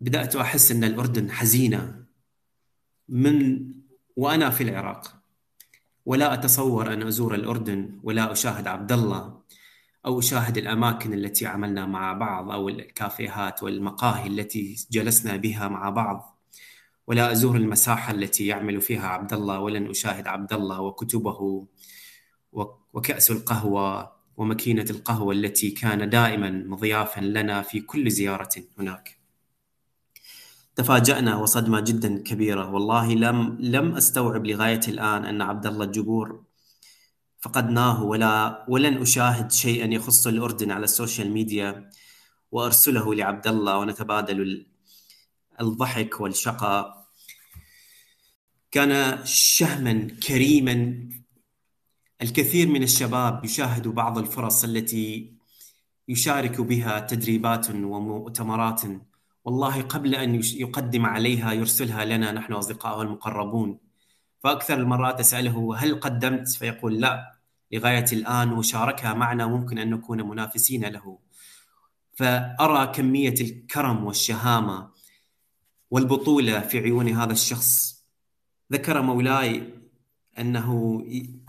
بدأت 0.00 0.36
أحس 0.36 0.70
أن 0.70 0.84
الأردن 0.84 1.30
حزينة 1.30 2.04
من 3.08 3.66
وأنا 4.16 4.50
في 4.50 4.62
العراق. 4.62 5.16
ولا 6.06 6.34
أتصور 6.34 6.92
أن 6.92 7.02
أزور 7.02 7.34
الأردن 7.34 8.00
ولا 8.02 8.32
أشاهد 8.32 8.66
عبد 8.66 8.92
الله. 8.92 9.46
أو 10.06 10.18
أشاهد 10.18 10.58
الأماكن 10.58 11.12
التي 11.14 11.46
عملنا 11.46 11.86
مع 11.86 12.12
بعض 12.12 12.50
أو 12.50 12.68
الكافيهات 12.68 13.62
والمقاهي 13.62 14.26
التي 14.26 14.86
جلسنا 14.90 15.36
بها 15.36 15.68
مع 15.68 15.90
بعض. 15.90 16.38
ولا 17.06 17.32
أزور 17.32 17.56
المساحة 17.56 18.12
التي 18.12 18.46
يعمل 18.46 18.80
فيها 18.80 19.06
عبد 19.08 19.32
الله 19.32 19.60
ولن 19.60 19.90
أشاهد 19.90 20.26
عبد 20.26 20.52
الله 20.52 20.80
وكتبه 20.80 21.66
وكأس 22.92 23.30
القهوة 23.30 24.12
وماكينة 24.36 24.86
القهوة 24.90 25.32
التي 25.34 25.70
كان 25.70 26.10
دائما 26.10 26.50
مضيافا 26.50 27.20
لنا 27.20 27.62
في 27.62 27.80
كل 27.80 28.10
زيارة 28.10 28.50
هناك. 28.78 29.18
تفاجأنا 30.76 31.36
وصدمة 31.36 31.80
جدا 31.80 32.22
كبيرة. 32.22 32.70
والله 32.70 33.14
لم 33.14 33.56
لم 33.60 33.96
أستوعب 33.96 34.46
لغاية 34.46 34.80
الآن 34.88 35.24
أن 35.24 35.42
عبد 35.42 35.66
الله 35.66 35.84
الجبور 35.84 36.45
فقدناه 37.40 38.02
ولا 38.02 38.64
ولن 38.68 39.02
أشاهد 39.02 39.52
شيئا 39.52 39.86
يخص 39.94 40.26
الأردن 40.26 40.70
على 40.70 40.84
السوشيال 40.84 41.30
ميديا 41.30 41.90
وأرسله 42.52 43.14
لعبد 43.14 43.46
الله 43.46 43.78
ونتبادل 43.78 44.66
الضحك 45.60 46.20
والشقاء. 46.20 47.06
كان 48.70 49.24
شهما 49.24 50.08
كريما. 50.26 51.08
الكثير 52.22 52.68
من 52.68 52.82
الشباب 52.82 53.44
يشاهد 53.44 53.88
بعض 53.88 54.18
الفرص 54.18 54.64
التي 54.64 55.36
يشارك 56.08 56.60
بها 56.60 57.00
تدريبات 57.00 57.70
ومؤتمرات. 57.70 58.82
والله 59.44 59.82
قبل 59.82 60.14
أن 60.14 60.34
يقدم 60.34 61.06
عليها 61.06 61.52
يرسلها 61.52 62.04
لنا 62.04 62.32
نحن 62.32 62.52
أصدقائه 62.52 63.02
المقربون. 63.02 63.85
فأكثر 64.46 64.74
المرات 64.74 65.20
أسأله 65.20 65.76
هل 65.76 66.00
قدمت؟ 66.00 66.48
فيقول 66.48 67.00
لا. 67.00 67.32
لغاية 67.72 68.04
الآن 68.12 68.52
وشاركها 68.52 69.14
معنا 69.14 69.46
ممكن 69.46 69.78
أن 69.78 69.90
نكون 69.90 70.22
منافسين 70.22 70.84
له. 70.84 71.18
فأرى 72.12 72.86
كمية 72.86 73.34
الكرم 73.40 74.04
والشهامة 74.04 74.90
والبطولة 75.90 76.60
في 76.60 76.78
عيون 76.78 77.08
هذا 77.08 77.32
الشخص. 77.32 78.04
ذكر 78.72 79.02
مولاي 79.02 79.74
أنه 80.38 81.02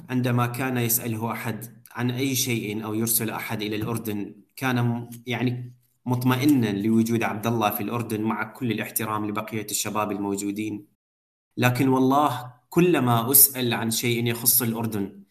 عندما 0.09 0.47
كان 0.47 0.77
يسأله 0.77 1.31
أحد 1.31 1.81
عن 1.91 2.11
أي 2.11 2.35
شيء 2.35 2.85
أو 2.85 2.93
يرسل 2.93 3.29
أحد 3.29 3.61
إلى 3.61 3.75
الأردن 3.75 4.35
كان 4.55 5.09
يعني 5.25 5.73
مطمئنا 6.05 6.71
لوجود 6.71 7.23
عبد 7.23 7.47
الله 7.47 7.69
في 7.69 7.83
الأردن 7.83 8.21
مع 8.21 8.43
كل 8.43 8.71
الاحترام 8.71 9.25
لبقية 9.25 9.67
الشباب 9.71 10.11
الموجودين. 10.11 10.87
لكن 11.57 11.87
والله 11.87 12.57
كلما 12.69 13.31
أسأل 13.31 13.73
عن 13.73 13.91
شيء 13.91 14.27
يخص 14.27 14.61
الأردن 14.61 15.23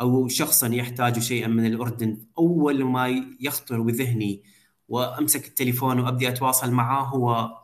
أو 0.00 0.28
شخصا 0.28 0.68
يحتاج 0.68 1.18
شيئا 1.18 1.48
من 1.48 1.66
الأردن 1.66 2.26
أول 2.38 2.84
ما 2.84 3.08
يخطر 3.40 3.80
بذهني 3.80 4.42
وأمسك 4.88 5.48
التليفون 5.48 6.00
وأبدي 6.00 6.28
أتواصل 6.28 6.70
معه 6.70 7.02
هو 7.04 7.58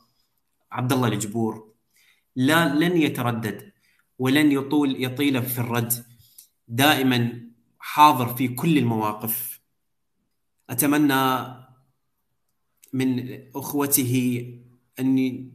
عبد 0.72 0.92
الله 0.92 1.08
الجبور. 1.08 1.72
لا 2.36 2.74
لن 2.74 2.96
يتردد 2.96 3.72
ولن 4.18 4.52
يطول 4.52 5.04
يطيل 5.04 5.42
في 5.42 5.58
الرد. 5.58 6.04
دائما 6.68 7.50
حاضر 7.78 8.34
في 8.34 8.48
كل 8.48 8.78
المواقف. 8.78 9.60
أتمنى 10.70 11.54
من 12.92 13.38
أخوته 13.56 14.44
أن 15.00 15.50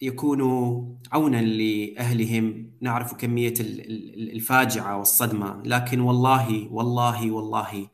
يكونوا 0.00 0.84
عونا 1.12 1.42
لأهلهم. 1.42 2.70
نعرف 2.80 3.14
كمية 3.14 3.54
الفاجعة 3.60 4.98
والصدمة. 4.98 5.62
لكن 5.64 6.00
والله 6.00 6.68
والله 6.72 7.30
والله 7.30 7.88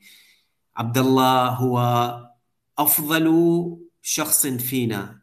عبد 0.76 0.98
الله 0.98 1.48
هو 1.48 1.78
أفضل 2.78 3.26
شخص 4.02 4.46
فينا. 4.46 5.20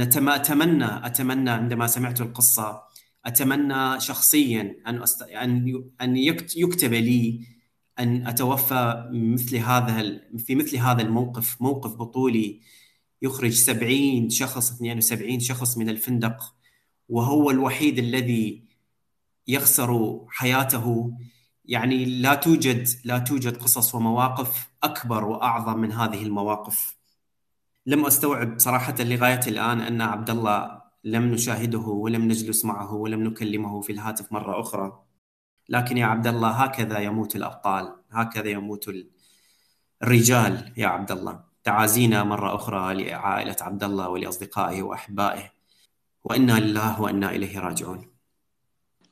أتمنى 0.00 1.06
أتمنى 1.06 1.50
عندما 1.50 1.86
سمعت 1.86 2.20
القصة 2.20 2.82
أتمنى 3.26 4.00
شخصيا 4.00 4.76
أن 4.86 5.02
أست... 5.02 5.22
أن 5.22 5.84
أن 6.00 6.16
يكتب 6.16 6.92
لي 6.92 7.46
أن 7.98 8.26
أتوفى 8.26 9.10
مثل 9.12 9.56
هذا 9.56 10.20
في 10.38 10.54
مثل 10.54 10.76
هذا 10.76 11.02
الموقف 11.02 11.62
موقف 11.62 11.94
بطولي. 11.96 12.60
يخرج 13.22 13.50
70 13.50 14.30
شخص 14.30 14.72
72 14.72 15.40
شخص 15.40 15.78
من 15.78 15.88
الفندق 15.88 16.54
وهو 17.08 17.50
الوحيد 17.50 17.98
الذي 17.98 18.64
يخسر 19.48 20.20
حياته. 20.28 21.12
يعني 21.64 22.04
لا 22.04 22.34
توجد 22.34 22.88
لا 23.04 23.18
توجد 23.18 23.56
قصص 23.56 23.94
ومواقف 23.94 24.70
أكبر 24.82 25.24
وأعظم 25.24 25.78
من 25.78 25.92
هذه 25.92 26.22
المواقف. 26.22 26.96
لم 27.86 28.06
أستوعب 28.06 28.58
صراحة 28.58 28.94
لغاية 29.00 29.40
الآن 29.46 29.80
أن 29.80 30.00
عبد 30.00 30.30
الله 30.30 30.82
لم 31.04 31.24
نشاهده 31.34 31.78
ولم 31.78 32.22
نجلس 32.22 32.64
معه 32.64 32.94
ولم 32.94 33.22
نكلمه 33.22 33.80
في 33.80 33.92
الهاتف 33.92 34.32
مرة 34.32 34.60
أخرى. 34.60 35.02
لكن 35.68 35.96
يا 35.96 36.06
عبد 36.06 36.26
الله 36.26 36.50
هكذا 36.50 36.98
يموت 36.98 37.36
الأبطال 37.36 37.96
هكذا 38.10 38.48
يموت 38.48 38.90
الرجال 40.02 40.72
يا 40.76 40.86
عبد 40.86 41.10
الله 41.10 41.45
تعازينا 41.66 42.24
مرة 42.24 42.54
أخرى 42.54 43.04
لعائلة 43.04 43.56
عبد 43.60 43.84
الله 43.84 44.08
ولأصدقائه 44.08 44.82
وأحبائه. 44.82 45.52
وإنا 46.24 46.52
لله 46.52 47.00
وإنا 47.00 47.30
إليه 47.30 47.58
راجعون. 47.58 48.10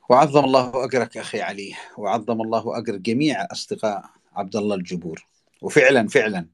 وعظم 0.09 0.45
الله 0.45 0.85
أجرك 0.85 1.17
أخي 1.17 1.41
علي 1.41 1.73
وعظم 1.97 2.41
الله 2.41 2.77
أجر 2.77 2.95
جميع 2.95 3.47
أصدقاء 3.51 4.05
عبد 4.33 4.55
الله 4.55 4.75
الجبور. 4.75 5.27
وفعلا 5.61 6.07
فعلا. 6.07 6.47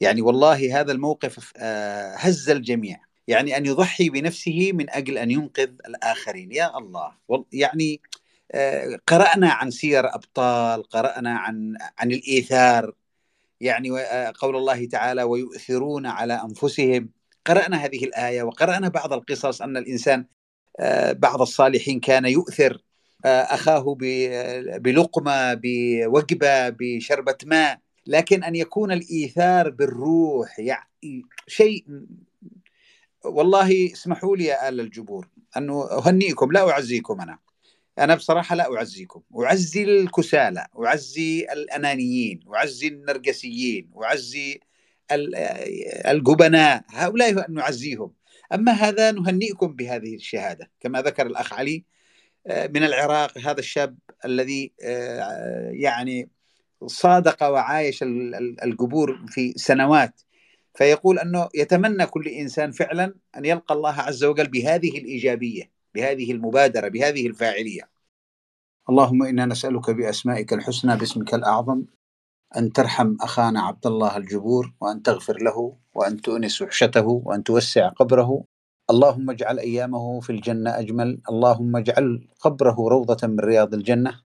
يعني 0.00 0.22
والله 0.22 0.80
هذا 0.80 0.92
الموقف 0.92 1.52
آه، 1.56 2.16
هز 2.16 2.50
الجميع. 2.50 3.00
يعني 3.28 3.56
أن 3.56 3.66
يضحي 3.66 4.08
بنفسه 4.08 4.70
من 4.72 4.90
أجل 4.90 5.18
أن 5.18 5.30
ينقذ 5.30 5.70
الآخرين. 5.86 6.52
يا 6.52 6.78
الله. 6.78 7.12
يعني 7.52 8.00
آه، 8.52 8.98
قرأنا 9.06 9.50
عن 9.50 9.70
سير 9.70 10.14
أبطال 10.14 10.82
قرأنا 10.82 11.38
عن 11.38 11.76
عن 11.98 12.12
الإيثار. 12.12 12.92
يعني 13.60 14.00
آه، 14.00 14.32
قول 14.38 14.56
الله 14.56 14.86
تعالى 14.86 15.22
ويؤثرون 15.22 16.06
على 16.06 16.34
أنفسهم. 16.34 17.10
قرأنا 17.46 17.76
هذه 17.76 18.04
الآية 18.04 18.42
وقرأنا 18.42 18.88
بعض 18.88 19.12
القصص 19.12 19.62
أن 19.62 19.76
الإنسان 19.76 20.26
آه، 20.80 21.12
بعض 21.12 21.40
الصالحين 21.40 22.00
كان 22.00 22.24
يؤثر 22.24 22.82
آه، 23.24 23.42
أخاه 23.42 23.96
بلقمة 24.78 25.54
بوجبة 25.54 26.68
بشربة 26.68 27.36
ماء 27.44 27.78
لكن 28.06 28.44
أن 28.44 28.56
يكون 28.56 28.92
الإيثار 28.92 29.70
بالروح 29.70 30.58
يعني 30.58 31.22
شيء 31.46 31.84
والله 33.24 33.92
اسمحوا 33.92 34.36
لي 34.36 34.44
يا 34.44 34.68
آل 34.68 34.80
الجبور 34.80 35.28
أنه 35.56 35.90
أهنئكم 35.90 36.52
لا 36.52 36.70
أعزيكم 36.70 37.20
أنا. 37.20 37.38
أنا 38.00 38.14
بصراحة 38.14 38.56
لا 38.56 38.76
أعزيكم. 38.76 39.22
أعزي 39.44 39.84
الكسالى 39.84 40.66
أعزي 40.86 41.46
الأنانيين 41.52 42.40
أعزي 42.54 42.88
النرجسيين 42.88 43.90
أعزي 44.02 44.60
الجبناء 46.08 46.84
هؤلاء 46.90 47.50
نعزيهم. 47.50 48.12
أما 48.54 48.72
هذا 48.72 49.10
نهنئكم 49.10 49.66
بهذه 49.66 50.14
الشهادة. 50.14 50.70
كما 50.80 51.02
ذكر 51.02 51.26
الأخ 51.26 51.52
علي 51.52 51.84
آه، 52.46 52.66
من 52.66 52.84
العراق 52.84 53.38
هذا 53.38 53.58
الشاب 53.58 53.98
الذي 54.24 54.72
آه، 54.82 55.70
يعني 55.72 56.28
صادق 56.86 57.42
وعايش 57.42 58.02
القبور 58.64 59.26
في 59.28 59.52
سنوات. 59.56 60.20
فيقول 60.74 61.18
أنه 61.18 61.48
يتمنى 61.54 62.06
كل 62.06 62.28
إنسان 62.28 62.72
فعلا 62.72 63.14
أن 63.36 63.44
يلقى 63.44 63.74
الله 63.74 64.00
عز 64.00 64.24
وجل 64.24 64.48
بهذه 64.48 64.98
الإيجابية. 64.98 65.79
بهذه 65.94 66.32
المبادرة 66.32 66.88
بهذه 66.88 67.26
الفاعلية. 67.26 67.90
اللهم 68.90 69.22
إنا 69.22 69.46
نسألك 69.46 69.90
بأسمائك 69.90 70.52
الحسنى 70.52 70.96
باسمك 70.96 71.34
الأعظم 71.34 71.84
أن 72.56 72.72
ترحم 72.72 73.16
أخانا 73.20 73.60
عبد 73.60 73.86
الله 73.86 74.16
الجبور 74.16 74.74
وأن 74.80 75.02
تغفر 75.02 75.42
له 75.42 75.76
وأن 75.94 76.20
تؤنس 76.20 76.62
وحشته 76.62 77.06
وأن 77.06 77.44
توسع 77.44 77.88
قبره. 77.88 78.44
اللهم 78.90 79.30
اجعل 79.30 79.58
أيامه 79.58 80.20
في 80.20 80.30
الجنة 80.30 80.78
أجمل. 80.78 81.20
اللهم 81.30 81.76
اجعل 81.76 82.28
قبره 82.40 82.76
روضة 82.88 83.26
من 83.26 83.40
رياض 83.40 83.74
الجنة 83.74 84.20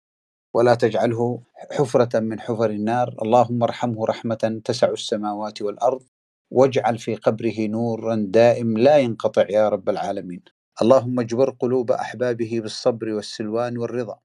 ولا 0.54 0.74
تجعله 0.74 1.42
حفرة 1.72 2.20
من 2.20 2.40
حفر 2.40 2.70
النار. 2.70 3.14
اللهم 3.22 3.62
ارحمه 3.62 4.06
رحمة 4.06 4.60
تسع 4.64 4.88
السماوات 4.88 5.62
والأرض 5.62 6.02
واجعل 6.50 6.98
في 6.98 7.14
قبره 7.14 7.66
نورا 7.66 8.26
دائم 8.28 8.78
لا 8.78 8.98
ينقطع 8.98 9.46
يا 9.50 9.68
رب 9.68 9.88
العالمين. 9.88 10.53
اللهم 10.82 11.20
اجبر 11.20 11.50
قلوب 11.50 11.90
أحبابه 11.92 12.60
بالصبر 12.60 13.08
والسلوان 13.08 13.78
والرضا. 13.78 14.18